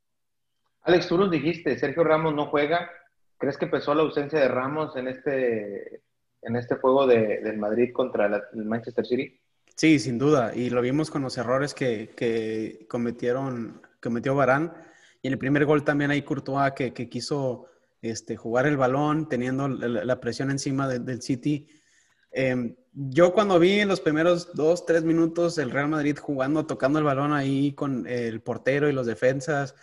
Alex, 0.82 1.08
tú 1.08 1.18
nos 1.18 1.32
dijiste, 1.32 1.78
Sergio 1.78 2.04
Ramos 2.04 2.36
no 2.36 2.48
juega. 2.48 2.92
¿Crees 3.38 3.58
que 3.58 3.68
pesó 3.68 3.96
la 3.96 4.04
ausencia 4.04 4.40
de 4.40 4.48
Ramos 4.48 4.96
en 4.96 5.08
este, 5.08 6.02
en 6.42 6.56
este 6.56 6.76
juego 6.76 7.08
de, 7.08 7.42
del 7.42 7.58
Madrid 7.58 7.92
contra 7.94 8.26
el 8.26 8.66
Manchester 8.66 9.06
City? 9.06 9.40
Sí, 9.76 10.00
sin 10.00 10.18
duda. 10.18 10.54
Y 10.56 10.70
lo 10.70 10.82
vimos 10.82 11.10
con 11.10 11.22
los 11.22 11.38
errores 11.38 11.74
que, 11.74 12.14
que 12.16 12.86
cometieron, 12.90 13.82
cometió 14.02 14.36
Barán. 14.36 14.74
Y 15.22 15.28
en 15.28 15.34
el 15.34 15.40
primer 15.40 15.66
gol 15.66 15.84
también 15.84 16.12
hay 16.12 16.22
Courtois 16.22 16.74
que, 16.74 16.94
que 16.94 17.10
quiso 17.10 17.68
este, 18.04 18.36
jugar 18.36 18.68
el 18.68 18.78
balón, 18.78 19.30
teniendo 19.30 19.68
la, 19.68 20.20
presión 20.20 20.52
encima 20.52 20.88
del 20.88 21.22
City. 21.22 21.68
Em, 22.32 22.76
yo 22.92 23.34
cuando 23.34 23.58
vi 23.60 23.80
en 23.80 23.88
los 23.88 24.02
primeros 24.02 24.54
dos, 24.54 24.86
tres 24.86 25.04
minutos 25.04 25.58
el 25.58 25.72
Real 25.72 25.88
Madrid 25.88 26.18
jugando, 26.18 26.66
tocando 26.66 27.00
el 27.00 27.06
balón 27.06 27.32
ahí 27.32 27.74
con 27.74 28.06
el 28.06 28.42
portero 28.42 28.90
y 28.90 28.94
los 28.94 29.08
defensas, 29.08 29.74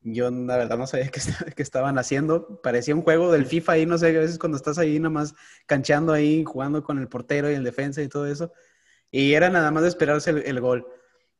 yo 0.00 0.30
la 0.30 0.56
verdad 0.56 0.78
no 0.78 0.86
sabía 0.86 1.10
qué, 1.56 1.62
estaban 1.62 1.98
haciendo. 1.98 2.60
Parecía 2.62 2.94
un 2.94 3.02
juego 3.02 3.30
del 3.30 3.46
FIFA 3.46 3.72
ahí, 3.72 3.86
no 3.86 3.98
sé, 3.98 4.08
a 4.08 4.20
veces 4.20 4.38
cuando 4.38 4.56
estás 4.56 4.78
ahí 4.78 4.98
nada 4.98 5.10
más 5.10 5.34
cancheando 5.66 6.12
ahí, 6.12 6.44
jugando 6.44 6.82
con 6.82 6.98
el 6.98 7.08
portero 7.08 7.50
y 7.50 7.54
el 7.54 7.64
defensa 7.64 8.02
y 8.02 8.08
todo 8.08 8.26
eso. 8.26 8.52
Y 9.10 9.34
era 9.34 9.48
nada 9.50 9.70
más 9.70 9.82
de 9.82 9.88
esperarse 9.88 10.30
el, 10.30 10.60
gol. 10.60 10.86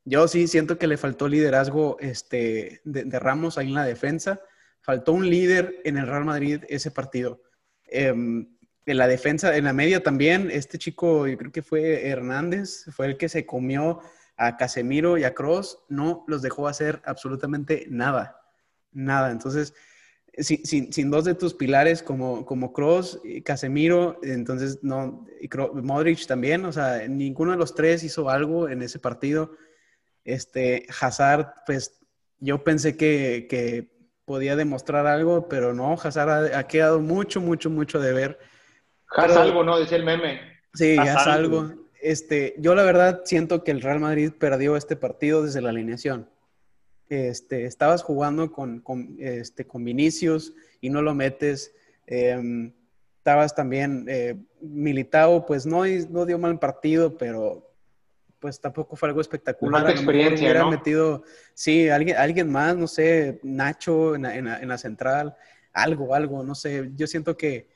Yo 0.05 0.29
sí 0.29 0.47
siento 0.47 0.79
que 0.79 0.87
le 0.87 0.97
faltó 0.97 1.29
liderazgo 1.29 1.97
este, 2.01 2.81
de, 2.85 3.19
Ramos 3.19 3.59
ahí 3.59 3.69
en 3.69 3.75
la 3.75 3.85
defensa. 3.85 4.41
Faltó 4.81 5.13
un 5.13 5.29
líder 5.29 5.81
en 5.85 5.99
el 5.99 6.07
Real 6.07 6.25
Madrid 6.25 6.65
ese 6.69 6.91
partido. 6.91 7.43
Em, 7.85 8.57
en 8.87 8.99
la 8.99 9.09
defensa, 9.09 9.57
en 9.57 9.65
la 9.65 9.73
media 9.73 10.03
también, 10.03 10.51
este 10.51 10.79
chico, 10.79 11.27
yo 11.27 11.37
creo 11.37 11.53
que 11.53 11.63
fue 11.63 12.09
Hernández, 12.09 12.87
fue 12.93 13.07
el 13.07 13.17
que 13.17 13.29
se 13.29 13.45
comió 13.45 14.01
a 14.37 14.57
Casemiro 14.57 15.19
y 15.19 15.25
a 15.25 15.35
Cross, 15.35 15.85
no 15.89 16.25
los 16.29 16.43
dejó 16.43 16.69
hacer 16.69 17.03
absolutamente 17.05 17.87
nada 17.91 18.43
nada. 18.97 19.31
Entonces, 19.31 19.75
sin, 20.39 20.93
sin, 20.93 21.11
dos 21.11 21.25
de 21.25 21.35
tus 21.35 21.55
pilares 21.55 22.03
como, 22.03 22.45
como 22.45 22.73
Cross, 22.73 23.21
y 23.25 23.43
Casemiro, 23.43 24.19
entonces 24.23 24.81
no, 24.83 25.27
y 25.41 25.49
Modric 25.83 26.27
también, 26.27 26.65
o 26.67 26.73
sea, 26.73 27.09
ninguno 27.09 27.53
de 27.53 27.59
los 27.59 27.75
tres 27.75 28.05
hizo 28.05 28.29
algo 28.29 28.69
en 28.69 28.83
ese 28.83 28.99
partido. 28.99 29.53
Este, 30.25 30.87
Hazard, 31.01 31.55
pues 31.65 32.01
yo 32.39 32.63
pensé 32.65 32.97
que, 32.97 33.47
que 33.49 33.91
podía 34.25 34.57
demostrar 34.57 35.07
algo, 35.07 35.49
pero 35.49 35.73
no, 35.73 35.95
Hazard 35.95 36.55
ha, 36.55 36.67
quedado 36.67 37.01
mucho, 37.01 37.41
mucho, 37.41 37.71
mucho 37.71 37.99
de 37.99 38.13
ver. 38.13 38.39
Haz 39.09 39.37
algo, 39.37 39.65
¿no? 39.65 39.79
Decía 39.79 39.97
el 39.97 40.05
meme. 40.05 40.41
Sí, 40.75 40.99
haz, 40.99 41.27
algo. 41.27 41.73
Este, 42.03 42.55
yo 42.59 42.75
la 42.75 42.83
verdad 42.83 43.23
siento 43.25 43.65
que 43.65 43.71
el 43.71 43.81
Real 43.81 44.01
Madrid 44.01 44.33
perdió 44.39 44.77
este 44.77 44.97
partido 44.97 45.43
desde 45.43 45.63
la 45.63 45.71
alineación 45.71 46.29
este, 47.09 47.65
estabas 47.65 48.03
jugando 48.03 48.51
con, 48.53 48.81
con, 48.81 49.17
este, 49.19 49.67
con 49.67 49.85
Vinicius 49.85 50.55
y 50.81 50.91
no 50.91 51.03
lo 51.03 51.15
metes. 51.15 51.73
Em, 52.07 52.73
estabas 53.19 53.55
también 53.55 54.05
eh, 54.09 54.37
militado, 54.61 55.47
pues 55.47 55.67
no, 55.67 55.85
no 56.11 56.27
dio 56.27 56.39
mal 56.39 56.59
partido, 56.59 57.17
pero 57.17 57.67
pues 58.39 58.61
tampoco 58.61 58.97
fue 58.97 59.09
algo 59.09 59.21
espectacular. 59.21 59.91
experiencia, 59.91 60.47
hubiera 60.47 60.71
metido, 60.71 61.25
sí, 61.55 61.89
alguien, 61.89 62.17
alguien 62.17 62.49
más, 62.49 62.77
no 62.77 62.87
sé, 62.87 63.41
Nacho 63.43 64.15
en 64.15 64.23
la, 64.23 64.37
en 64.37 64.69
la, 64.69 64.79
central, 64.79 65.35
algo, 65.73 66.15
algo, 66.15 66.45
no 66.45 66.55
sé. 66.55 66.93
Yo 66.95 67.07
siento 67.07 67.37
que, 67.37 67.69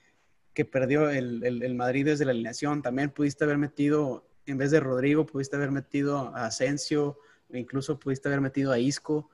que 0.54 0.64
perdió 0.64 1.10
el, 1.10 1.42
el, 1.44 1.62
el, 1.62 1.74
Madrid 1.74 2.04
desde 2.04 2.24
la 2.24 2.32
alineación. 2.32 2.82
También 2.82 3.10
pudiste 3.10 3.44
haber 3.44 3.58
metido, 3.58 4.28
en 4.46 4.58
vez 4.58 4.70
de 4.70 4.80
Rodrigo, 4.80 5.26
pudiste 5.26 5.56
haber 5.56 5.70
metido 5.70 6.32
a 6.34 6.46
Asensio, 6.46 7.18
incluso 7.52 7.98
pudiste 7.98 8.28
haber 8.28 8.40
metido 8.40 8.72
a 8.72 8.78
Isco, 8.78 9.30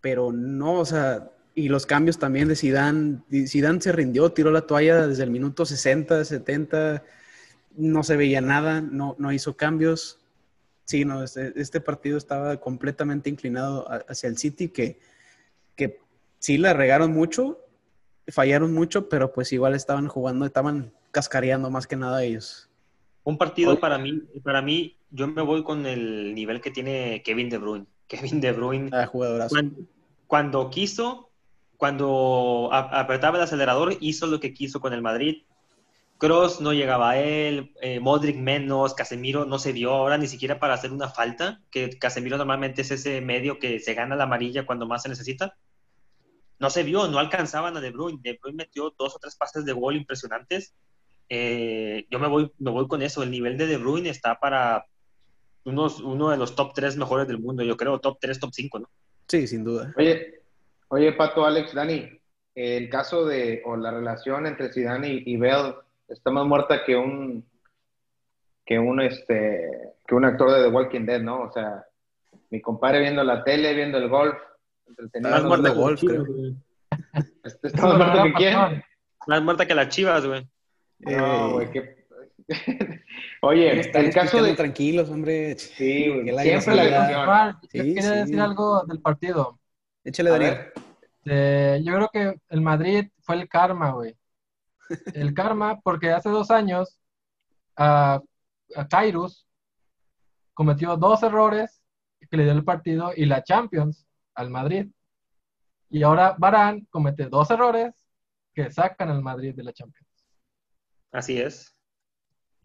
pero 0.00 0.32
no, 0.32 0.74
o 0.80 0.84
sea, 0.84 1.30
y 1.54 1.68
los 1.68 1.86
cambios 1.86 2.18
también 2.18 2.48
de 2.48 2.56
Zidane, 2.56 3.22
Zidane 3.46 3.80
se 3.80 3.92
rindió, 3.92 4.30
tiró 4.30 4.50
la 4.50 4.66
toalla 4.66 5.06
desde 5.06 5.24
el 5.24 5.30
minuto 5.30 5.64
60, 5.64 6.24
70, 6.24 7.02
no 7.76 8.02
se 8.02 8.16
veía 8.16 8.40
nada, 8.40 8.80
no, 8.80 9.16
no 9.18 9.32
hizo 9.32 9.56
cambios. 9.56 10.18
Sí, 10.84 11.04
no, 11.04 11.24
este, 11.24 11.52
este 11.56 11.80
partido 11.80 12.18
estaba 12.18 12.58
completamente 12.60 13.30
inclinado 13.30 13.86
hacia 14.08 14.28
el 14.28 14.38
City, 14.38 14.68
que, 14.68 15.00
que 15.74 15.98
sí 16.38 16.58
la 16.58 16.74
regaron 16.74 17.12
mucho, 17.12 17.58
fallaron 18.28 18.72
mucho, 18.72 19.08
pero 19.08 19.32
pues 19.32 19.52
igual 19.52 19.74
estaban 19.74 20.08
jugando, 20.08 20.46
estaban 20.46 20.92
cascareando 21.10 21.70
más 21.70 21.86
que 21.86 21.96
nada 21.96 22.22
ellos. 22.22 22.68
Un 23.24 23.38
partido 23.38 23.80
para 23.80 23.98
mí, 23.98 24.22
para 24.44 24.62
mí, 24.62 24.95
yo 25.10 25.26
me 25.28 25.42
voy 25.42 25.62
con 25.62 25.86
el 25.86 26.34
nivel 26.34 26.60
que 26.60 26.70
tiene 26.70 27.22
Kevin 27.24 27.48
De 27.48 27.58
Bruyne. 27.58 27.86
Kevin 28.08 28.40
De 28.40 28.52
Bruyne, 28.52 28.90
ah, 28.92 29.08
cuando, 29.08 29.76
cuando, 30.26 30.70
quiso, 30.70 31.30
cuando 31.76 32.68
apretaba 32.72 33.36
el 33.36 33.42
acelerador, 33.42 33.96
hizo 34.00 34.26
lo 34.26 34.38
que 34.38 34.54
quiso 34.54 34.80
con 34.80 34.92
el 34.92 35.02
Madrid. 35.02 35.42
Cross 36.18 36.60
no 36.60 36.72
llegaba 36.72 37.10
a 37.10 37.18
él, 37.18 37.74
eh, 37.82 38.00
Modric 38.00 38.36
menos, 38.36 38.94
Casemiro 38.94 39.44
no 39.44 39.58
se 39.58 39.72
dio 39.72 39.90
ahora 39.90 40.16
ni 40.16 40.28
siquiera 40.28 40.58
para 40.58 40.74
hacer 40.74 40.92
una 40.92 41.10
falta, 41.10 41.60
que 41.70 41.90
Casemiro 41.98 42.38
normalmente 42.38 42.82
es 42.82 42.90
ese 42.90 43.20
medio 43.20 43.58
que 43.58 43.80
se 43.80 43.92
gana 43.92 44.16
la 44.16 44.24
amarilla 44.24 44.64
cuando 44.64 44.86
más 44.86 45.02
se 45.02 45.10
necesita. 45.10 45.56
No 46.58 46.70
se 46.70 46.84
vio, 46.84 47.06
no 47.08 47.18
alcanzaban 47.18 47.76
a 47.76 47.80
De 47.80 47.90
Bruyne. 47.90 48.20
De 48.22 48.38
Bruyne 48.40 48.64
metió 48.64 48.94
dos 48.96 49.14
o 49.14 49.18
tres 49.18 49.36
pases 49.36 49.64
de 49.64 49.72
gol 49.72 49.96
impresionantes. 49.96 50.74
Eh, 51.28 52.06
yo 52.10 52.18
me 52.18 52.28
voy, 52.28 52.50
me 52.58 52.70
voy 52.70 52.88
con 52.88 53.02
eso. 53.02 53.22
El 53.22 53.30
nivel 53.30 53.58
de 53.58 53.66
De 53.66 53.76
Bruyne 53.76 54.08
está 54.08 54.38
para 54.40 54.86
unos, 55.66 56.00
uno 56.00 56.30
de 56.30 56.36
los 56.36 56.54
top 56.54 56.72
tres 56.74 56.96
mejores 56.96 57.26
del 57.26 57.38
mundo, 57.38 57.62
yo 57.62 57.76
creo, 57.76 57.98
top 57.98 58.18
3, 58.20 58.40
top 58.40 58.50
5, 58.52 58.78
¿no? 58.78 58.88
Sí, 59.28 59.46
sin 59.46 59.64
duda. 59.64 59.92
Oye, 59.96 60.40
oye 60.88 61.12
Pato, 61.12 61.44
Alex, 61.44 61.74
Dani, 61.74 62.08
el 62.54 62.88
caso 62.88 63.26
de, 63.26 63.62
o 63.66 63.76
la 63.76 63.90
relación 63.90 64.46
entre 64.46 64.72
Zidane 64.72 65.08
y, 65.08 65.22
y 65.26 65.36
Bell 65.36 65.74
está 66.08 66.30
más 66.30 66.46
muerta 66.46 66.84
que 66.84 66.94
un, 66.94 67.44
que 68.64 68.78
un, 68.78 69.00
este, 69.00 69.94
que 70.06 70.14
un 70.14 70.24
actor 70.24 70.52
de 70.52 70.62
The 70.62 70.68
Walking 70.68 71.04
Dead, 71.04 71.20
¿no? 71.20 71.42
O 71.42 71.52
sea, 71.52 71.84
mi 72.50 72.60
compadre 72.60 73.00
viendo 73.00 73.24
la 73.24 73.42
tele, 73.42 73.74
viendo 73.74 73.98
el 73.98 74.08
golf, 74.08 74.36
Más 75.20 75.42
muerta 75.42 75.70
que 75.70 75.76
golf, 75.76 76.00
creo. 76.00 76.24
Está 77.42 77.82
más 77.82 77.96
muerta 77.98 78.22
que 78.22 78.32
quién? 78.34 78.84
Más 79.26 79.42
muerta 79.42 79.66
que 79.66 79.74
las 79.74 79.88
chivas, 79.88 80.24
güey. 80.24 80.48
No, 81.00 81.54
güey, 81.54 81.70
qué 81.72 81.95
Oye, 83.42 83.80
el 83.80 84.14
caso 84.14 84.42
de... 84.42 84.54
Tranquilos, 84.54 85.10
hombre. 85.10 85.58
Sí, 85.58 86.04
siempre 86.04 86.76
la 86.76 87.58
sí, 87.62 87.78
quería 87.78 88.10
decir 88.12 88.40
algo 88.40 88.84
del 88.84 89.00
partido. 89.00 89.58
Échale, 90.04 90.30
Daniel. 90.30 90.58
Eh, 91.24 91.80
yo 91.84 91.94
creo 91.94 92.08
que 92.12 92.40
el 92.50 92.60
Madrid 92.60 93.08
fue 93.20 93.36
el 93.36 93.48
karma, 93.48 93.90
güey. 93.90 94.16
El 95.12 95.34
karma, 95.34 95.80
porque 95.80 96.10
hace 96.10 96.28
dos 96.28 96.50
años 96.50 97.00
a, 97.76 98.20
a 98.76 98.88
Kairos 98.88 99.48
cometió 100.54 100.96
dos 100.96 101.22
errores 101.22 101.82
que 102.30 102.36
le 102.36 102.44
dio 102.44 102.52
el 102.52 102.64
partido 102.64 103.12
y 103.14 103.26
la 103.26 103.42
Champions 103.42 104.06
al 104.34 104.50
Madrid. 104.50 104.86
Y 105.90 106.02
ahora 106.02 106.34
Barán 106.38 106.86
comete 106.90 107.26
dos 107.26 107.50
errores 107.50 107.94
que 108.54 108.70
sacan 108.70 109.10
al 109.10 109.22
Madrid 109.22 109.54
de 109.54 109.64
la 109.64 109.72
Champions. 109.72 110.08
Así 111.12 111.38
es. 111.40 111.75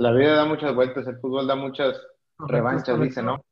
La 0.01 0.11
vida 0.11 0.35
da 0.35 0.45
muchas 0.45 0.73
vueltas, 0.73 1.05
el 1.07 1.17
fútbol 1.19 1.45
da 1.47 1.55
muchas 1.55 1.95
revanchas, 2.39 2.99
dice, 2.99 3.21
¿no? 3.21 3.43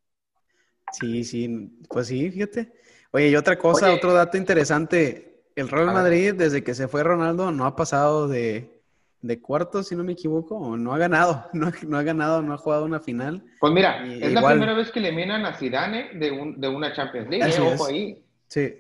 Sí, 0.92 1.24
sí, 1.24 1.72
pues 1.88 2.08
sí, 2.08 2.32
fíjate. 2.32 2.74
Oye, 3.12 3.30
y 3.30 3.36
otra 3.36 3.58
cosa, 3.58 3.88
Oye. 3.88 3.96
otro 3.96 4.14
dato 4.14 4.38
interesante, 4.38 5.44
el 5.56 5.70
Real. 5.70 5.86
Madrid 5.88 6.34
desde 6.34 6.64
que 6.64 6.74
se 6.74 6.88
fue 6.88 7.04
Ronaldo 7.04 7.52
no 7.52 7.66
ha 7.66 7.76
pasado 7.76 8.28
de, 8.28 8.82
de 9.22 9.40
cuartos, 9.42 9.88
si 9.88 9.96
no 9.96 10.04
me 10.04 10.14
equivoco, 10.14 10.56
o 10.58 10.76
no 10.78 10.94
ha 10.94 10.98
ganado, 10.98 11.48
no, 11.54 11.68
ha- 11.68 11.74
no 11.88 11.98
ha 11.98 12.04
ganado, 12.04 12.42
no 12.42 12.54
ha 12.54 12.58
jugado 12.58 12.86
una 12.86 13.00
final. 13.00 13.44
Pues 13.60 13.72
mira, 13.72 14.06
Y- 14.08 14.24
es 14.24 14.34
la 14.34 14.42
primera 14.48 14.74
vez 14.74 14.92
que 14.92 15.00
eliminan 15.00 15.46
a 15.46 15.54
Zidane 15.54 16.12
de, 16.16 16.32
un, 16.32 16.60
de 16.60 16.68
una 16.68 16.94
Champions 16.94 17.30
League, 17.30 17.44
Así 17.44 17.62
¿eh? 17.62 17.68
es. 17.74 17.80
Ojo 17.80 17.90
ahí. 17.90 18.26
Sí, 18.48 18.74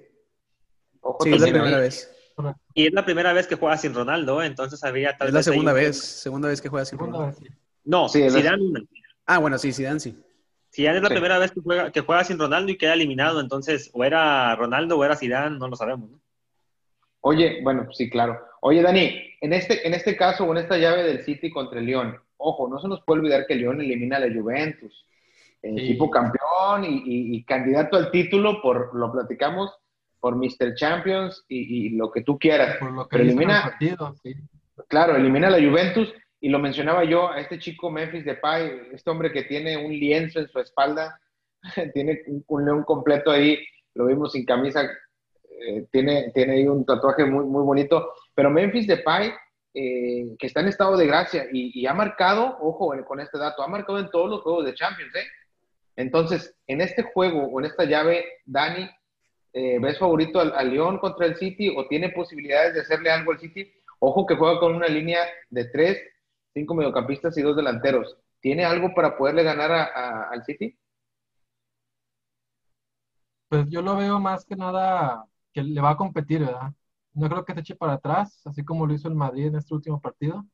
Ojo 1.01 1.24
sí, 1.24 1.34
es 1.34 1.41
la 1.41 1.47
primera 1.47 1.76
ahí. 1.78 1.82
vez. 1.84 2.15
Y 2.74 2.88
es 2.88 2.93
la 2.93 3.03
primera 3.03 3.34
vez 3.34 3.45
que 3.47 3.55
juega 3.55 3.76
sin 3.78 3.93
Ronaldo, 3.93 4.41
¿eh? 4.41 4.45
entonces 4.45 4.82
había 4.86 5.17
tal 5.17 5.28
Es 5.28 5.34
la 5.34 5.39
vez 5.39 5.45
segunda 5.45 5.72
un- 5.74 5.78
vez, 5.78 5.97
segunda 5.99 6.47
vez 6.47 6.61
que 6.61 6.70
juega 6.70 6.86
sin 6.86 6.97
Ronaldo. 6.97 7.28
vez. 7.28 7.51
No, 7.86 8.09
Sí, 8.09 8.30
Zidane 8.30 8.61
una. 8.63 8.82
Ah, 9.25 9.38
bueno, 9.39 9.57
sí, 9.57 9.71
Zidane 9.73 9.99
sí. 9.99 10.17
Zidane 10.73 10.97
es 10.97 11.03
la 11.03 11.09
Sí. 11.09 11.13
primera 11.15 11.38
vez 11.39 11.51
que 11.51 11.61
juega, 11.61 11.91
que 11.91 12.01
juega 12.01 12.23
sin 12.23 12.38
Ronaldo 12.39 12.71
y 12.71 12.77
queda 12.77 12.93
eliminado, 12.93 13.39
entonces 13.41 13.89
o 13.93 14.03
era 14.03 14.55
Ronaldo 14.55 14.97
o 14.97 15.03
era 15.03 15.15
Zidane, 15.15 15.57
no 15.57 15.67
lo 15.67 15.75
sabemos. 15.75 16.11
¿no? 16.11 16.19
Oye, 17.21 17.59
bueno, 17.63 17.88
sí, 17.91 18.09
claro. 18.09 18.39
Oye, 18.61 18.82
Dani, 18.82 19.11
en 19.41 19.53
este, 19.53 19.86
en 19.88 19.93
este 19.93 20.15
caso 20.15 20.43
o 20.45 20.51
en 20.51 20.57
esta 20.59 20.77
llave 20.77 21.03
del 21.03 21.23
City 21.23 21.49
contra 21.51 21.80
el 21.80 21.86
León, 21.86 22.17
ojo, 22.38 22.67
no 22.69 22.80
se 22.80 22.88
nos 22.88 23.01
puede 23.03 23.21
olvidar 23.21 23.45
que 23.45 23.53
el 23.53 23.59
León 23.61 23.82
elimina 23.82 24.17
a 24.17 24.19
la 24.19 24.34
Juventus, 24.34 25.05
el 25.61 25.75
Sí. 25.75 25.84
equipo 25.86 26.09
campeón 26.09 26.86
y, 26.86 26.97
y- 27.05 27.36
y 27.36 27.43
candidato 27.43 27.97
al 27.97 28.11
título 28.11 28.61
por, 28.61 28.95
lo 28.95 29.11
platicamos, 29.11 29.71
por 30.21 30.36
Mr. 30.36 30.75
Champions 30.75 31.43
y, 31.49 31.88
y 31.88 31.89
lo 31.91 32.11
que 32.11 32.21
tú 32.23 32.38
quieras. 32.38 32.77
Por 32.77 32.91
lo 32.91 33.07
que 33.07 33.17
Pero 33.17 33.23
elimina- 33.30 33.61
partido, 33.63 34.15
sí. 34.23 34.34
Claro, 34.88 35.15
elimina 35.15 35.47
a 35.47 35.51
la 35.51 35.57
Juventus 35.69 36.13
y 36.41 36.49
lo 36.49 36.59
mencionaba 36.59 37.03
yo, 37.03 37.29
a 37.29 37.39
este 37.39 37.59
chico 37.59 37.91
Memphis 37.91 38.23
Depay, 38.23 38.89
este 38.93 39.09
hombre 39.09 39.31
que 39.31 39.43
tiene 39.43 39.77
un 39.77 39.91
lienzo 39.91 40.39
en 40.39 40.47
su 40.47 40.59
espalda, 40.59 41.19
tiene 41.93 42.21
un, 42.47 42.65
león 42.65 42.83
completo 42.83 43.31
ahí, 43.31 43.59
lo 43.93 44.05
vimos 44.05 44.31
sin 44.31 44.45
camisa, 44.45 44.89
eh, 45.49 45.85
tiene, 45.91 46.31
tiene 46.33 46.53
ahí 46.53 46.67
un 46.67 46.85
tatuaje 46.85 47.25
muy, 47.25 47.43
muy 47.45 47.63
bonito, 47.63 48.13
pero 48.33 48.49
Memphis 48.49 48.87
Depay, 48.87 49.33
eh, 49.73 50.35
que 50.39 50.47
está 50.47 50.61
en 50.61 50.69
estado 50.69 50.95
de 50.95 51.07
gracia 51.07 51.47
y, 51.51 51.85
ha 51.85 51.93
marcado, 51.93 52.57
ojo 52.61 52.93
eh, 52.95 53.03
con 53.03 53.19
este 53.19 53.37
dato, 53.37 53.61
ha 53.61 53.67
marcado 53.67 53.99
en 53.99 54.09
todos 54.09 54.29
los 54.29 54.41
juegos 54.41 54.65
de 54.65 54.73
Champions, 54.73 55.13
¿eh? 55.15 55.27
Entonces, 55.97 56.55
en 56.67 56.79
este 56.79 57.03
juego 57.03 57.43
o 57.43 57.59
en 57.59 57.65
esta 57.65 57.83
llave, 57.83 58.23
Dani, 58.45 58.89
¿ves 59.51 59.99
favorito 59.99 60.39
al, 60.39 60.53
al 60.55 60.71
León 60.71 60.97
contra 60.97 61.25
el 61.25 61.35
City 61.35 61.73
o 61.75 61.87
tiene 61.89 62.07
posibilidades 62.09 62.73
de 62.73 62.81
hacerle 62.81 63.09
algo 63.09 63.33
al 63.33 63.39
City? 63.39 63.69
Ojo 63.99 64.25
que 64.25 64.35
juega 64.35 64.61
con 64.61 64.75
una 64.75 64.87
línea 64.87 65.19
de 65.49 65.65
tres, 65.65 66.01
cinco 66.54 66.76
mediocampistas 66.76 67.38
y 67.38 67.41
dos 67.41 67.56
delanteros. 67.56 68.18
¿Tiene 68.41 68.66
algo 68.66 68.93
para 68.95 69.18
poderle 69.18 69.43
ganar 69.43 69.72
a- 69.72 69.84
a- 69.86 70.30
al 70.32 70.43
City? 70.45 70.78
Pues 73.47 73.68
yo 73.70 73.82
lo 73.82 73.95
veo 73.97 74.20
más 74.20 74.45
que 74.45 74.56
nada 74.56 75.26
que 75.54 75.64
le 75.64 75.82
va 75.82 75.91
a 75.91 75.97
competir, 75.97 76.41
¿verdad? 76.41 76.74
No 77.14 77.28
creo 77.30 77.43
que 77.45 77.54
se 77.54 77.62
eche 77.62 77.76
para 77.76 77.93
atrás, 77.93 78.41
así 78.45 78.64
como 78.64 78.86
lo 78.86 78.93
hizo 78.93 79.08
el 79.08 79.16
Madrid 79.16 79.47
en 79.47 79.56
este 79.56 79.74
último 79.74 80.00
partido. 80.00 80.45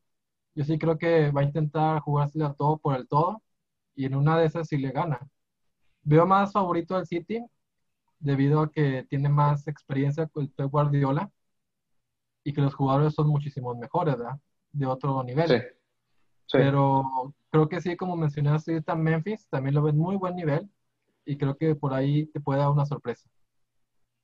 Yo 0.56 0.66
sí 0.66 0.80
creo 0.80 0.98
que 0.98 1.32
va 1.32 1.42
a 1.42 1.44
intentar 1.46 2.02
jugársela 2.02 2.54
todo 2.56 2.78
por 2.80 2.96
el 2.98 3.08
todo 3.08 3.44
y 3.96 4.06
en 4.06 4.16
una 4.16 4.40
de 4.40 4.46
esas 4.48 4.68
sí 4.70 4.78
le 4.78 4.92
gana. 4.92 5.20
Veo 6.04 6.26
más 6.28 6.54
favorito 6.54 6.96
al 6.96 7.08
City 7.08 7.46
debido 8.20 8.62
a 8.62 8.72
que 8.72 9.06
tiene 9.10 9.30
más 9.30 9.68
experiencia 9.68 10.28
con 10.28 10.44
el 10.46 10.52
Pep 10.52 10.70
Guardiola 10.72 11.32
y 12.44 12.54
que 12.54 12.62
los 12.62 12.76
jugadores 12.76 13.14
son 13.14 13.28
muchísimos 13.28 13.78
mejores, 13.78 14.18
¿verdad? 14.18 14.40
De 14.72 14.86
otro 14.86 15.24
nivel. 15.24 15.48
Sí. 15.48 15.56
Sí. 16.48 16.58
Pero 16.58 17.34
creo 17.50 17.70
que 17.70 17.82
sí, 17.82 17.96
como 17.96 18.16
mencionaste 18.16 18.74
ahorita, 18.74 18.96
Memphis 18.96 19.48
también 19.50 19.76
lo 19.76 19.82
ve 19.84 19.92
en 19.92 19.98
muy 19.98 20.16
buen 20.16 20.36
nivel 20.36 20.70
y 21.26 21.38
creo 21.38 21.58
que 21.58 21.76
por 21.76 21.94
ahí 21.94 22.28
te 22.28 22.40
puede 22.40 22.60
dar 22.60 22.70
una 22.70 22.86
sorpresa. 22.86 23.28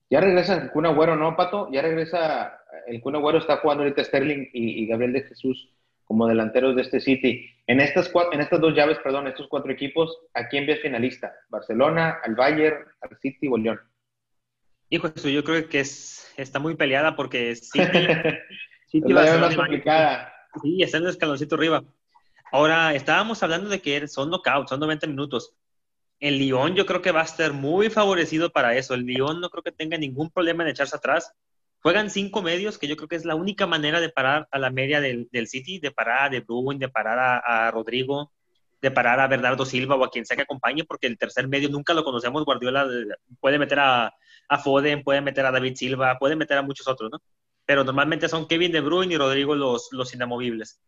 Ya 0.09 0.19
regresa 0.19 0.61
el 0.61 0.71
Kun 0.71 0.85
Agüero, 0.85 1.15
¿no, 1.15 1.35
Pato? 1.35 1.69
Ya 1.71 1.81
regresa, 1.81 2.59
el 2.87 3.01
Kun 3.01 3.15
Agüero 3.15 3.37
está 3.37 3.57
jugando 3.57 3.83
ahorita 3.83 4.03
Sterling 4.03 4.49
y, 4.53 4.83
y 4.83 4.87
Gabriel 4.87 5.13
de 5.13 5.23
Jesús 5.23 5.73
como 6.03 6.27
delanteros 6.27 6.75
de 6.75 6.81
este 6.81 6.99
City. 6.99 7.49
En 7.67 7.79
estas, 7.79 8.11
cua- 8.13 8.27
en 8.33 8.41
estas 8.41 8.59
dos 8.59 8.75
llaves, 8.75 8.97
perdón, 9.01 9.27
estos 9.27 9.47
cuatro 9.47 9.71
equipos, 9.71 10.19
¿a 10.33 10.49
quién 10.49 10.67
ves 10.67 10.81
finalista? 10.81 11.33
¿Barcelona, 11.49 12.19
al 12.23 12.35
Bayern, 12.35 12.83
al 12.99 13.17
City 13.19 13.47
o 13.47 13.57
León? 13.57 13.79
Hijo, 14.89 15.07
eso 15.07 15.29
yo 15.29 15.41
creo 15.45 15.69
que 15.69 15.79
es, 15.79 16.29
está 16.35 16.59
muy 16.59 16.75
peleada 16.75 17.15
porque 17.15 17.55
City, 17.55 17.79
la 17.83 17.93
llave 17.93 19.13
Barcelona 19.13 19.47
más 19.47 19.55
complicada. 19.55 20.33
Sí, 20.61 20.83
está 20.83 20.97
en 20.97 21.03
el 21.03 21.09
escaloncito 21.11 21.55
arriba. 21.55 21.81
Ahora, 22.51 22.93
estábamos 22.93 23.41
hablando 23.43 23.69
de 23.69 23.81
que 23.81 24.07
son 24.07 24.29
knockouts, 24.29 24.69
son 24.69 24.79
90 24.79 25.07
minutos. 25.07 25.53
El 26.19 26.37
Lyon 26.37 26.75
yo 26.75 26.85
creo 26.85 27.01
que 27.01 27.11
va 27.11 27.21
a 27.21 27.25
estar 27.25 27.53
muy 27.53 27.89
favorecido 27.89 28.51
para 28.51 28.75
eso. 28.75 28.93
El 28.93 29.05
Lyon 29.05 29.39
no 29.41 29.49
creo 29.49 29.63
que 29.63 29.71
tenga 29.71 29.97
ningún 29.97 30.29
problema 30.29 30.63
en 30.63 30.69
echarse 30.69 30.95
atrás. 30.95 31.31
Juegan 31.81 32.09
cinco 32.09 32.41
medios, 32.43 32.77
que 32.77 32.87
yo 32.87 32.95
creo 32.95 33.07
que 33.07 33.15
es 33.15 33.25
la 33.25 33.35
única 33.35 33.65
manera 33.67 33.99
de 33.99 34.09
parar 34.09 34.47
a 34.51 34.59
la 34.59 34.69
media 34.69 35.01
del, 35.01 35.29
del 35.31 35.47
City, 35.47 35.79
de 35.79 35.91
parar 35.91 36.25
a 36.25 36.29
De 36.29 36.41
Bruyne, 36.41 36.79
de 36.79 36.89
parar 36.89 37.17
a, 37.19 37.67
a 37.67 37.71
Rodrigo, 37.71 38.31
de 38.81 38.91
parar 38.91 39.19
a 39.19 39.27
Bernardo 39.27 39.65
Silva 39.65 39.95
o 39.95 40.03
a 40.03 40.11
quien 40.11 40.25
sea 40.25 40.35
que 40.35 40.43
acompañe, 40.43 40.83
porque 40.83 41.07
el 41.07 41.17
tercer 41.17 41.47
medio 41.47 41.69
nunca 41.69 41.93
lo 41.93 42.03
conocemos. 42.03 42.45
Guardiola 42.45 42.83
eh, 42.83 43.15
puede 43.39 43.57
meter 43.57 43.79
a, 43.79 44.13
a 44.49 44.57
Foden, 44.59 45.03
puede 45.03 45.21
meter 45.21 45.45
a 45.45 45.51
David 45.51 45.75
Silva, 45.75 46.17
puede 46.19 46.35
meter 46.35 46.57
a 46.57 46.61
muchos 46.61 46.87
otros, 46.87 47.11
¿no? 47.11 47.19
Pero 47.65 47.83
normalmente 47.83 48.27
son 48.27 48.47
Kevin 48.47 48.71
De 48.71 48.81
Bruyne 48.81 49.13
y 49.13 49.17
Rodrigo 49.17 49.55
los, 49.55 49.89
los 49.91 50.13
inamovibles. 50.13 50.79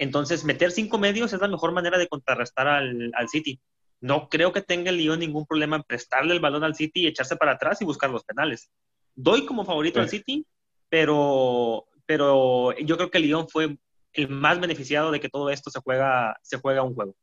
Entonces, 0.00 0.46
meter 0.46 0.70
cinco 0.72 0.96
medios 0.96 1.34
es 1.34 1.40
la 1.42 1.46
mejor 1.48 1.72
manera 1.72 1.98
de 1.98 2.08
contrarrestar 2.08 2.66
al, 2.66 3.10
al 3.14 3.28
City. 3.28 3.60
No 4.00 4.30
creo 4.30 4.50
que 4.50 4.62
tenga 4.62 4.88
el 4.88 4.96
Lyon 4.96 5.18
ningún 5.18 5.44
problema 5.44 5.76
en 5.76 5.82
prestarle 5.82 6.32
el 6.32 6.40
balón 6.40 6.64
al 6.64 6.74
City 6.74 7.02
y 7.02 7.06
echarse 7.06 7.36
para 7.36 7.52
atrás 7.52 7.82
y 7.82 7.84
buscar 7.84 8.08
los 8.08 8.24
penales. 8.24 8.70
Doy 9.14 9.44
como 9.44 9.62
favorito 9.66 9.98
Sí. 9.98 10.00
al 10.00 10.08
City, 10.08 10.46
pero, 10.88 11.84
pero 12.06 12.72
yo 12.78 12.96
creo 12.96 13.10
que 13.10 13.18
el 13.18 13.24
Lyon 13.24 13.46
fue 13.50 13.76
el 14.14 14.28
más 14.30 14.58
beneficiado 14.58 15.10
de 15.10 15.20
que 15.20 15.28
todo 15.28 15.50
esto 15.50 15.70
se 15.70 15.80
juega, 15.80 16.34
se 16.40 16.56
juega 16.56 16.82
un 16.82 16.94
juego. 16.94 17.14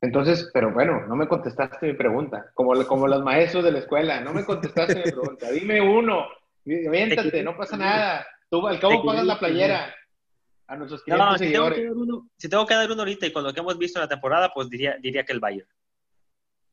Entonces, 0.00 0.50
pero 0.54 0.72
bueno, 0.72 1.06
no 1.06 1.16
me 1.16 1.28
contestaste 1.28 1.86
mi 1.86 1.92
pregunta, 1.92 2.50
como, 2.54 2.82
como 2.86 3.06
los 3.06 3.22
maestros 3.22 3.62
de 3.62 3.72
la 3.72 3.80
escuela, 3.80 4.22
no 4.22 4.32
me 4.32 4.46
contestaste 4.46 4.94
mi 4.94 5.02
pregunta. 5.02 5.50
Dime 5.50 5.82
uno, 5.82 6.24
miéntate, 6.64 7.42
no 7.42 7.58
pasa 7.58 7.76
nada. 7.76 8.26
Tú 8.48 8.66
al 8.66 8.80
cabo 8.80 9.04
pagas 9.04 9.26
la 9.26 9.38
playera 9.38 9.94
a 10.70 10.76
nuestros 10.76 11.02
500 11.04 11.26
No, 11.32 11.38
si 11.38 11.52
tengo, 11.52 11.70
que 11.74 11.84
dar 11.84 11.92
uno, 11.96 12.30
si 12.36 12.48
tengo 12.48 12.66
que 12.66 12.74
dar 12.74 12.90
uno 12.90 13.00
ahorita 13.02 13.26
y 13.26 13.32
con 13.32 13.44
lo 13.44 13.52
que 13.52 13.60
hemos 13.60 13.76
visto 13.78 13.98
en 13.98 14.02
la 14.04 14.08
temporada, 14.08 14.50
pues 14.54 14.68
diría, 14.70 14.96
diría 15.00 15.24
que 15.24 15.32
el 15.32 15.40
Bayern. 15.40 15.68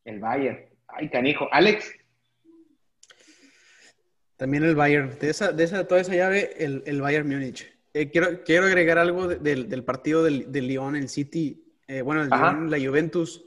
El 0.05 0.19
Bayern. 0.19 0.59
Ay, 0.87 1.09
canijo. 1.09 1.47
Alex, 1.51 1.91
También 4.37 4.63
el 4.63 4.75
Bayern. 4.75 5.17
De 5.19 5.29
esa, 5.29 5.51
de 5.51 5.63
esa, 5.63 5.87
toda 5.87 6.01
esa 6.01 6.13
llave, 6.15 6.63
el, 6.63 6.83
el 6.85 7.01
Bayern 7.01 7.27
Múnich. 7.27 7.67
Eh, 7.93 8.11
quiero, 8.11 8.43
quiero 8.43 8.67
agregar 8.67 8.99
algo 8.99 9.27
de- 9.27 9.37
del, 9.37 9.67
del 9.67 9.83
partido 9.83 10.23
del, 10.23 10.51
del 10.51 10.67
Lyon, 10.67 10.95
el 10.95 11.09
City. 11.09 11.63
eh, 11.87 12.01
bueno, 12.01 12.21
el 12.21 12.31
Ajá. 12.31 12.51
Lyon, 12.51 12.69
la 12.71 12.77
Juventus. 12.79 13.43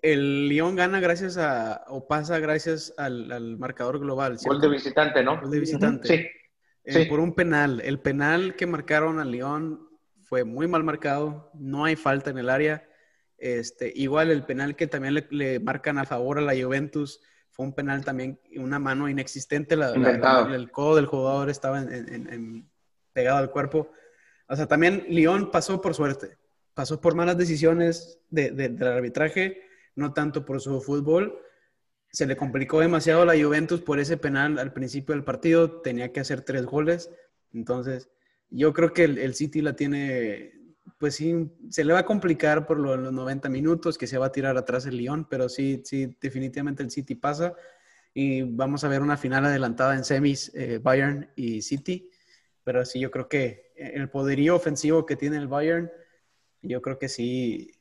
El 0.00 0.48
Lyon 0.48 0.74
gana 0.74 0.98
gracias 1.00 1.36
a, 1.36 1.84
o 1.88 2.08
pasa 2.08 2.38
gracias 2.40 2.94
al, 2.96 3.30
al 3.30 3.58
marcador 3.58 3.98
global. 4.00 4.36
gol 4.44 4.60
de 4.60 4.68
visitante, 4.68 5.22
¿no? 5.22 5.40
Gol 5.40 5.50
de 5.50 5.60
visitante. 5.60 6.08
Sí. 6.08 6.26
Eh, 6.84 6.92
sí. 7.04 7.04
por 7.08 7.20
un 7.20 7.34
penal. 7.34 7.80
El 7.84 8.00
penal 8.00 8.56
que 8.56 8.66
marcaron 8.66 9.20
al 9.20 9.30
Lyon 9.30 9.88
fue 10.22 10.44
muy 10.44 10.66
mal 10.66 10.82
marcado. 10.84 11.50
No 11.54 11.84
hay 11.84 11.96
falta 11.96 12.30
en 12.30 12.38
el 12.38 12.48
área. 12.50 12.88
Este, 13.38 13.92
igual 13.94 14.30
el 14.30 14.44
penal 14.44 14.76
que 14.76 14.86
también 14.86 15.14
le, 15.14 15.26
le 15.30 15.60
marcan 15.60 15.98
a 15.98 16.04
favor 16.04 16.38
a 16.38 16.42
la 16.42 16.54
Juventus 16.60 17.20
fue 17.50 17.66
un 17.66 17.74
penal 17.74 18.04
también, 18.04 18.40
una 18.56 18.78
mano 18.78 19.08
inexistente. 19.08 19.76
La, 19.76 19.92
la- 20.48 20.54
el 20.54 20.70
codo 20.70 20.96
del 20.96 21.06
jugador 21.06 21.50
estaba 21.50 21.80
en- 21.80 21.92
en- 21.92 22.32
en- 22.32 22.70
pegado 23.12 23.36
al 23.38 23.50
cuerpo. 23.50 23.90
O 24.48 24.56
sea, 24.56 24.66
también 24.66 25.04
Lyon 25.08 25.50
pasó 25.50 25.80
por 25.80 25.94
suerte. 25.94 26.36
Pasó 26.74 27.00
por 27.00 27.14
malas 27.14 27.36
decisiones 27.36 28.18
de, 28.30 28.50
de- 28.52 28.70
del 28.70 28.88
arbitraje, 28.88 29.60
no 29.96 30.12
tanto 30.14 30.44
por 30.46 30.60
su 30.60 30.80
fútbol. 30.80 31.38
Se 32.12 32.26
le 32.26 32.36
complicó 32.36 32.80
demasiado 32.80 33.24
la 33.24 33.40
Juventus 33.42 33.80
por 33.80 33.98
ese 33.98 34.16
penal 34.18 34.58
al 34.58 34.72
principio 34.72 35.14
del 35.14 35.24
partido. 35.24 35.80
Tenía 35.80 36.12
que 36.12 36.20
hacer 36.20 36.42
tres 36.42 36.66
goles. 36.66 37.10
Entonces, 37.54 38.10
yo 38.50 38.72
creo 38.74 38.92
que 38.92 39.04
el, 39.04 39.18
el 39.18 39.34
City 39.34 39.62
la 39.62 39.74
tiene, 39.76 40.52
pues 40.98 41.14
sí, 41.16 41.50
se 41.70 41.84
le 41.84 41.92
va 41.94 42.00
a 42.00 42.04
complicar 42.06 42.66
por 42.66 42.78
lo- 42.78 42.96
los 42.98 43.12
90 43.12 43.48
minutos, 43.48 43.96
que 43.96 44.06
se 44.06 44.18
va 44.18 44.26
a 44.26 44.32
tirar 44.32 44.56
atrás 44.58 44.84
el 44.86 44.96
Lyon, 44.98 45.26
pero 45.28 45.48
sí, 45.48 45.80
sí, 45.84 46.14
definitivamente 46.20 46.82
el 46.82 46.90
City 46.90 47.14
pasa. 47.14 47.54
Y 48.14 48.42
vamos 48.42 48.84
a 48.84 48.88
ver 48.88 49.00
una 49.02 49.16
final 49.16 49.46
adelantada 49.46 49.94
en 49.96 50.04
semis, 50.04 50.52
eh, 50.54 50.78
Bayern 50.82 51.30
y 51.34 51.62
City. 51.62 52.10
Pero 52.64 52.84
sí, 52.84 53.00
yo 53.00 53.10
creo 53.10 53.28
que 53.28 53.72
el 53.76 54.10
poderío 54.10 54.54
ofensivo 54.56 55.06
que 55.06 55.16
tiene 55.16 55.38
el 55.38 55.48
Bayern, 55.48 55.90
yo 56.62 56.80
creo 56.82 56.98
que 56.98 57.08
sí, 57.08 57.72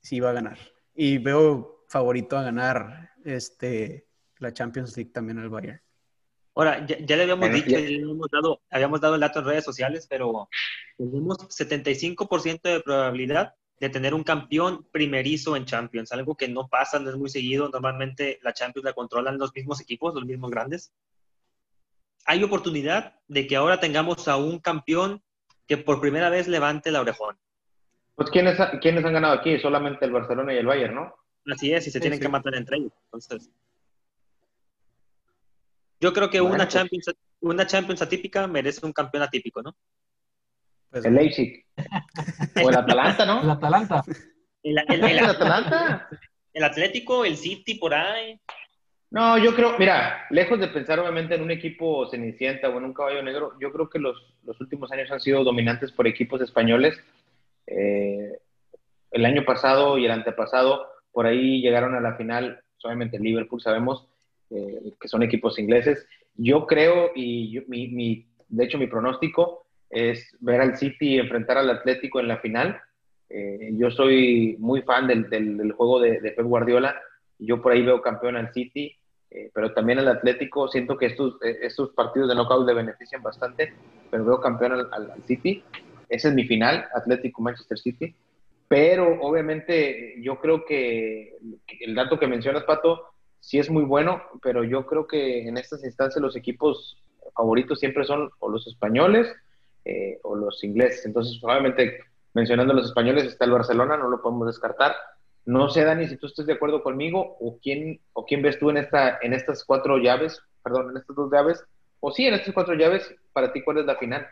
sí 0.00 0.20
va 0.20 0.30
a 0.30 0.34
ganar. 0.34 0.58
Y 0.94 1.18
veo 1.18 1.84
favorito 1.88 2.36
a 2.38 2.42
ganar 2.42 3.09
este, 3.24 4.06
la 4.38 4.52
Champions 4.52 4.96
League 4.96 5.10
también 5.12 5.38
el 5.38 5.48
Bayern. 5.48 5.80
Ahora, 6.54 6.84
ya, 6.86 6.98
ya 6.98 7.16
le 7.16 7.22
habíamos 7.22 7.48
Bueno, 7.48 7.64
dicho, 7.64 7.78
ya- 7.78 7.80
ya 7.80 7.88
le 7.90 8.02
habíamos 8.02 8.28
dado, 8.30 8.60
habíamos 8.70 9.00
dado 9.00 9.14
el 9.14 9.20
dato 9.20 9.38
en 9.38 9.44
redes 9.46 9.64
sociales, 9.64 10.06
pero 10.08 10.48
tenemos 10.96 11.38
75% 11.48 12.68
de 12.68 12.80
probabilidad 12.80 13.54
de 13.78 13.88
tener 13.88 14.12
un 14.12 14.24
campeón 14.24 14.86
primerizo 14.92 15.56
en 15.56 15.64
Champions, 15.64 16.12
algo 16.12 16.36
que 16.36 16.48
no 16.48 16.68
pasa, 16.68 16.98
no 16.98 17.08
es 17.08 17.16
muy 17.16 17.30
seguido. 17.30 17.68
Normalmente 17.70 18.38
la 18.42 18.52
Champions 18.52 18.84
la 18.84 18.92
controlan 18.92 19.38
los 19.38 19.54
mismos 19.54 19.80
equipos, 19.80 20.14
los 20.14 20.26
mismos 20.26 20.50
grandes. 20.50 20.92
Hay 22.26 22.42
oportunidad 22.44 23.14
de 23.28 23.46
que 23.46 23.56
ahora 23.56 23.80
tengamos 23.80 24.28
a 24.28 24.36
un 24.36 24.58
campeón 24.58 25.22
que 25.66 25.78
por 25.78 26.00
primera 26.00 26.28
vez 26.28 26.46
levante 26.48 26.90
la 26.90 27.00
orejón. 27.00 27.38
Pues 28.16 28.28
¿quiénes, 28.30 28.58
¿quiénes 28.82 29.04
han 29.04 29.14
ganado 29.14 29.34
aquí? 29.34 29.58
Solamente 29.58 30.04
el 30.04 30.12
Barcelona 30.12 30.52
y 30.52 30.58
el 30.58 30.66
Bayern, 30.66 30.94
¿no? 30.94 31.14
Así 31.46 31.72
es, 31.72 31.86
y 31.86 31.90
se 31.90 32.00
tienen 32.00 32.20
que 32.20 32.28
matar 32.28 32.54
entre 32.54 32.76
ellos. 32.78 32.92
Entonces, 33.04 33.50
yo 36.00 36.12
creo 36.12 36.30
que 36.30 36.40
una, 36.40 36.56
pues 36.58 36.68
Champions, 36.68 37.10
una 37.40 37.66
Champions 37.66 38.02
atípica 38.02 38.46
merece 38.46 38.84
un 38.86 38.92
campeón 38.92 39.22
atípico, 39.22 39.62
¿no? 39.62 39.74
Pues, 40.90 41.04
el 41.04 41.14
Leipzig. 41.14 41.64
o 42.64 42.68
el 42.70 42.76
Atalanta, 42.76 43.24
¿no? 43.26 43.40
El 43.42 43.50
Atalanta. 43.50 44.02
El, 44.62 44.78
el- 44.78 45.04
el- 45.04 45.18
¿El 45.18 45.18
Atalanta? 45.24 46.08
el 46.52 46.64
Atlético, 46.64 47.24
el 47.24 47.36
City, 47.36 47.74
por 47.76 47.94
ahí. 47.94 48.38
No, 49.10 49.38
yo 49.38 49.54
creo, 49.56 49.76
mira, 49.78 50.26
lejos 50.30 50.60
de 50.60 50.68
pensar 50.68 51.00
obviamente 51.00 51.34
en 51.34 51.42
un 51.42 51.50
equipo 51.50 52.08
cenicienta 52.08 52.68
o 52.68 52.78
en 52.78 52.84
un 52.84 52.94
caballo 52.94 53.22
negro, 53.22 53.56
yo 53.60 53.72
creo 53.72 53.88
que 53.90 53.98
los, 53.98 54.34
los 54.44 54.60
últimos 54.60 54.90
años 54.92 55.10
han 55.10 55.20
sido 55.20 55.42
dominantes 55.42 55.90
por 55.92 56.06
equipos 56.06 56.40
españoles. 56.40 56.96
Eh, 57.66 58.38
el 59.10 59.24
año 59.24 59.44
pasado 59.44 59.98
y 59.98 60.04
el 60.06 60.12
antepasado, 60.12 60.86
por 61.20 61.26
ahí 61.26 61.60
llegaron 61.60 61.94
a 61.94 62.00
la 62.00 62.14
final, 62.14 62.62
obviamente 62.82 63.18
Liverpool, 63.18 63.60
sabemos 63.60 64.08
eh, 64.48 64.94
que 64.98 65.06
son 65.06 65.22
equipos 65.22 65.58
ingleses. 65.58 66.06
Yo 66.34 66.66
creo, 66.66 67.10
y 67.14 67.60
de 68.48 68.64
hecho 68.64 68.78
mi 68.78 68.86
pronóstico 68.86 69.66
es 69.90 70.34
ver 70.40 70.62
al 70.62 70.78
City 70.78 71.18
enfrentar 71.18 71.58
al 71.58 71.68
Atlético 71.68 72.20
en 72.20 72.28
la 72.28 72.38
final. 72.38 72.80
Eh, 73.28 73.68
yo 73.74 73.90
soy 73.90 74.56
muy 74.60 74.80
fan 74.80 75.08
del, 75.08 75.72
juego 75.72 76.00
de, 76.00 76.20
Pep 76.22 76.46
Guardiola. 76.46 76.98
Yo 77.38 77.60
por 77.60 77.72
ahí 77.72 77.82
veo 77.82 78.00
campeón 78.00 78.36
al 78.36 78.54
City, 78.54 78.96
eh, 79.30 79.50
pero 79.52 79.74
también 79.74 79.98
al 79.98 80.08
Atlético. 80.08 80.68
Siento 80.68 80.96
que 80.96 81.04
estos, 81.04 81.90
partidos 81.94 82.30
de 82.30 82.34
knockout 82.34 82.66
le 82.66 82.72
benefician 82.72 83.22
bastante, 83.22 83.74
pero 84.10 84.24
veo 84.24 84.40
campeón 84.40 84.72
al, 84.72 84.88
al- 84.90 85.22
City. 85.26 85.62
Ese 86.08 86.28
es 86.28 86.34
mi 86.34 86.46
final, 86.46 86.86
Atlético-Manchester 86.94 87.78
City. 87.78 88.14
Pero 88.70 89.20
obviamente 89.20 90.14
yo 90.22 90.38
creo 90.38 90.64
que 90.64 91.36
el 91.80 91.92
dato 91.96 92.20
que 92.20 92.28
mencionas, 92.28 92.62
Pato, 92.62 93.04
sí 93.40 93.58
es 93.58 93.68
muy 93.68 93.82
bueno, 93.82 94.22
pero 94.44 94.62
yo 94.62 94.86
creo 94.86 95.08
que 95.08 95.48
en 95.48 95.56
estas 95.56 95.82
instancias 95.82 96.22
los 96.22 96.36
equipos 96.36 96.96
favoritos 97.34 97.80
siempre 97.80 98.04
son 98.04 98.30
o 98.38 98.48
los 98.48 98.68
españoles 98.68 99.26
eh, 99.84 100.20
o 100.22 100.36
los 100.36 100.62
ingleses. 100.62 101.04
Entonces, 101.04 101.42
obviamente, 101.42 101.98
mencionando 102.32 102.72
los 102.72 102.86
españoles 102.86 103.24
está 103.24 103.44
el 103.44 103.50
Barcelona, 103.50 103.96
no 103.96 104.08
lo 104.08 104.22
podemos 104.22 104.46
descartar. 104.46 104.94
No 105.46 105.68
sé, 105.68 105.82
Dani, 105.82 106.06
si 106.06 106.16
tú 106.16 106.28
estás 106.28 106.46
de 106.46 106.52
acuerdo 106.52 106.84
conmigo 106.84 107.38
o 107.40 107.58
quién, 107.60 107.98
o 108.12 108.24
quién 108.24 108.40
ves 108.40 108.60
tú 108.60 108.70
en, 108.70 108.76
esta, 108.76 109.18
en 109.20 109.32
estas 109.32 109.64
cuatro 109.64 109.98
llaves, 109.98 110.40
perdón, 110.62 110.90
en 110.90 110.98
estas 110.98 111.16
dos 111.16 111.28
llaves, 111.32 111.64
o 111.98 112.12
sí, 112.12 112.24
en 112.24 112.34
estas 112.34 112.54
cuatro 112.54 112.74
llaves, 112.74 113.12
para 113.32 113.52
ti, 113.52 113.62
¿cuál 113.62 113.78
es 113.78 113.86
la 113.86 113.96
final? 113.96 114.28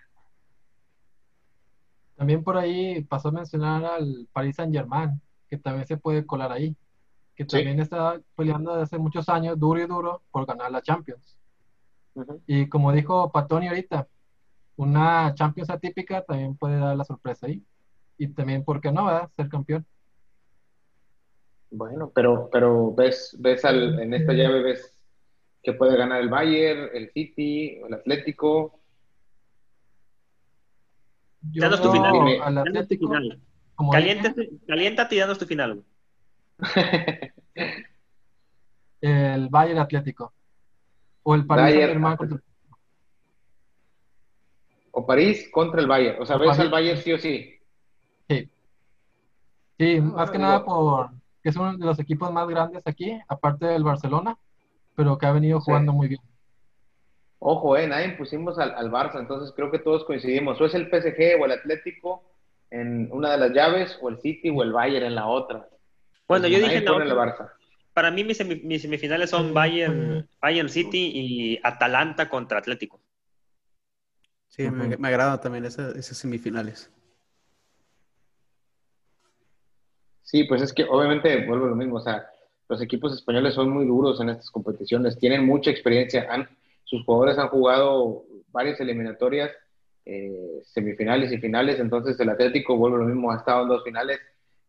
También 2.18 2.42
por 2.42 2.56
ahí 2.56 3.04
pasó 3.04 3.28
a 3.28 3.32
mencionar 3.32 3.84
al 3.84 4.28
Paris 4.32 4.56
Saint-Germain, 4.56 5.20
que 5.48 5.56
también 5.56 5.86
se 5.86 5.96
puede 5.96 6.26
colar 6.26 6.50
ahí, 6.50 6.76
que 7.36 7.44
Sí. 7.44 7.58
también 7.58 7.78
está 7.78 8.20
peleando 8.34 8.72
desde 8.72 8.82
hace 8.82 8.98
muchos 8.98 9.28
años, 9.28 9.56
duro 9.56 9.80
y 9.80 9.86
duro, 9.86 10.20
por 10.32 10.44
ganar 10.44 10.72
la 10.72 10.82
Champions. 10.82 11.38
Y 12.48 12.68
como 12.68 12.90
dijo 12.90 13.30
Patoni 13.30 13.68
ahorita, 13.68 14.08
una 14.74 15.32
Champions 15.34 15.70
atípica 15.70 16.22
también 16.22 16.56
puede 16.56 16.78
dar 16.80 16.96
la 16.96 17.04
sorpresa 17.04 17.46
ahí. 17.46 17.62
Y 18.18 18.26
también, 18.26 18.64
¿por 18.64 18.80
qué 18.80 18.90
no, 18.90 19.04
verdad? 19.04 19.30
Ser 19.36 19.48
campeón. 19.48 19.86
Bueno, 21.70 22.10
pero, 22.12 22.48
pero 22.50 22.92
ves, 22.92 23.36
ves 23.38 23.64
al, 23.64 24.00
en 24.00 24.12
esta 24.12 24.32
llave, 24.32 24.60
ves 24.62 24.98
que 25.62 25.72
puede 25.72 25.96
ganar 25.96 26.20
el 26.20 26.28
Bayern, 26.28 26.90
el 26.92 27.12
City, 27.12 27.76
el 27.86 27.94
Atlético. 27.94 28.77
Yo 31.42 31.62
Danos 31.62 31.80
tu 31.82 31.92
final, 31.92 32.12
tu 32.12 32.18
final. 32.24 33.40
Caliéntate, 34.66 35.14
y 35.14 35.18
danos 35.18 35.38
tu 35.38 35.46
final. 35.46 35.74
güey. 35.74 35.84
el 39.00 39.48
Bayern 39.48 39.78
Atlético. 39.78 40.32
O 41.22 41.34
el 41.34 41.46
Paris 41.46 41.62
Bayern 41.74 41.80
Saint-Germain 41.80 42.16
contra- 42.16 42.42
o 44.92 45.06
París 45.06 45.48
contra 45.52 45.80
el 45.80 45.86
Bayern. 45.86 46.20
O 46.22 46.26
sea, 46.26 46.36
O 46.36 46.38
ves 46.40 46.48
París. 46.48 46.60
al 46.60 46.70
Bayern 46.70 46.98
sí 47.00 47.12
o 47.12 47.18
sí. 47.18 47.54
Sí. 48.28 48.50
Sí, 49.78 50.00
más 50.00 50.30
que 50.30 50.38
digo- 50.38 50.48
nada 50.48 50.64
por 50.64 51.10
que 51.42 51.50
es 51.50 51.56
uno 51.56 51.76
de 51.76 51.86
los 51.86 51.98
equipos 52.00 52.32
más 52.32 52.48
grandes 52.48 52.82
aquí, 52.86 53.16
aparte 53.28 53.66
del 53.66 53.84
Barcelona, 53.84 54.36
pero 54.96 55.16
que 55.16 55.26
ha 55.26 55.32
venido 55.32 55.60
Sí. 55.60 55.66
jugando 55.66 55.92
muy 55.92 56.08
bien. 56.08 56.20
Ojo, 57.40 57.76
eh, 57.76 57.86
nadie 57.86 58.10
pusimos 58.16 58.58
al, 58.58 58.74
al 58.74 58.90
Barça, 58.90 59.18
entonces 59.20 59.52
creo 59.54 59.70
que 59.70 59.78
todos 59.78 60.04
coincidimos. 60.04 60.60
O 60.60 60.66
es 60.66 60.74
el 60.74 60.90
PSG 60.90 61.40
o 61.40 61.44
el 61.46 61.52
Atlético 61.52 62.22
en 62.70 63.08
una 63.12 63.32
de 63.32 63.38
las 63.38 63.52
llaves, 63.52 63.98
o 64.02 64.08
el 64.08 64.18
City 64.20 64.50
o 64.50 64.62
el 64.62 64.72
Bayern 64.72 65.06
en 65.06 65.14
la 65.14 65.26
otra. 65.26 65.68
Bueno, 66.26 66.48
yo 66.48 66.58
dije 66.58 66.78
el 66.78 66.88
otra. 66.88 67.14
Barça. 67.14 67.52
Para 67.94 68.10
mí 68.10 68.22
mis, 68.24 68.38
semi- 68.40 68.62
mis 68.62 68.82
semifinales 68.82 69.30
son 69.30 69.54
Bayern, 69.54 70.28
Bayern 70.40 70.68
City 70.68 71.10
y 71.14 71.60
Atalanta 71.62 72.28
contra 72.28 72.58
Atlético. 72.58 73.00
Sí, 74.48 74.68
me, 74.70 74.96
me 74.96 75.08
agrada 75.08 75.40
también 75.40 75.64
esa- 75.64 75.90
esas 75.92 76.16
semifinales. 76.16 76.90
Sí, 80.22 80.44
pues 80.44 80.60
es 80.62 80.72
que 80.72 80.84
obviamente 80.84 81.46
vuelvo 81.46 81.66
a 81.66 81.68
lo 81.70 81.76
mismo, 81.76 81.96
o 81.96 82.00
sea, 82.00 82.26
los 82.68 82.82
equipos 82.82 83.14
españoles 83.14 83.54
son 83.54 83.70
muy 83.70 83.86
duros 83.86 84.20
en 84.20 84.28
estas 84.28 84.50
competiciones, 84.50 85.18
tienen 85.18 85.46
mucha 85.46 85.70
experiencia, 85.70 86.26
han- 86.30 86.48
sus 86.88 87.04
jugadores 87.04 87.38
han 87.38 87.48
jugado 87.48 88.24
varias 88.50 88.80
eliminatorias, 88.80 89.50
eh, 90.06 90.62
semifinales 90.64 91.30
y 91.30 91.36
finales, 91.36 91.78
entonces 91.78 92.18
el 92.18 92.30
Atlético 92.30 92.78
vuelve 92.78 92.96
lo 92.96 93.04
mismo, 93.04 93.30
ha 93.30 93.36
estado 93.36 93.62
en 93.62 93.68
dos 93.68 93.84
finales, 93.84 94.18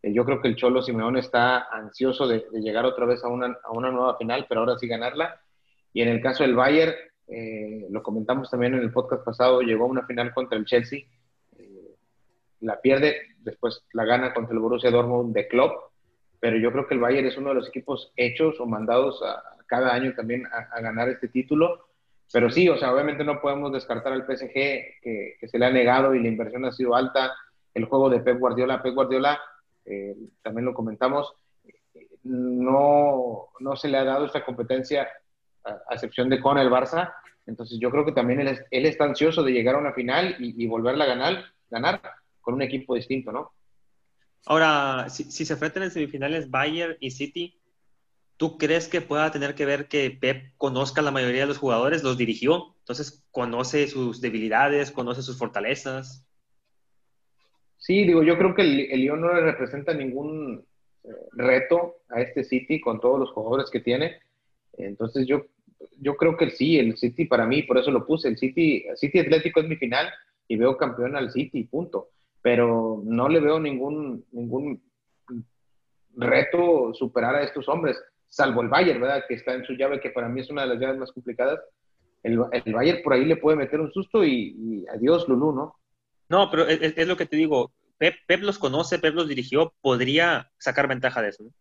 Eh, 0.01 0.13
yo 0.13 0.23
creo 0.23 0.41
que 0.41 0.47
el 0.47 0.55
Cholo 0.55 0.81
Simeone 0.81 1.19
está 1.19 1.67
ansioso 1.71 2.25
de, 2.25 2.45
llegar 2.53 2.85
otra 2.85 3.05
vez 3.05 3.21
a 3.23 3.27
una, 3.27 3.57
a 3.63 3.71
una 3.71 3.91
nueva 3.91 4.17
final, 4.17 4.45
pero 4.47 4.61
ahora 4.61 4.77
sí 4.77 4.87
ganarla, 4.87 5.41
y 5.93 6.01
en 6.01 6.07
el 6.07 6.21
caso 6.21 6.43
del 6.43 6.55
Bayern, 6.55 6.93
eh, 7.27 7.85
lo 7.89 8.01
comentamos 8.01 8.49
también 8.49 8.75
en 8.75 8.81
el 8.81 8.93
podcast 8.93 9.25
pasado, 9.25 9.61
llegó 9.61 9.83
a 9.85 9.89
una 9.89 10.05
final 10.05 10.33
contra 10.33 10.57
el 10.57 10.65
Chelsea, 10.65 11.01
eh, 11.57 11.95
la 12.61 12.79
pierde, 12.79 13.17
después 13.39 13.83
la 13.91 14.05
gana 14.05 14.33
contra 14.33 14.53
el 14.53 14.61
Borussia 14.61 14.89
Dortmund 14.89 15.33
de 15.33 15.49
Klopp, 15.49 15.91
pero 16.39 16.57
yo 16.57 16.71
creo 16.71 16.87
que 16.87 16.93
el 16.93 17.01
Bayern 17.01 17.27
es 17.27 17.37
uno 17.37 17.49
de 17.49 17.55
los 17.55 17.67
equipos 17.67 18.13
hechos 18.15 18.59
o 18.61 18.65
mandados 18.65 19.21
a, 19.21 19.43
cada 19.67 19.93
año 19.93 20.13
también 20.15 20.47
a 20.47 20.81
ganar 20.81 21.09
este 21.09 21.27
título. 21.27 21.88
Pero 22.31 22.49
sí, 22.51 22.69
o 22.69 22.77
sea, 22.77 22.93
obviamente 22.93 23.23
no 23.23 23.41
podemos 23.41 23.71
descartar 23.71 24.13
al 24.13 24.25
PSG 24.25 24.51
que, 24.53 25.35
que 25.39 25.47
se 25.47 25.57
le 25.57 25.65
ha 25.65 25.71
negado 25.71 26.13
y 26.13 26.21
la 26.21 26.27
inversión 26.27 26.65
ha 26.65 26.71
sido 26.71 26.95
alta. 26.95 27.33
El 27.73 27.85
juego 27.85 28.09
de 28.09 28.19
Pep 28.19 28.37
Guardiola, 28.39 28.81
Pep 28.81 28.93
Guardiola, 28.93 29.39
eh, 29.85 30.15
también 30.43 30.65
lo 30.65 30.73
comentamos, 30.73 31.33
no, 32.23 33.47
no 33.59 33.75
se 33.75 33.87
le 33.87 33.97
ha 33.97 34.03
dado 34.03 34.25
esta 34.25 34.43
competencia 34.45 35.07
a, 35.63 35.93
excepción 35.93 36.29
de 36.29 36.39
con 36.39 36.57
el 36.57 36.69
Barça. 36.69 37.13
Entonces 37.45 37.79
yo 37.79 37.89
creo 37.89 38.05
que 38.05 38.11
también 38.11 38.39
él, 38.41 38.49
es- 38.49 38.63
él 38.71 38.85
está 38.85 39.05
ansioso 39.05 39.43
de 39.43 39.51
llegar 39.51 39.75
a 39.75 39.79
una 39.79 39.93
final 39.93 40.35
y, 40.39 40.61
y 40.63 40.67
volverla 40.67 41.05
a 41.05 41.07
ganar, 41.07 41.45
ganar 41.69 42.01
con 42.41 42.53
un 42.53 42.61
equipo 42.61 42.95
distinto, 42.95 43.31
¿no? 43.31 43.51
Ahora, 44.45 45.09
si, 45.09 45.23
si 45.25 45.45
se 45.45 45.53
enfrentan 45.53 45.83
en 45.83 45.91
semifinales 45.91 46.49
Bayern 46.49 46.95
y 46.99 47.11
City, 47.11 47.58
¿tú 48.39 48.57
crees 48.57 48.87
que 48.87 49.01
pueda 49.01 49.31
tener 49.31 49.53
que 49.53 49.65
ver 49.65 49.89
que 49.89 50.09
Pep 50.11 50.53
conozca 50.55 51.01
la 51.01 51.11
mayoría 51.11 51.41
de 51.41 51.47
los 51.47 51.57
jugadores? 51.57 52.03
Los 52.03 52.17
dirigió, 52.17 52.73
entonces 52.79 53.21
conoce 53.31 53.87
sus 53.87 54.21
debilidades, 54.21 54.91
conoce 54.91 55.21
sus 55.21 55.37
fortalezas. 55.37 56.25
Sí, 57.77 58.05
digo, 58.05 58.23
yo 58.23 58.37
creo 58.37 58.55
que 58.55 58.61
el, 58.61 58.79
el 58.91 59.01
Lyon 59.01 59.19
no 59.19 59.33
le 59.33 59.41
representa 59.41 59.93
ningún 59.93 60.65
eh, 61.03 61.09
reto 61.33 61.97
a 62.07 62.21
este 62.21 62.45
City 62.45 62.79
con 62.79 63.01
todos 63.01 63.19
los 63.19 63.31
jugadores 63.31 63.69
que 63.69 63.81
tiene. 63.81 64.19
Entonces 64.77 65.27
yo, 65.27 65.45
yo 65.97 66.15
creo 66.15 66.37
que 66.37 66.49
sí, 66.49 66.79
el 66.79 66.97
City 66.97 67.25
para 67.25 67.45
mí, 67.45 67.63
por 67.63 67.77
eso 67.77 67.91
lo 67.91 68.05
puse, 68.05 68.29
el 68.29 68.37
City, 68.37 68.85
City 68.95 69.19
Atlético 69.19 69.59
es 69.59 69.67
mi 69.67 69.75
final 69.75 70.07
y 70.47 70.55
veo 70.55 70.77
campeón 70.77 71.17
al 71.17 71.29
City, 71.31 71.65
punto. 71.65 72.11
Pero 72.41 73.01
no 73.03 73.27
le 73.27 73.41
veo 73.41 73.59
ningún, 73.59 74.23
ningún 74.31 74.81
reto 76.15 76.93
superar 76.93 77.35
a 77.35 77.43
estos 77.43 77.67
hombres, 77.67 78.01
salvo 78.29 78.61
el 78.61 78.69
Bayern, 78.69 79.01
¿verdad? 79.01 79.23
Que 79.27 79.35
está 79.35 79.53
en 79.53 79.65
su 79.65 79.73
llave, 79.73 79.99
que 79.99 80.11
para 80.11 80.29
mí 80.29 80.41
es 80.41 80.49
una 80.49 80.61
de 80.61 80.69
las 80.69 80.79
llaves 80.79 80.97
más 80.97 81.11
complicadas. 81.11 81.59
El, 82.23 82.39
el 82.51 82.73
Bayern 82.73 83.01
por 83.03 83.13
ahí 83.13 83.25
le 83.25 83.37
puede 83.37 83.57
meter 83.57 83.79
un 83.79 83.91
susto 83.91 84.23
y, 84.23 84.55
y 84.57 84.87
adiós, 84.87 85.27
Lulú, 85.27 85.51
¿no? 85.51 85.75
No, 86.29 86.49
pero 86.51 86.67
es, 86.67 86.79
es 86.95 87.07
lo 87.07 87.17
que 87.17 87.25
te 87.25 87.35
digo. 87.35 87.71
Pep, 87.97 88.15
Pep 88.27 88.41
los 88.41 88.59
conoce, 88.59 88.99
Pep 88.99 89.13
los 89.13 89.27
dirigió, 89.27 89.73
podría 89.81 90.49
sacar 90.57 90.87
ventaja 90.87 91.21
de 91.21 91.29
eso. 91.29 91.43
¿no? 91.43 91.51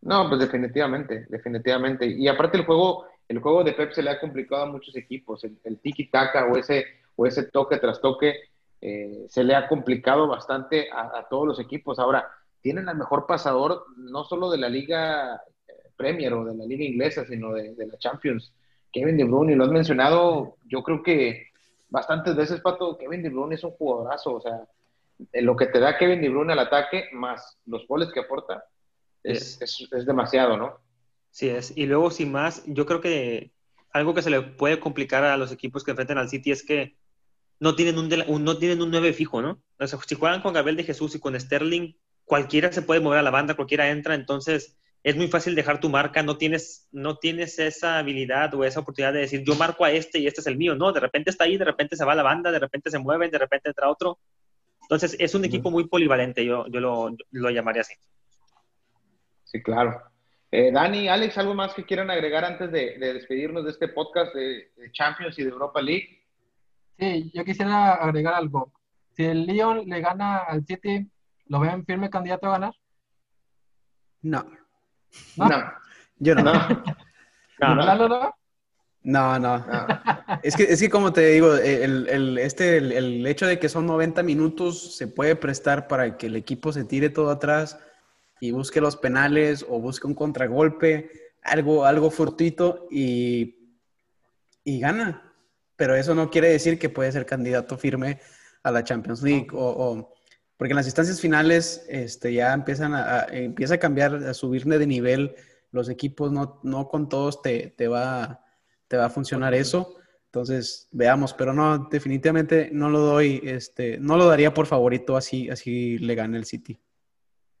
No, 0.00 0.28
pues 0.28 0.40
definitivamente, 0.40 1.26
definitivamente. 1.28 2.06
Y 2.06 2.28
aparte 2.28 2.58
el 2.58 2.64
juego, 2.64 3.06
el 3.26 3.40
juego 3.40 3.64
de 3.64 3.72
Pep 3.72 3.92
se 3.92 4.02
le 4.02 4.10
ha 4.10 4.20
complicado 4.20 4.62
a 4.62 4.70
muchos 4.70 4.94
equipos. 4.96 5.42
El, 5.44 5.58
el 5.64 5.80
tiki-taka 5.80 6.46
o 6.46 6.56
ese, 6.56 6.84
o 7.16 7.26
ese 7.26 7.44
toque 7.44 7.78
tras 7.78 8.00
toque, 8.00 8.36
eh, 8.80 9.26
se 9.28 9.42
le 9.42 9.56
ha 9.56 9.66
complicado 9.66 10.28
bastante 10.28 10.88
a, 10.92 11.26
todos 11.28 11.46
los 11.46 11.60
equipos. 11.60 11.98
Ahora, 11.98 12.30
tienen 12.60 12.88
al 12.88 12.96
mejor 12.96 13.26
pasador 13.26 13.84
no 13.96 14.24
solo 14.24 14.50
de 14.50 14.58
la 14.58 14.68
Liga 14.68 15.42
Premier 15.98 16.32
o 16.32 16.44
de 16.44 16.56
la 16.56 16.64
Liga 16.64 16.84
Inglesa, 16.84 17.26
sino 17.26 17.52
de, 17.52 17.74
de 17.74 17.86
la 17.86 17.98
Champions, 17.98 18.54
Kevin 18.92 19.18
De 19.18 19.24
Bruyne. 19.24 19.56
Lo 19.56 19.64
has 19.64 19.70
mencionado, 19.70 20.56
yo 20.64 20.82
creo 20.82 21.02
que 21.02 21.48
bastantes 21.90 22.36
veces, 22.36 22.60
Pato, 22.60 22.96
Kevin 22.96 23.22
De 23.22 23.30
Bruyne 23.30 23.56
es 23.56 23.64
un 23.64 23.72
jugadorazo. 23.72 24.34
O 24.34 24.40
sea, 24.40 24.66
lo 25.34 25.56
que 25.56 25.66
te 25.66 25.80
da 25.80 25.98
Kevin 25.98 26.22
De 26.22 26.28
Bruyne 26.28 26.52
al 26.52 26.60
ataque, 26.60 27.08
más 27.12 27.58
los 27.66 27.86
goles 27.86 28.10
que 28.12 28.20
aporta, 28.20 28.64
es, 29.22 29.60
es, 29.60 30.06
demasiado, 30.06 30.56
¿no? 30.56 30.78
Sí, 31.30 31.48
es. 31.48 31.76
Y 31.76 31.86
luego, 31.86 32.10
sin 32.10 32.32
más, 32.32 32.62
yo 32.66 32.86
creo 32.86 33.00
que 33.00 33.52
algo 33.92 34.14
que 34.14 34.22
se 34.22 34.30
le 34.30 34.40
puede 34.40 34.80
complicar 34.80 35.24
a 35.24 35.36
los 35.36 35.52
equipos 35.52 35.84
que 35.84 35.90
enfrentan 35.90 36.18
al 36.18 36.28
City 36.28 36.52
es 36.52 36.64
que 36.64 36.96
no 37.60 37.74
tienen 37.74 37.98
un, 37.98 38.44
no 38.44 38.58
tienen 38.58 38.80
un 38.80 38.90
9 38.90 39.12
fijo, 39.12 39.42
¿no? 39.42 39.60
O 39.78 39.86
sea, 39.86 39.98
si 40.06 40.14
juegan 40.14 40.40
con 40.40 40.54
Gabriel 40.54 40.76
de 40.76 40.84
Jesús 40.84 41.14
y 41.14 41.20
con 41.20 41.38
Sterling, 41.38 41.94
cualquiera 42.24 42.72
se 42.72 42.82
puede 42.82 43.00
mover 43.00 43.18
a 43.18 43.22
la 43.22 43.30
banda, 43.30 43.56
cualquiera 43.56 43.90
entra, 43.90 44.14
entonces 44.14 44.77
es 45.02 45.16
muy 45.16 45.28
fácil 45.28 45.54
dejar 45.54 45.80
tu 45.80 45.88
marca, 45.88 46.22
no 46.22 46.36
tienes, 46.36 46.88
no 46.92 47.18
tienes 47.18 47.58
esa 47.58 47.98
habilidad 47.98 48.52
o 48.54 48.64
esa 48.64 48.80
oportunidad 48.80 49.12
de 49.12 49.20
decir, 49.20 49.44
yo 49.44 49.54
marco 49.54 49.84
a 49.84 49.92
este 49.92 50.18
y 50.18 50.26
este 50.26 50.40
es 50.40 50.46
el 50.46 50.56
mío, 50.56 50.74
no, 50.74 50.92
de 50.92 51.00
repente 51.00 51.30
está 51.30 51.44
ahí, 51.44 51.56
de 51.56 51.64
repente 51.64 51.96
se 51.96 52.04
va 52.04 52.12
a 52.12 52.16
la 52.16 52.22
banda, 52.22 52.50
de 52.50 52.58
repente 52.58 52.90
se 52.90 52.98
mueve, 52.98 53.28
de 53.28 53.38
repente 53.38 53.68
entra 53.68 53.88
otro. 53.88 54.18
Entonces 54.82 55.16
es 55.18 55.34
un 55.34 55.44
equipo 55.44 55.70
muy 55.70 55.86
polivalente, 55.86 56.44
yo, 56.44 56.66
yo 56.68 56.80
lo, 56.80 57.16
lo 57.30 57.50
llamaría 57.50 57.82
así. 57.82 57.94
Sí, 59.44 59.62
claro. 59.62 60.02
Eh, 60.50 60.72
Dani, 60.72 61.08
Alex, 61.08 61.36
¿algo 61.36 61.54
más 61.54 61.74
que 61.74 61.84
quieran 61.84 62.10
agregar 62.10 62.44
antes 62.44 62.72
de, 62.72 62.98
despedirnos 62.98 63.64
de 63.64 63.70
este 63.70 63.88
podcast 63.88 64.34
de, 64.34 64.70
Champions 64.92 65.38
y 65.38 65.44
de 65.44 65.50
Europa 65.50 65.82
League? 65.82 66.24
Sí, 66.98 67.30
yo 67.34 67.44
quisiera 67.44 67.94
agregar 67.94 68.34
algo. 68.34 68.72
Si 69.12 69.24
el 69.24 69.44
Lyon 69.46 69.86
le 69.86 70.00
gana 70.00 70.38
al 70.38 70.64
City, 70.64 71.06
¿lo 71.46 71.60
ven 71.60 71.84
firme 71.84 72.08
candidato 72.08 72.46
a 72.46 72.52
ganar? 72.52 72.74
No. 74.22 74.46
No. 75.36 75.72
Yo 76.18 76.34
no. 76.34 76.52
No. 77.60 78.34
No, 79.00 79.38
no. 79.38 79.64
Es, 80.42 80.54
que, 80.54 80.64
es 80.64 80.80
que 80.80 80.90
como 80.90 81.14
te 81.14 81.24
digo, 81.28 81.54
el, 81.54 82.08
el 82.10 82.36
este, 82.36 82.76
el, 82.76 83.26
hecho 83.26 83.46
de 83.46 83.58
que 83.58 83.70
son 83.70 83.86
90 83.86 84.22
minutos 84.22 84.96
se 84.96 85.06
puede 85.06 85.34
prestar 85.34 85.88
para 85.88 86.18
que 86.18 86.26
el 86.26 86.36
equipo 86.36 86.72
se 86.72 86.84
tire 86.84 87.08
todo 87.08 87.30
atrás 87.30 87.78
y 88.38 88.50
busque 88.50 88.82
los 88.82 88.96
penales 88.96 89.64
o 89.66 89.80
busque 89.80 90.06
un 90.06 90.14
contragolpe, 90.14 91.10
algo, 91.42 91.86
algo 91.86 92.10
fortuito 92.10 92.86
y, 92.90 93.72
y 94.64 94.80
gana. 94.80 95.32
Pero 95.76 95.94
eso 95.94 96.14
no 96.14 96.28
quiere 96.28 96.48
decir 96.48 96.78
que 96.78 96.90
puede 96.90 97.12
ser 97.12 97.24
candidato 97.24 97.78
firme 97.78 98.20
a 98.62 98.70
la 98.70 98.84
Champions 98.84 99.22
League 99.22 99.48
o, 99.52 100.12
porque 100.58 100.72
en 100.72 100.76
las 100.76 100.86
instancias 100.86 101.20
finales 101.20 101.86
este, 101.88 102.34
ya 102.34 102.52
empiezan 102.52 102.92
a, 102.92 103.26
empieza 103.30 103.74
a 103.74 103.78
cambiar, 103.78 104.16
a 104.16 104.34
subir 104.34 104.64
de 104.64 104.86
nivel 104.86 105.36
los 105.70 105.88
equipos, 105.88 106.32
no, 106.32 106.60
no 106.64 106.88
con 106.88 107.08
todos 107.08 107.40
te, 107.42 107.68
te, 107.76 107.86
va, 107.86 108.44
te 108.88 108.96
va 108.96 109.06
a 109.06 109.10
funcionar 109.10 109.54
eso. 109.54 109.94
Entonces, 110.26 110.88
veamos, 110.90 111.32
pero 111.32 111.54
no, 111.54 111.88
definitivamente 111.90 112.70
no 112.72 112.90
lo 112.90 112.98
doy, 112.98 113.40
este, 113.44 113.98
no 113.98 114.16
lo 114.16 114.26
daría 114.26 114.52
por 114.52 114.66
favorito 114.66 115.16
así, 115.16 115.48
así 115.48 115.96
le 115.98 116.16
gane 116.16 116.36
el 116.36 116.44
City. 116.44 116.76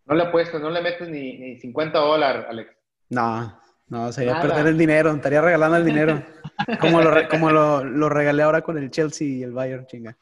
No 0.04 0.16
le 0.16 0.24
apuestas, 0.24 0.60
no 0.60 0.68
le 0.68 0.82
metes 0.82 1.08
ni, 1.08 1.38
ni 1.38 1.56
50 1.56 1.98
dólares, 1.98 2.46
Alex. 2.48 2.76
No, 3.10 3.60
no, 3.86 4.12
sería 4.12 4.40
perder 4.40 4.66
el 4.66 4.76
dinero, 4.76 5.12
estaría 5.12 5.40
regalando 5.40 5.76
el 5.76 5.84
dinero. 5.84 6.20
como 6.80 7.00
lo, 7.00 7.28
como 7.28 7.52
lo, 7.52 7.84
lo, 7.84 8.08
regalé 8.08 8.42
ahora 8.42 8.62
con 8.62 8.76
el 8.76 8.90
Chelsea 8.90 9.28
y 9.28 9.42
el 9.44 9.52
Bayern, 9.52 9.86
chinga. 9.86 10.16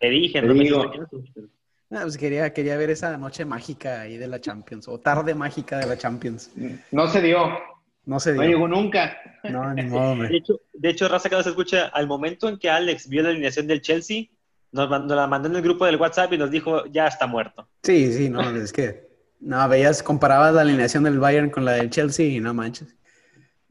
Te 0.00 0.08
dije, 0.10 0.42
no 0.42 0.52
digo. 0.54 0.90
Ah, 1.92 2.02
pues 2.02 2.16
quería, 2.16 2.52
quería 2.52 2.76
ver 2.76 2.90
esa 2.90 3.16
noche 3.16 3.44
mágica 3.44 4.02
ahí 4.02 4.16
de 4.16 4.28
la 4.28 4.40
Champions, 4.40 4.86
o 4.86 4.98
tarde 5.00 5.34
mágica 5.34 5.78
de 5.78 5.86
la 5.86 5.98
Champions. 5.98 6.52
No 6.92 7.08
se 7.08 7.20
dio. 7.20 7.48
No 8.04 8.20
se 8.20 8.32
dio. 8.32 8.42
No 8.42 8.48
llegó 8.48 8.68
nunca. 8.68 9.16
No, 9.42 9.74
ni 9.74 9.82
modo, 9.86 10.12
hombre. 10.12 10.28
De 10.28 10.36
hecho, 10.36 10.60
de 10.72 10.88
hecho, 10.88 11.08
Raza, 11.08 11.28
que 11.28 11.34
no 11.34 11.42
se 11.42 11.50
escucha, 11.50 11.88
al 11.88 12.06
momento 12.06 12.48
en 12.48 12.58
que 12.58 12.70
Alex 12.70 13.08
vio 13.08 13.22
la 13.22 13.30
alineación 13.30 13.66
del 13.66 13.80
Chelsea, 13.80 14.26
nos, 14.70 14.88
nos, 14.88 15.08
la 15.08 15.26
mandó 15.26 15.48
en 15.48 15.56
el 15.56 15.62
grupo 15.62 15.84
del 15.84 15.96
WhatsApp 15.96 16.32
y 16.32 16.38
nos 16.38 16.50
dijo, 16.50 16.86
ya 16.86 17.08
está 17.08 17.26
muerto. 17.26 17.68
Sí, 17.82 18.12
sí, 18.12 18.28
no, 18.28 18.48
es 18.50 18.72
que 18.72 19.08
no, 19.40 19.68
veías, 19.68 20.02
comparabas 20.02 20.54
la 20.54 20.60
alineación 20.60 21.02
del 21.02 21.18
Bayern 21.18 21.50
con 21.50 21.64
la 21.64 21.72
del 21.72 21.90
Chelsea 21.90 22.26
y 22.26 22.40
no 22.40 22.54
manches. 22.54 22.94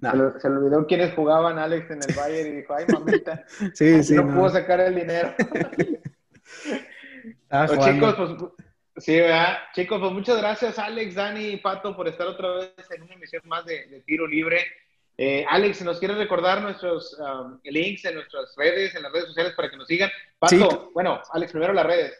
Se, 0.02 0.50
le 0.50 0.56
olvidó 0.56 0.86
quiénes 0.88 1.14
jugaban 1.14 1.58
Alex 1.58 1.92
en 1.92 2.00
el 2.08 2.16
Bayern 2.16 2.50
y 2.50 2.56
dijo, 2.58 2.74
ay 2.74 2.86
mamita, 2.92 3.46
sí, 3.74 4.04
sí, 4.04 4.16
no, 4.16 4.28
pudo 4.28 4.50
sacar 4.50 4.80
el 4.82 4.96
dinero. 4.96 5.34
pues, 7.50 7.80
chicos, 7.80 8.16
pues, 8.16 9.06
sí, 9.06 9.20
¿verdad? 9.20 9.58
Chicos, 9.74 10.00
pues 10.00 10.12
muchas 10.12 10.38
gracias 10.38 10.80
Alex, 10.80 11.16
Dani 11.16 11.48
y 11.48 11.58
Pato 11.58 11.96
por 11.96 12.08
estar 12.08 12.28
otra 12.28 12.52
vez 12.54 12.92
en 12.92 13.04
una 13.04 13.14
emisión 13.14 13.42
más 13.46 13.66
de, 13.66 14.04
Tiro 14.06 14.28
Libre. 14.28 14.66
Eh, 15.18 15.46
Alex, 15.50 15.82
nos 15.82 16.00
quieres 16.00 16.18
recordar 16.18 16.62
nuestros 16.62 17.18
um, 17.20 17.60
links 17.64 18.06
en 18.06 18.16
nuestras 18.16 18.56
redes, 18.56 18.96
en 18.96 19.04
las 19.04 19.12
redes 19.12 19.28
sociales 19.28 19.54
para 19.54 19.70
que 19.70 19.78
nos 19.78 19.88
sigan. 19.88 20.10
Pato, 20.38 20.92
bueno, 20.94 21.22
Alex, 21.34 21.52
primero 21.52 21.74
las 21.74 21.86
redes. 21.86 22.14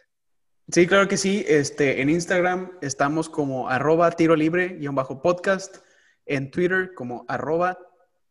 Sí, 0.70 0.86
claro 0.86 1.08
que 1.08 1.16
sí. 1.16 1.44
Este, 1.48 2.00
en 2.00 2.10
Instagram 2.10 2.78
estamos 2.80 3.28
como 3.28 3.68
arroba 3.68 4.10
tiro 4.12 4.36
libre-podcast, 4.36 5.78
en 6.26 6.50
Twitter 6.50 6.94
como 6.94 7.24
arroba 7.28 7.76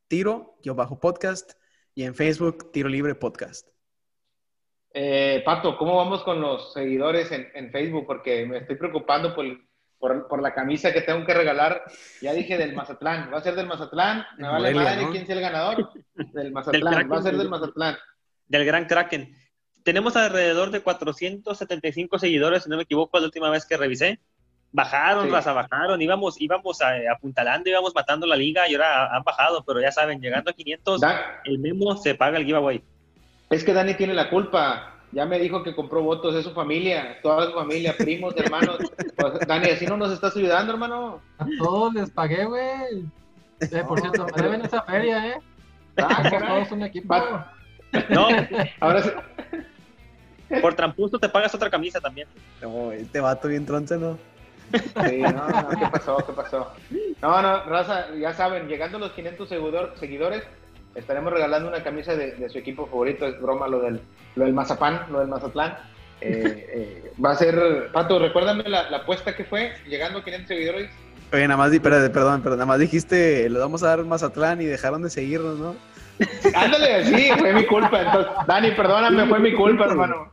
tiro-podcast 0.08 1.54
y 1.96 2.04
en 2.04 2.16
Facebook 2.16 2.72
tiro 2.72 2.88
libre 2.88 3.14
podcast. 3.16 3.68
Eh, 4.94 5.42
Pato, 5.46 5.78
¿cómo 5.78 5.96
vamos 5.96 6.24
con 6.24 6.42
los 6.42 6.74
seguidores 6.74 7.32
en, 7.32 7.72
Facebook? 7.72 8.06
Porque 8.08 8.46
me 8.46 8.58
estoy 8.58 8.76
preocupando 8.76 9.36
por, 9.36 10.42
la 10.42 10.54
camisa 10.54 10.92
que 10.94 11.02
tengo 11.02 11.26
que 11.26 11.34
regalar. 11.34 11.84
Ya 12.22 12.34
dije 12.34 12.58
del 12.58 12.74
Mazatlán. 12.74 13.30
¿Va 13.34 13.38
a 13.38 13.42
ser 13.42 13.56
del 13.56 13.68
Mazatlán? 13.68 14.26
Me 14.38 14.48
vale 14.48 14.74
madre 14.74 15.08
quién 15.12 15.26
sea 15.26 15.36
el 15.36 15.42
ganador. 15.42 15.90
Del 16.34 16.52
Mazatlán. 16.52 17.12
Va 17.12 17.18
a 17.18 17.22
ser 17.22 17.38
del 17.38 17.50
Mazatlán. 17.50 17.98
Del 18.48 18.66
Gran 18.66 18.86
Kraken 18.86 19.36
tenemos 19.84 20.16
alrededor 20.16 20.72
de 20.72 20.82
475 20.82 22.20
seguidores, 22.20 22.64
si 22.64 22.70
no 22.70 22.78
me 22.78 22.84
equivoco, 22.84 23.20
la 23.20 23.26
última 23.26 23.50
vez 23.50 23.66
que 23.66 23.78
revisé. 23.78 24.20
Bajaron, 24.72 25.32
raza, 25.32 25.52
bajaron, 25.52 26.00
íbamos, 26.00 26.40
íbamos 26.40 26.80
a, 26.82 26.92
apuntalando, 27.12 27.72
íbamos 27.72 27.96
matando 27.96 28.28
la 28.28 28.36
liga 28.36 28.70
y 28.70 28.76
ahora 28.76 29.16
han 29.16 29.24
bajado, 29.24 29.64
pero 29.66 29.82
ya 29.82 29.92
saben, 29.92 30.22
llegando 30.22 30.52
a 30.52 30.54
500, 30.54 31.02
el 31.46 31.58
memo 31.58 31.98
se 31.98 32.14
paga 32.14 32.38
el 32.38 32.46
giveaway. 32.46 32.84
Es 33.50 33.64
que 33.64 33.74
Dani 33.74 33.94
tiene 33.96 34.14
la 34.14 34.30
culpa. 34.30 34.94
Ya 35.12 35.26
me 35.26 35.40
dijo 35.40 35.64
que 35.64 35.74
compró 35.76 36.04
votos 36.04 36.36
de 36.36 36.44
su 36.44 36.52
familia, 36.52 37.20
toda 37.24 37.48
su 37.48 37.54
familia, 37.54 37.96
primos, 37.98 38.36
hermanos. 38.38 38.78
Pues, 39.16 39.48
Dani, 39.48 39.70
así 39.70 39.88
no 39.88 39.98
nos 39.98 40.12
estás 40.12 40.36
ayudando, 40.36 40.74
hermano. 40.74 41.20
A 41.40 41.48
todos 41.58 41.94
les 41.96 42.12
pagué, 42.12 42.46
güey. 42.46 43.06
Eh, 43.60 43.84
por 43.88 44.00
cierto, 44.00 44.28
me 44.36 44.42
deben 44.42 44.62
esa 44.62 44.84
feria, 44.84 45.28
¿eh? 45.28 45.42
Ah, 45.98 46.30
todos 46.30 46.72
un 46.72 46.84
equipo. 46.84 47.16
No, 48.10 48.28
ahora 48.80 49.02
sí. 49.02 49.10
Por 50.62 50.74
trampusto 50.76 51.20
te 51.20 51.30
pagas 51.30 51.54
otra 51.54 51.70
camisa 51.70 52.00
también. 52.00 52.28
No, 52.62 52.92
este 52.92 53.20
vato 53.20 53.48
bien 53.48 53.66
tronce, 53.66 53.98
¿no? 53.98 54.18
Sí, 54.72 55.18
no, 55.18 55.32
no, 55.32 55.70
¿qué 55.70 55.88
pasó? 55.92 56.18
¿Qué 56.18 56.34
pasó? 56.34 56.72
No, 57.22 57.42
no, 57.42 57.64
raza, 57.66 58.14
ya 58.16 58.34
saben, 58.34 58.68
llegando 58.68 58.98
a 58.98 59.02
los 59.02 59.12
500 59.14 59.50
seguidores, 60.00 60.44
estaremos 61.00 61.34
regalando 61.34 61.68
una 61.68 61.84
camisa 61.84 62.16
de, 62.16 62.50
su 62.50 62.58
equipo 62.58 62.86
favorito. 62.88 63.26
Es 63.26 63.42
broma 63.42 63.68
lo 63.68 63.80
del, 63.82 64.00
lo 64.36 64.46
del 64.46 64.54
Mazapán, 64.54 65.06
lo 65.12 65.20
del 65.20 65.28
Mazatlán. 65.28 65.78
Eh, 66.22 66.68
eh, 66.74 67.14
va 67.24 67.32
a 67.32 67.36
ser, 67.36 67.90
Pato, 67.94 68.20
recuérdame 68.20 68.64
la, 68.68 68.82
apuesta 68.82 69.36
que 69.36 69.46
fue, 69.46 69.74
llegando 69.88 70.20
a 70.20 70.24
500 70.24 70.48
seguidores. 70.48 70.92
Oye, 71.32 71.48
nada 71.48 71.58
más, 71.58 71.80
perdón, 71.80 72.42
pero 72.42 72.56
nada 72.56 72.66
más 72.66 72.80
dijiste, 72.80 73.50
le 73.50 73.60
vamos 73.60 73.84
a 73.84 73.88
dar 73.88 74.04
Mazatlán 74.04 74.62
y 74.62 74.66
dejaron 74.66 75.04
de 75.04 75.10
seguirnos, 75.10 75.60
¿no? 75.60 75.76
Ándale, 76.54 77.06
sí, 77.06 77.30
fue 77.38 77.54
mi 77.54 77.66
culpa. 77.66 78.02
Entonces, 78.02 78.32
Dani, 78.48 78.72
perdóname, 78.72 79.28
fue 79.28 79.40
mi 79.40 79.54
culpa, 79.54 79.86
hermano. 79.86 80.32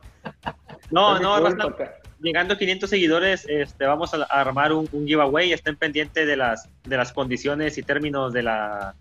No, 0.91 1.19
no, 1.19 1.37
llegando 2.19 2.55
a 2.55 2.57
500 2.57 2.89
seguidores, 2.89 3.45
este, 3.47 3.85
vamos 3.85 4.13
a 4.13 4.23
armar 4.23 4.73
un, 4.73 4.87
giveaway. 4.87 5.53
Estén 5.53 5.75
pendientes 5.75 6.27
de 6.27 6.35
las, 6.35 6.69
de 6.83 6.97
las 6.97 7.13
condiciones 7.13 7.77
y 7.77 7.83
términos 7.83 8.33
de, 8.33 8.43
la, 8.43 8.95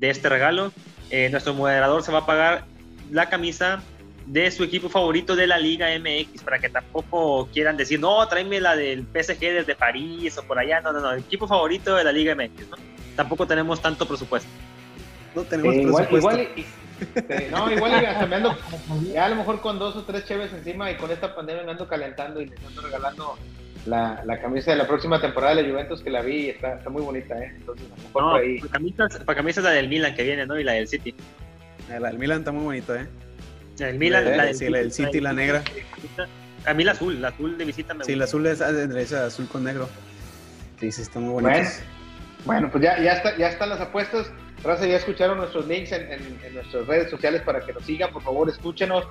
de 0.00 0.10
este 0.10 0.28
regalo. 0.28 0.72
Eh, 1.10 1.28
nuestro 1.30 1.54
moderador 1.54 2.02
se 2.02 2.10
va 2.10 2.20
a 2.20 2.26
pagar 2.26 2.64
la 3.10 3.28
camisa 3.28 3.82
de 4.26 4.50
su 4.50 4.64
equipo 4.64 4.88
favorito 4.88 5.34
de 5.34 5.46
la 5.46 5.58
Liga 5.58 5.88
MX, 5.98 6.42
para 6.42 6.58
que 6.58 6.68
tampoco 6.68 7.48
quieran 7.52 7.76
decir, 7.76 8.00
no, 8.00 8.26
tráeme 8.28 8.60
la 8.60 8.76
del 8.76 9.02
PSG 9.02 9.40
desde 9.40 9.74
París 9.74 10.36
o 10.38 10.42
por 10.44 10.58
allá. 10.58 10.80
No, 10.80 10.92
no, 10.92 11.00
no, 11.00 11.12
el 11.12 11.20
equipo 11.20 11.46
favorito 11.46 11.94
de 11.96 12.04
la 12.04 12.12
Liga 12.12 12.34
MX. 12.34 12.70
¿no? 12.70 12.76
Tampoco 13.16 13.46
tenemos 13.46 13.80
tanto 13.80 14.06
presupuesto. 14.06 14.48
No 15.34 15.42
tenemos 15.42 15.74
eh, 15.74 15.82
presupuesto. 15.82 16.40
Igual, 16.40 16.48
no, 17.50 17.72
igual 17.72 18.02
ya 19.12 19.24
a 19.24 19.28
lo 19.28 19.36
mejor 19.36 19.60
con 19.60 19.78
dos 19.78 19.96
o 19.96 20.02
tres 20.02 20.26
cheves 20.26 20.52
encima 20.52 20.90
y 20.90 20.96
con 20.96 21.10
esta 21.10 21.34
pandemia 21.34 21.62
me 21.64 21.70
ando 21.72 21.88
calentando 21.88 22.40
y 22.40 22.46
les 22.46 22.64
ando 22.64 22.82
regalando 22.82 23.38
la, 23.86 24.22
la, 24.24 24.40
camisa 24.40 24.70
de 24.72 24.76
la 24.76 24.86
próxima 24.86 25.20
temporada 25.20 25.54
de 25.56 25.62
la 25.62 25.68
Juventus 25.70 26.02
que 26.02 26.10
la 26.10 26.20
vi 26.22 26.36
y 26.46 26.48
está, 26.50 26.74
está 26.74 26.90
muy 26.90 27.02
bonita, 27.02 27.38
¿eh? 27.38 27.52
Entonces, 27.56 27.86
a 27.86 27.90
lo 27.90 27.96
mejor 28.02 28.22
por 28.32 28.40
ahí. 28.40 28.58
Para 29.24 29.36
camisas, 29.36 29.64
la 29.64 29.70
del 29.70 29.88
Milan 29.88 30.14
que 30.14 30.22
viene, 30.22 30.46
¿no? 30.46 30.58
Y 30.58 30.64
la 30.64 30.72
del 30.72 30.86
City. 30.88 31.14
La 31.88 32.08
del 32.08 32.18
Milan 32.18 32.38
está 32.40 32.52
muy 32.52 32.64
bonita, 32.64 33.00
¿eh? 33.02 33.06
La 33.78 33.86
del 33.86 33.98
Milan, 33.98 34.36
la, 34.36 34.44
del, 34.44 34.54
sí, 34.54 34.68
la 34.68 34.78
del 34.78 34.92
City, 34.92 35.20
la 35.20 35.32
negra. 35.32 35.62
A 36.66 36.74
mí 36.74 36.82
el 36.82 36.88
azul, 36.90 37.16
el 37.16 37.24
azul 37.24 37.56
de 37.56 37.64
visita 37.64 37.94
me 37.94 38.04
Sí, 38.04 38.12
gusta. 38.12 38.24
azul 38.24 38.46
es, 38.46 38.60
es 38.60 39.12
azul 39.14 39.48
con 39.48 39.64
negro. 39.64 39.88
Que 40.78 40.86
dice, 40.86 41.00
está 41.02 41.18
muy. 41.18 41.42
Bueno, 41.42 41.68
bueno, 42.44 42.70
pues 42.70 42.84
ya, 42.84 42.98
ya, 43.02 43.12
está, 43.14 43.36
ya 43.36 43.48
están 43.48 43.70
las 43.70 43.80
apuestas. 43.80 44.30
Raza, 44.62 44.86
ya 44.86 44.96
escucharon 44.96 45.38
nuestros 45.38 45.66
links 45.66 45.90
en, 45.92 46.02
en- 46.12 46.38
en 46.44 46.54
nuestras 46.54 46.86
redes 46.86 47.10
sociales 47.10 47.40
para 47.42 47.60
que 47.60 47.72
nos 47.72 47.82
sigan. 47.84 48.12
Por 48.12 48.22
favor, 48.22 48.46
escúchenos. 48.50 49.06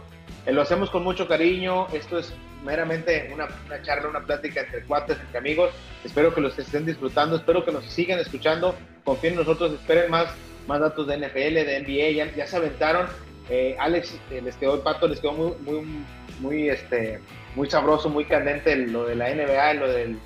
Eh, 0.50 0.52
lo 0.52 0.64
hacemos 0.64 0.90
con 0.90 1.04
mucho 1.04 1.28
cariño. 1.28 1.88
Esto 1.94 2.18
es 2.18 2.34
meramente 2.66 3.30
una, 3.32 3.48
charla, 3.84 4.10
una 4.10 4.22
plática 4.22 4.62
entre 4.62 4.82
cuates, 4.84 5.20
entre 5.20 5.38
amigos. 5.38 5.72
Espero 6.04 6.34
que 6.34 6.42
los 6.42 6.58
estén 6.58 6.86
disfrutando. 6.88 7.36
Espero 7.36 7.64
que 7.64 7.72
nos 7.72 7.86
sigan 7.86 8.20
escuchando. 8.20 8.76
Confíen 9.04 9.34
en 9.34 9.40
nosotros. 9.40 9.74
Esperen 9.74 10.10
más, 10.10 10.34
más 10.68 10.80
datos 10.80 11.06
de 11.06 11.18
NFL, 11.18 11.54
de 11.54 11.80
NBA. 11.82 12.36
Ya, 12.36 12.48
se 12.48 12.58
aventaron. 12.58 13.08
Eh, 13.50 13.76
Alex, 13.80 14.20
eh, 14.32 14.42
les 14.44 14.56
quedó 14.56 14.76
el 14.76 14.82
pato, 14.82 15.08
les 15.08 15.20
quedó 15.20 15.34
muy, 15.34 15.54
muy, 15.62 16.06
muy, 16.40 16.70
este, 16.70 17.20
muy 17.56 17.70
sabroso, 17.70 18.10
muy 18.10 18.26
candente 18.26 18.76
lo 18.76 19.06
de 19.06 19.16
la 19.16 19.30
NBA, 19.30 19.74
lo 19.76 19.88
del 19.88 20.18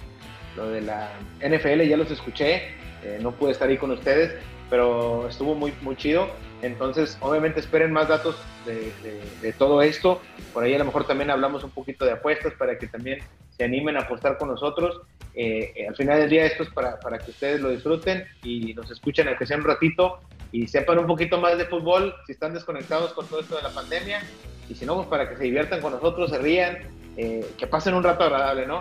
lo 0.55 0.69
de 0.69 0.82
la 0.82 1.09
NFL, 1.39 1.82
ya 1.82 1.97
los 1.97 2.11
escuché, 2.11 2.76
no 3.21 3.32
pude 3.32 3.53
estar 3.53 3.67
ahí 3.67 3.78
con 3.78 3.89
ustedes, 3.89 4.36
pero 4.69 5.28
estuvo 5.28 5.55
muy, 5.55 5.74
muy 5.82 5.95
chido. 5.95 6.30
Entonces, 6.64 7.18
obviamente 7.20 7.59
esperen 7.59 7.91
más 7.91 8.07
datos 8.07 8.38
de, 8.66 9.53
todo 9.53 9.82
esto. 9.82 10.22
Por 10.53 10.64
ahí 10.64 10.74
a 10.74 10.80
lo 10.80 10.86
mejor 10.86 11.05
también 11.05 11.30
hablamos 11.30 11.64
un 11.64 11.72
poquito 11.72 12.05
de 12.05 12.11
apuestas 12.11 12.53
para 12.53 12.80
que 12.80 12.88
también 12.88 13.20
se 13.55 13.66
animen 13.66 13.97
a 13.97 14.01
apostar 14.01 14.38
con 14.38 14.47
nosotros. 14.47 15.01
Eh, 15.36 15.74
eh, 15.76 15.88
al 15.88 15.95
final 15.95 16.20
del 16.20 16.30
día 16.30 16.45
esto 16.45 16.64
es 16.64 16.70
para, 16.70 16.99
para 16.99 17.20
que 17.20 17.32
ustedes 17.32 17.59
lo 17.59 17.70
disfruten 17.70 18.24
y 18.43 18.74
nos 18.76 18.89
escuchen 18.91 19.28
aunque 19.28 19.47
sea 19.47 19.57
un 19.57 19.64
ratito 19.64 20.20
y 20.51 20.68
sepan 20.68 20.99
un 20.99 21.07
poquito 21.07 21.39
más 21.39 21.57
de 21.57 21.66
fútbol 21.66 22.14
si 22.28 22.34
están 22.34 22.53
desconectados 22.53 23.14
con 23.14 23.26
todo 23.26 23.39
esto 23.39 23.55
de 23.55 23.64
la 23.64 23.72
pandemia 23.72 24.22
y 24.70 24.76
si 24.76 24.86
no, 24.86 24.95
pues 24.95 25.07
para 25.07 25.30
que 25.30 25.36
se 25.36 25.43
diviertan 25.43 25.82
con 25.82 25.91
nosotros, 25.91 26.30
se 26.30 26.38
rían, 26.38 26.78
eh, 27.18 27.45
que 27.57 27.68
pasen 27.68 27.93
un 27.93 28.03
rato 28.03 28.24
agradable, 28.24 28.66
¿no? 28.66 28.80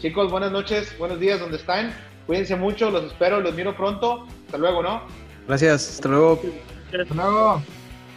Chicos, 0.00 0.30
buenas 0.30 0.50
noches, 0.50 0.96
buenos 0.98 1.20
días, 1.20 1.38
donde 1.38 1.58
están. 1.58 1.94
Cuídense 2.26 2.56
mucho, 2.56 2.90
los 2.90 3.04
espero, 3.04 3.40
los 3.40 3.54
miro 3.54 3.76
pronto. 3.76 4.26
Hasta 4.46 4.58
luego, 4.58 4.82
¿no? 4.82 5.02
Gracias, 5.46 5.94
hasta 5.94 6.08
luego. 6.08 6.40
Hasta 6.92 7.14
luego. 7.14 7.64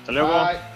Hasta 0.01 0.11
luego. 0.11 0.45
Bye. 0.45 0.72